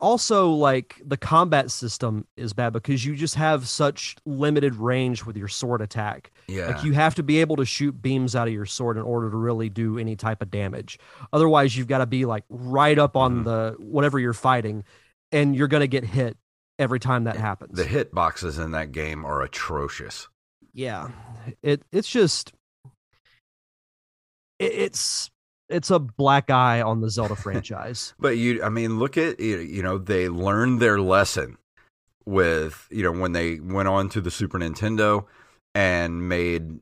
also 0.00 0.50
like 0.50 1.00
the 1.04 1.16
combat 1.16 1.70
system 1.70 2.26
is 2.36 2.52
bad 2.52 2.72
because 2.72 3.04
you 3.04 3.16
just 3.16 3.34
have 3.36 3.68
such 3.68 4.16
limited 4.26 4.74
range 4.74 5.24
with 5.24 5.36
your 5.36 5.48
sword 5.48 5.80
attack. 5.80 6.30
yeah, 6.48 6.68
Like 6.68 6.84
you 6.84 6.92
have 6.92 7.14
to 7.16 7.22
be 7.22 7.40
able 7.40 7.56
to 7.56 7.64
shoot 7.64 8.00
beams 8.02 8.34
out 8.36 8.48
of 8.48 8.54
your 8.54 8.66
sword 8.66 8.96
in 8.96 9.02
order 9.02 9.30
to 9.30 9.36
really 9.36 9.68
do 9.68 9.98
any 9.98 10.16
type 10.16 10.42
of 10.42 10.50
damage. 10.50 10.98
Otherwise, 11.32 11.76
you've 11.76 11.88
got 11.88 11.98
to 11.98 12.06
be 12.06 12.24
like 12.24 12.44
right 12.48 12.98
up 12.98 13.16
on 13.16 13.40
Mhm. 13.40 13.44
the 13.44 13.76
whatever 13.78 14.18
you're 14.18 14.32
fighting, 14.32 14.84
and 15.30 15.56
you're 15.56 15.68
gonna 15.68 15.86
get 15.86 16.04
hit 16.04 16.36
every 16.78 16.98
time 17.00 17.24
that 17.24 17.36
happens. 17.36 17.76
the 17.76 17.84
hit 17.84 18.12
boxes 18.12 18.58
in 18.58 18.72
that 18.72 18.92
game 18.92 19.24
are 19.24 19.42
atrocious. 19.42 20.28
Yeah, 20.74 21.08
it 21.62 21.82
it's 21.92 22.08
just 22.08 22.52
it, 24.58 24.72
it's 24.72 25.30
it's 25.68 25.90
a 25.90 25.98
black 25.98 26.50
eye 26.50 26.82
on 26.82 27.00
the 27.00 27.10
Zelda 27.10 27.36
franchise. 27.36 28.14
But 28.20 28.36
you, 28.36 28.62
I 28.62 28.68
mean, 28.68 28.98
look 28.98 29.16
at 29.16 29.40
you 29.40 29.82
know 29.82 29.98
they 29.98 30.28
learned 30.28 30.80
their 30.80 31.00
lesson 31.00 31.58
with 32.24 32.86
you 32.90 33.02
know 33.02 33.12
when 33.12 33.32
they 33.32 33.58
went 33.60 33.88
on 33.88 34.08
to 34.10 34.20
the 34.20 34.30
Super 34.30 34.58
Nintendo 34.58 35.26
and 35.74 36.28
made 36.28 36.80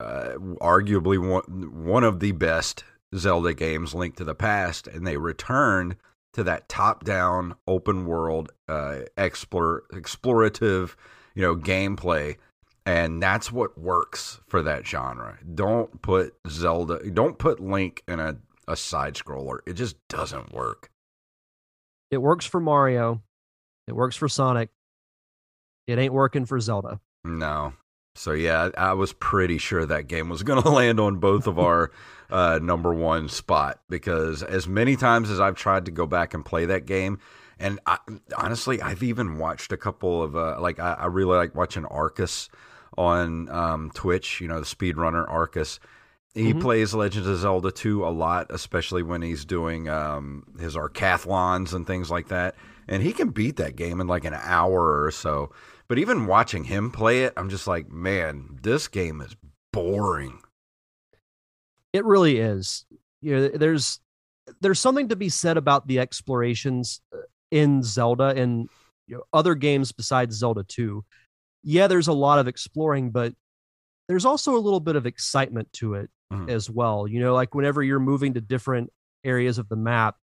uh, 0.00 0.34
arguably 0.60 1.18
one 1.18 1.84
one 1.84 2.04
of 2.04 2.20
the 2.20 2.32
best 2.32 2.84
Zelda 3.14 3.54
games, 3.54 3.94
Link 3.94 4.16
to 4.16 4.24
the 4.24 4.34
Past, 4.34 4.86
and 4.86 5.06
they 5.06 5.16
returned 5.16 5.96
to 6.32 6.42
that 6.42 6.68
top-down 6.68 7.54
open 7.66 8.06
world 8.06 8.50
uh, 8.66 9.00
explore 9.16 9.84
explorative 9.92 10.94
you 11.34 11.42
know 11.42 11.56
gameplay. 11.56 12.36
And 12.84 13.22
that's 13.22 13.52
what 13.52 13.78
works 13.78 14.40
for 14.48 14.62
that 14.62 14.86
genre. 14.86 15.38
Don't 15.54 16.02
put 16.02 16.34
Zelda, 16.48 17.08
don't 17.10 17.38
put 17.38 17.60
Link 17.60 18.02
in 18.08 18.18
a, 18.18 18.36
a 18.66 18.76
side 18.76 19.14
scroller. 19.14 19.58
It 19.66 19.74
just 19.74 19.96
doesn't 20.08 20.52
work. 20.52 20.90
it 22.10 22.18
works 22.18 22.44
for 22.44 22.60
Mario, 22.60 23.22
it 23.86 23.94
works 23.94 24.16
for 24.16 24.28
Sonic. 24.28 24.70
It 25.86 25.98
ain't 25.98 26.12
working 26.12 26.44
for 26.44 26.60
Zelda. 26.60 27.00
No. 27.24 27.74
So 28.14 28.32
yeah, 28.32 28.68
I, 28.76 28.92
was 28.92 29.12
pretty 29.12 29.58
sure 29.58 29.86
that 29.86 30.06
game 30.06 30.28
was 30.28 30.42
going 30.44 30.62
to 30.62 30.68
land 30.68 31.00
on 31.00 31.16
both 31.16 31.46
of 31.46 31.58
our 31.58 31.90
uh, 32.30 32.58
number 32.62 32.92
one 32.92 33.28
spot 33.28 33.80
because 33.88 34.42
as 34.42 34.68
many 34.68 34.96
times 34.96 35.30
as 35.30 35.40
I've 35.40 35.56
tried 35.56 35.86
to 35.86 35.90
go 35.90 36.06
back 36.06 36.34
and 36.34 36.44
play 36.44 36.66
that 36.66 36.86
game, 36.86 37.18
and 37.58 37.78
I, 37.86 37.98
honestly, 38.36 38.82
I've 38.82 39.02
even 39.02 39.38
watched 39.38 39.72
a 39.72 39.76
couple 39.76 40.22
of 40.22 40.34
uh, 40.34 40.60
like 40.60 40.80
I, 40.80 40.94
I, 40.94 41.06
really 41.06 41.36
like 41.36 41.54
watching 41.54 41.84
Arcus 41.84 42.48
on 42.96 43.48
um, 43.48 43.90
Twitch. 43.94 44.40
You 44.40 44.48
know, 44.48 44.60
the 44.60 44.66
speedrunner 44.66 45.28
Arcus. 45.28 45.80
He 46.34 46.50
mm-hmm. 46.50 46.60
plays 46.60 46.94
Legends 46.94 47.28
of 47.28 47.36
Zelda 47.38 47.70
2 47.70 48.06
a 48.06 48.08
lot, 48.08 48.46
especially 48.48 49.02
when 49.02 49.20
he's 49.20 49.44
doing 49.44 49.88
um, 49.90 50.44
his 50.58 50.76
arcathlons 50.76 51.74
and 51.74 51.86
things 51.86 52.10
like 52.10 52.28
that. 52.28 52.54
And 52.88 53.02
he 53.02 53.12
can 53.12 53.28
beat 53.28 53.56
that 53.56 53.76
game 53.76 54.00
in 54.00 54.06
like 54.06 54.24
an 54.24 54.34
hour 54.34 55.04
or 55.04 55.10
so. 55.10 55.52
But 55.88 55.98
even 55.98 56.26
watching 56.26 56.64
him 56.64 56.90
play 56.90 57.24
it, 57.24 57.34
I'm 57.36 57.50
just 57.50 57.66
like, 57.66 57.90
man, 57.90 58.58
this 58.62 58.88
game 58.88 59.20
is 59.20 59.36
boring. 59.74 60.40
It 61.92 62.04
really 62.06 62.38
is. 62.38 62.86
You 63.20 63.36
know, 63.36 63.48
there's 63.48 64.00
there's 64.60 64.80
something 64.80 65.08
to 65.08 65.16
be 65.16 65.28
said 65.28 65.56
about 65.56 65.86
the 65.86 66.00
explorations 66.00 67.00
uh, 67.12 67.18
in 67.50 67.82
Zelda 67.82 68.28
and 68.28 68.68
you 69.06 69.16
know, 69.16 69.22
other 69.32 69.54
games 69.54 69.92
besides 69.92 70.34
Zelda 70.34 70.64
2. 70.64 71.04
Yeah, 71.62 71.86
there's 71.86 72.08
a 72.08 72.12
lot 72.12 72.38
of 72.38 72.48
exploring, 72.48 73.10
but 73.10 73.34
there's 74.08 74.24
also 74.24 74.56
a 74.56 74.58
little 74.58 74.80
bit 74.80 74.96
of 74.96 75.06
excitement 75.06 75.72
to 75.74 75.94
it 75.94 76.10
mm-hmm. 76.32 76.48
as 76.48 76.68
well. 76.68 77.06
You 77.06 77.20
know, 77.20 77.34
like 77.34 77.54
whenever 77.54 77.82
you're 77.82 78.00
moving 78.00 78.34
to 78.34 78.40
different 78.40 78.90
areas 79.24 79.58
of 79.58 79.68
the 79.68 79.76
map 79.76 80.16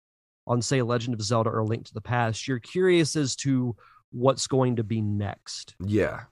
on, 0.46 0.62
say, 0.62 0.82
Legend 0.82 1.14
of 1.14 1.22
Zelda 1.22 1.50
or 1.50 1.64
Link 1.64 1.86
to 1.86 1.94
the 1.94 2.00
Past, 2.00 2.48
you're 2.48 2.58
curious 2.58 3.16
as 3.16 3.36
to 3.36 3.76
what's 4.10 4.46
going 4.46 4.76
to 4.76 4.84
be 4.84 5.00
next. 5.00 5.74
Yeah. 5.84 6.22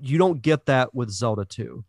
You 0.00 0.18
don't 0.18 0.42
get 0.42 0.66
that 0.66 0.94
with 0.94 1.10
Zelda 1.10 1.44
2. 1.44 1.84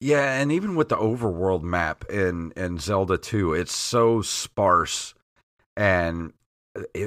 Yeah, 0.00 0.34
and 0.40 0.52
even 0.52 0.74
with 0.74 0.88
the 0.88 0.96
overworld 0.96 1.62
map 1.62 2.04
in 2.10 2.52
in 2.56 2.78
Zelda 2.78 3.16
2, 3.16 3.54
it's 3.54 3.74
so 3.74 4.20
sparse 4.20 5.14
and 5.76 6.32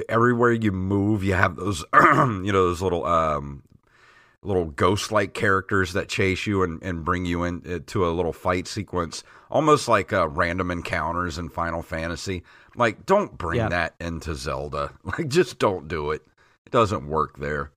everywhere 0.08 0.52
you 0.52 0.72
move, 0.72 1.22
you 1.22 1.34
have 1.34 1.56
those 1.56 1.84
you 1.94 2.52
know 2.52 2.66
those 2.66 2.82
little 2.82 3.04
um 3.04 3.62
little 4.48 4.66
ghost 4.66 5.12
like 5.12 5.34
characters 5.34 5.92
that 5.92 6.08
chase 6.08 6.46
you 6.46 6.62
and, 6.62 6.82
and 6.82 7.04
bring 7.04 7.24
you 7.24 7.44
into 7.44 8.04
uh, 8.04 8.10
a 8.10 8.12
little 8.12 8.32
fight 8.32 8.66
sequence, 8.66 9.22
almost 9.50 9.86
like 9.86 10.12
uh, 10.12 10.28
random 10.28 10.70
encounters 10.70 11.38
in 11.38 11.48
Final 11.48 11.82
Fantasy. 11.82 12.42
Like, 12.74 13.06
don't 13.06 13.36
bring 13.36 13.58
yeah. 13.58 13.68
that 13.68 13.94
into 14.00 14.34
Zelda. 14.34 14.92
Like, 15.04 15.28
just 15.28 15.58
don't 15.58 15.88
do 15.88 16.10
it. 16.10 16.22
It 16.66 16.72
doesn't 16.72 17.08
work 17.08 17.38
there. 17.38 17.72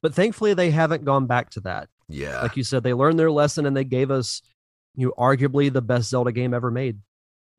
But 0.00 0.14
thankfully, 0.14 0.54
they 0.54 0.70
haven't 0.70 1.04
gone 1.04 1.26
back 1.26 1.50
to 1.50 1.60
that. 1.60 1.88
Yeah. 2.08 2.42
Like 2.42 2.56
you 2.56 2.62
said, 2.62 2.82
they 2.82 2.94
learned 2.94 3.18
their 3.18 3.30
lesson 3.30 3.66
and 3.66 3.76
they 3.76 3.84
gave 3.84 4.10
us, 4.10 4.42
you 4.94 5.08
know, 5.08 5.14
arguably 5.18 5.72
the 5.72 5.82
best 5.82 6.10
Zelda 6.10 6.32
game 6.32 6.54
ever 6.54 6.70
made. 6.70 6.98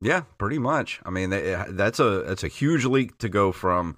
Yeah, 0.00 0.22
pretty 0.38 0.58
much. 0.58 1.00
I 1.04 1.10
mean, 1.10 1.30
that's 1.30 2.00
a 2.00 2.22
that's 2.26 2.42
a 2.42 2.48
huge 2.48 2.86
leap 2.86 3.18
to 3.18 3.28
go 3.28 3.52
from, 3.52 3.96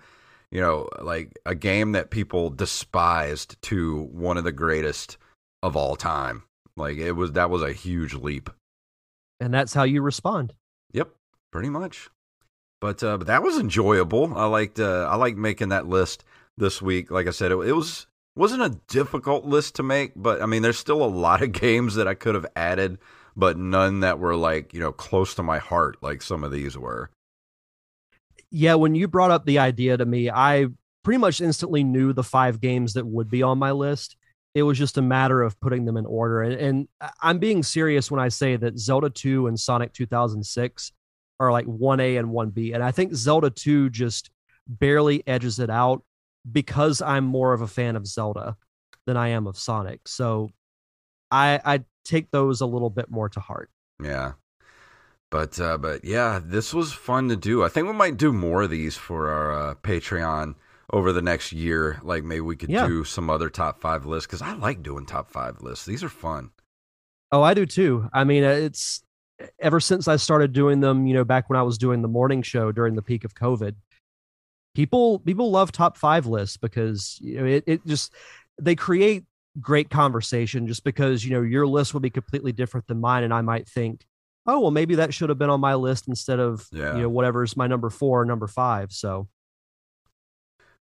you 0.52 0.60
know, 0.60 0.86
like 1.00 1.38
a 1.46 1.54
game 1.54 1.92
that 1.92 2.10
people 2.10 2.50
despised 2.50 3.60
to 3.62 4.02
one 4.12 4.36
of 4.36 4.44
the 4.44 4.52
greatest 4.52 5.16
of 5.62 5.76
all 5.76 5.96
time. 5.96 6.44
Like 6.76 6.98
it 6.98 7.12
was 7.12 7.32
that 7.32 7.50
was 7.50 7.62
a 7.62 7.72
huge 7.72 8.14
leap. 8.14 8.50
And 9.40 9.52
that's 9.52 9.74
how 9.74 9.84
you 9.84 10.02
respond. 10.02 10.52
Yep, 10.92 11.10
pretty 11.50 11.70
much. 11.70 12.10
But 12.80 13.02
uh, 13.02 13.16
but 13.16 13.26
that 13.28 13.42
was 13.42 13.58
enjoyable. 13.58 14.36
I 14.36 14.44
liked 14.44 14.78
uh, 14.78 15.08
I 15.10 15.16
liked 15.16 15.38
making 15.38 15.70
that 15.70 15.88
list 15.88 16.22
this 16.58 16.82
week. 16.82 17.10
Like 17.10 17.26
I 17.26 17.30
said, 17.30 17.50
it, 17.50 17.56
it 17.56 17.72
was 17.72 18.06
wasn't 18.36 18.62
a 18.62 18.78
difficult 18.88 19.46
list 19.46 19.76
to 19.76 19.82
make, 19.82 20.12
but 20.16 20.42
I 20.42 20.46
mean, 20.46 20.60
there's 20.62 20.78
still 20.78 21.02
a 21.02 21.06
lot 21.06 21.42
of 21.42 21.52
games 21.60 21.94
that 21.94 22.08
I 22.08 22.14
could 22.14 22.34
have 22.34 22.46
added, 22.54 22.98
but 23.34 23.56
none 23.56 24.00
that 24.00 24.18
were 24.18 24.36
like 24.36 24.74
you 24.74 24.80
know 24.80 24.92
close 24.92 25.34
to 25.36 25.42
my 25.42 25.58
heart 25.58 25.96
like 26.02 26.20
some 26.20 26.44
of 26.44 26.52
these 26.52 26.76
were. 26.76 27.08
Yeah, 28.54 28.74
when 28.74 28.94
you 28.94 29.08
brought 29.08 29.30
up 29.30 29.46
the 29.46 29.58
idea 29.58 29.96
to 29.96 30.04
me, 30.04 30.30
I 30.30 30.66
pretty 31.02 31.18
much 31.18 31.40
instantly 31.40 31.82
knew 31.82 32.12
the 32.12 32.22
five 32.22 32.60
games 32.60 32.92
that 32.92 33.06
would 33.06 33.30
be 33.30 33.42
on 33.42 33.58
my 33.58 33.72
list. 33.72 34.16
It 34.54 34.62
was 34.62 34.78
just 34.78 34.98
a 34.98 35.02
matter 35.02 35.42
of 35.42 35.58
putting 35.58 35.86
them 35.86 35.96
in 35.96 36.04
order. 36.04 36.42
And, 36.42 36.54
and 36.54 36.88
I'm 37.22 37.38
being 37.38 37.62
serious 37.62 38.10
when 38.10 38.20
I 38.20 38.28
say 38.28 38.56
that 38.56 38.78
Zelda 38.78 39.08
2 39.08 39.46
and 39.46 39.58
Sonic 39.58 39.94
2006 39.94 40.92
are 41.40 41.50
like 41.50 41.66
1A 41.66 42.18
and 42.18 42.28
1B. 42.28 42.74
And 42.74 42.84
I 42.84 42.90
think 42.90 43.14
Zelda 43.14 43.48
2 43.48 43.88
just 43.88 44.30
barely 44.68 45.26
edges 45.26 45.58
it 45.58 45.70
out 45.70 46.04
because 46.50 47.00
I'm 47.00 47.24
more 47.24 47.54
of 47.54 47.62
a 47.62 47.66
fan 47.66 47.96
of 47.96 48.06
Zelda 48.06 48.56
than 49.06 49.16
I 49.16 49.28
am 49.28 49.46
of 49.46 49.56
Sonic. 49.56 50.06
So 50.06 50.50
I 51.30 51.60
I 51.64 51.84
take 52.04 52.30
those 52.30 52.60
a 52.60 52.66
little 52.66 52.90
bit 52.90 53.10
more 53.10 53.28
to 53.30 53.40
heart. 53.40 53.70
Yeah. 54.02 54.32
But 55.32 55.58
uh 55.58 55.78
but 55.78 56.04
yeah, 56.04 56.40
this 56.44 56.72
was 56.72 56.92
fun 56.92 57.30
to 57.30 57.36
do. 57.36 57.64
I 57.64 57.68
think 57.68 57.86
we 57.88 57.94
might 57.94 58.18
do 58.18 58.32
more 58.32 58.62
of 58.62 58.70
these 58.70 58.96
for 58.96 59.30
our 59.30 59.70
uh, 59.70 59.74
Patreon 59.76 60.54
over 60.92 61.10
the 61.10 61.22
next 61.22 61.52
year. 61.52 61.98
Like 62.04 62.22
maybe 62.22 62.42
we 62.42 62.54
could 62.54 62.68
yeah. 62.68 62.86
do 62.86 63.02
some 63.02 63.30
other 63.30 63.48
top 63.48 63.80
5 63.80 64.04
lists 64.04 64.26
cuz 64.26 64.42
I 64.42 64.52
like 64.52 64.82
doing 64.82 65.06
top 65.06 65.30
5 65.30 65.62
lists. 65.62 65.86
These 65.86 66.04
are 66.04 66.10
fun. 66.10 66.50
Oh, 67.32 67.42
I 67.42 67.54
do 67.54 67.64
too. 67.64 68.10
I 68.12 68.24
mean, 68.24 68.44
it's 68.44 69.02
ever 69.58 69.80
since 69.80 70.06
I 70.06 70.16
started 70.16 70.52
doing 70.52 70.80
them, 70.80 71.06
you 71.06 71.14
know, 71.14 71.24
back 71.24 71.48
when 71.48 71.58
I 71.58 71.62
was 71.62 71.78
doing 71.78 72.02
the 72.02 72.08
morning 72.08 72.42
show 72.42 72.70
during 72.70 72.94
the 72.94 73.02
peak 73.02 73.24
of 73.24 73.34
COVID, 73.34 73.74
people 74.74 75.18
people 75.20 75.50
love 75.50 75.72
top 75.72 75.96
five 75.96 76.26
lists 76.26 76.58
because 76.58 77.18
you 77.22 77.38
know 77.38 77.46
it, 77.46 77.64
it 77.66 77.86
just 77.86 78.12
they 78.60 78.74
create 78.74 79.24
great 79.60 79.90
conversation 79.90 80.66
just 80.66 80.84
because 80.84 81.24
you 81.24 81.30
know 81.30 81.42
your 81.42 81.66
list 81.66 81.94
will 81.94 82.00
be 82.00 82.10
completely 82.10 82.52
different 82.52 82.86
than 82.86 83.00
mine 83.00 83.24
and 83.24 83.32
I 83.32 83.40
might 83.40 83.66
think, 83.66 84.04
oh 84.46 84.60
well 84.60 84.70
maybe 84.70 84.96
that 84.96 85.14
should 85.14 85.28
have 85.28 85.38
been 85.38 85.50
on 85.50 85.60
my 85.60 85.74
list 85.74 86.08
instead 86.08 86.40
of 86.40 86.66
yeah. 86.72 86.94
you 86.96 87.02
know 87.02 87.08
whatever's 87.08 87.56
my 87.56 87.66
number 87.66 87.90
four 87.90 88.22
or 88.22 88.24
number 88.24 88.46
five. 88.46 88.92
So 88.92 89.28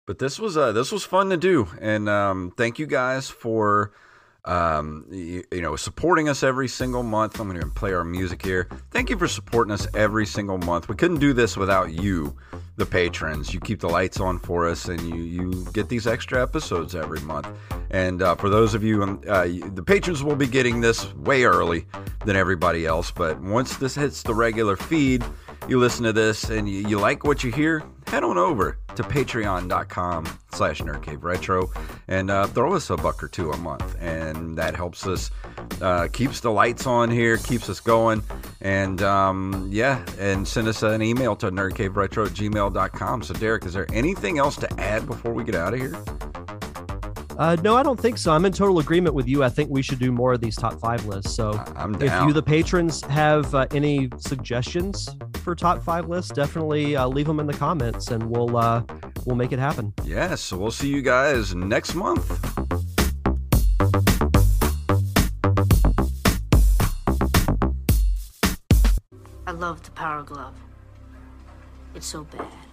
but 0.06 0.20
this 0.20 0.40
was 0.40 0.58
uh 0.58 0.72
this 0.72 0.92
was 0.92 1.04
fun 1.04 1.30
to 1.30 1.38
do 1.38 1.68
and 1.80 2.08
um 2.10 2.52
thank 2.58 2.80
you 2.80 2.88
guys 2.88 3.30
for 3.30 3.92
um, 4.48 5.06
you, 5.12 5.44
you, 5.52 5.62
know, 5.62 5.76
supporting 5.76 6.30
us 6.30 6.42
every 6.42 6.70
single 6.70 7.04
month. 7.04 7.40
I'm 7.40 7.50
going 7.50 7.60
to 7.60 7.68
play 7.68 7.94
our 7.94 8.06
music 8.06 8.44
here. 8.44 8.70
Thank 8.92 9.10
you 9.10 9.18
for 9.18 9.28
supporting 9.28 9.74
us 9.74 9.88
every 9.94 10.26
single 10.26 10.58
month. 10.58 10.88
We 10.88 10.96
couldn't 10.96 11.20
do 11.20 11.34
this 11.34 11.58
without 11.58 11.92
you, 11.92 12.36
the 12.78 12.86
patrons. 12.86 13.54
You 13.54 13.60
keep 13.60 13.82
the 13.82 13.90
lights 13.90 14.22
on 14.22 14.40
for 14.40 14.68
us, 14.68 14.88
and 14.88 15.02
you 15.02 15.16
you 15.16 15.66
get 15.74 15.90
these 15.90 16.08
extra 16.08 16.42
episodes 16.42 16.96
every 16.96 17.20
month. 17.22 17.48
And 17.92 18.22
uh, 18.22 18.36
for 18.36 18.50
those 18.50 18.74
of 18.74 18.84
you, 18.84 19.04
um, 19.04 19.22
uh, 19.28 19.48
the 19.74 19.84
patrons 19.86 20.24
will 20.24 20.36
be 20.36 20.48
getting 20.48 20.80
this 20.80 21.14
way 21.16 21.44
early 21.44 21.86
than 22.26 22.36
everybody 22.36 22.86
else. 22.86 23.12
But 23.12 23.42
once 23.42 23.76
this 23.78 23.96
hits 23.96 24.24
the 24.24 24.34
regular 24.34 24.78
feed, 24.78 25.26
you 25.68 25.80
listen 25.80 26.04
to 26.04 26.14
this 26.14 26.50
and 26.50 26.70
you, 26.70 26.88
you 26.88 27.00
like 27.00 27.24
what 27.24 27.44
you 27.44 27.52
hear, 27.52 27.84
head 28.08 28.24
on 28.24 28.38
over 28.38 28.78
to 28.96 29.04
patreon.com 29.04 30.26
slash 30.54 30.82
nerdcaveretro 30.82 31.70
and 32.08 32.32
uh, 32.32 32.48
throw 32.48 32.74
us 32.74 32.90
a 32.90 32.98
buck 32.98 33.22
or 33.22 33.28
two 33.28 33.52
a 33.52 33.58
month. 33.58 33.96
And 34.00 34.58
that 34.58 34.76
helps 34.76 35.06
us 35.06 35.30
uh, 35.82 36.08
keeps 36.12 36.40
the 36.40 36.52
lights 36.52 36.88
on 36.88 37.10
here 37.10 37.38
keeps 37.38 37.70
us 37.70 37.80
going. 37.80 38.24
And 38.62 39.02
um, 39.02 39.68
yeah 39.72 40.04
and 40.20 40.48
send 40.48 40.68
us 40.68 40.84
an 40.84 41.02
email 41.02 41.36
to 41.38 41.52
nerdcaveretro 41.52 42.28
at 42.28 42.34
gmail.com 42.34 43.24
so 43.24 43.34
derek 43.36 43.66
is 43.66 43.74
there 43.74 43.86
anything 43.94 44.40
else 44.40 44.56
to 44.56 44.80
add 44.80 45.06
before 45.06 45.34
we 45.34 45.44
get 45.44 45.56
out 45.56 45.74
of 45.74 45.80
here 45.80 45.96
uh, 47.38 47.56
no, 47.64 47.76
I 47.76 47.84
don't 47.84 48.00
think 48.00 48.18
so. 48.18 48.32
I'm 48.32 48.46
in 48.46 48.52
total 48.52 48.80
agreement 48.80 49.16
with 49.16 49.28
you. 49.28 49.44
I 49.44 49.50
think 49.50 49.70
we 49.70 49.82
should 49.82 50.00
do 50.00 50.12
more 50.12 50.34
of 50.34 50.42
these 50.42 50.56
top 50.56 50.80
five 50.80 51.06
lists. 51.06 51.36
So, 51.36 51.52
I'm 51.76 51.94
down. 51.94 52.24
if 52.24 52.28
you, 52.28 52.34
the 52.34 52.44
patrons, 52.44 53.02
have 53.04 53.54
uh, 53.54 53.68
any 53.72 54.10
suggestions 54.18 55.08
for 55.44 55.56
top 55.56 55.84
five 55.84 56.10
lists, 56.10 56.32
definitely 56.32 56.96
uh, 56.96 57.08
leave 57.08 57.28
them 57.28 57.40
in 57.40 57.48
the 57.48 57.54
comments, 57.54 58.10
and 58.10 58.24
we'll 58.24 58.58
uh, 58.58 58.84
we'll 59.26 59.36
make 59.36 59.52
it 59.52 59.60
happen. 59.60 59.94
Yes, 60.04 60.42
so 60.42 60.58
we'll 60.58 60.72
see 60.72 60.90
you 60.90 61.02
guys 61.02 61.54
next 61.56 61.96
month. 61.96 62.28
I 69.46 69.52
love 69.52 69.82
the 69.84 69.92
power 69.92 70.24
glove. 70.24 70.56
It's 71.96 72.06
so 72.06 72.24
bad. 72.26 72.67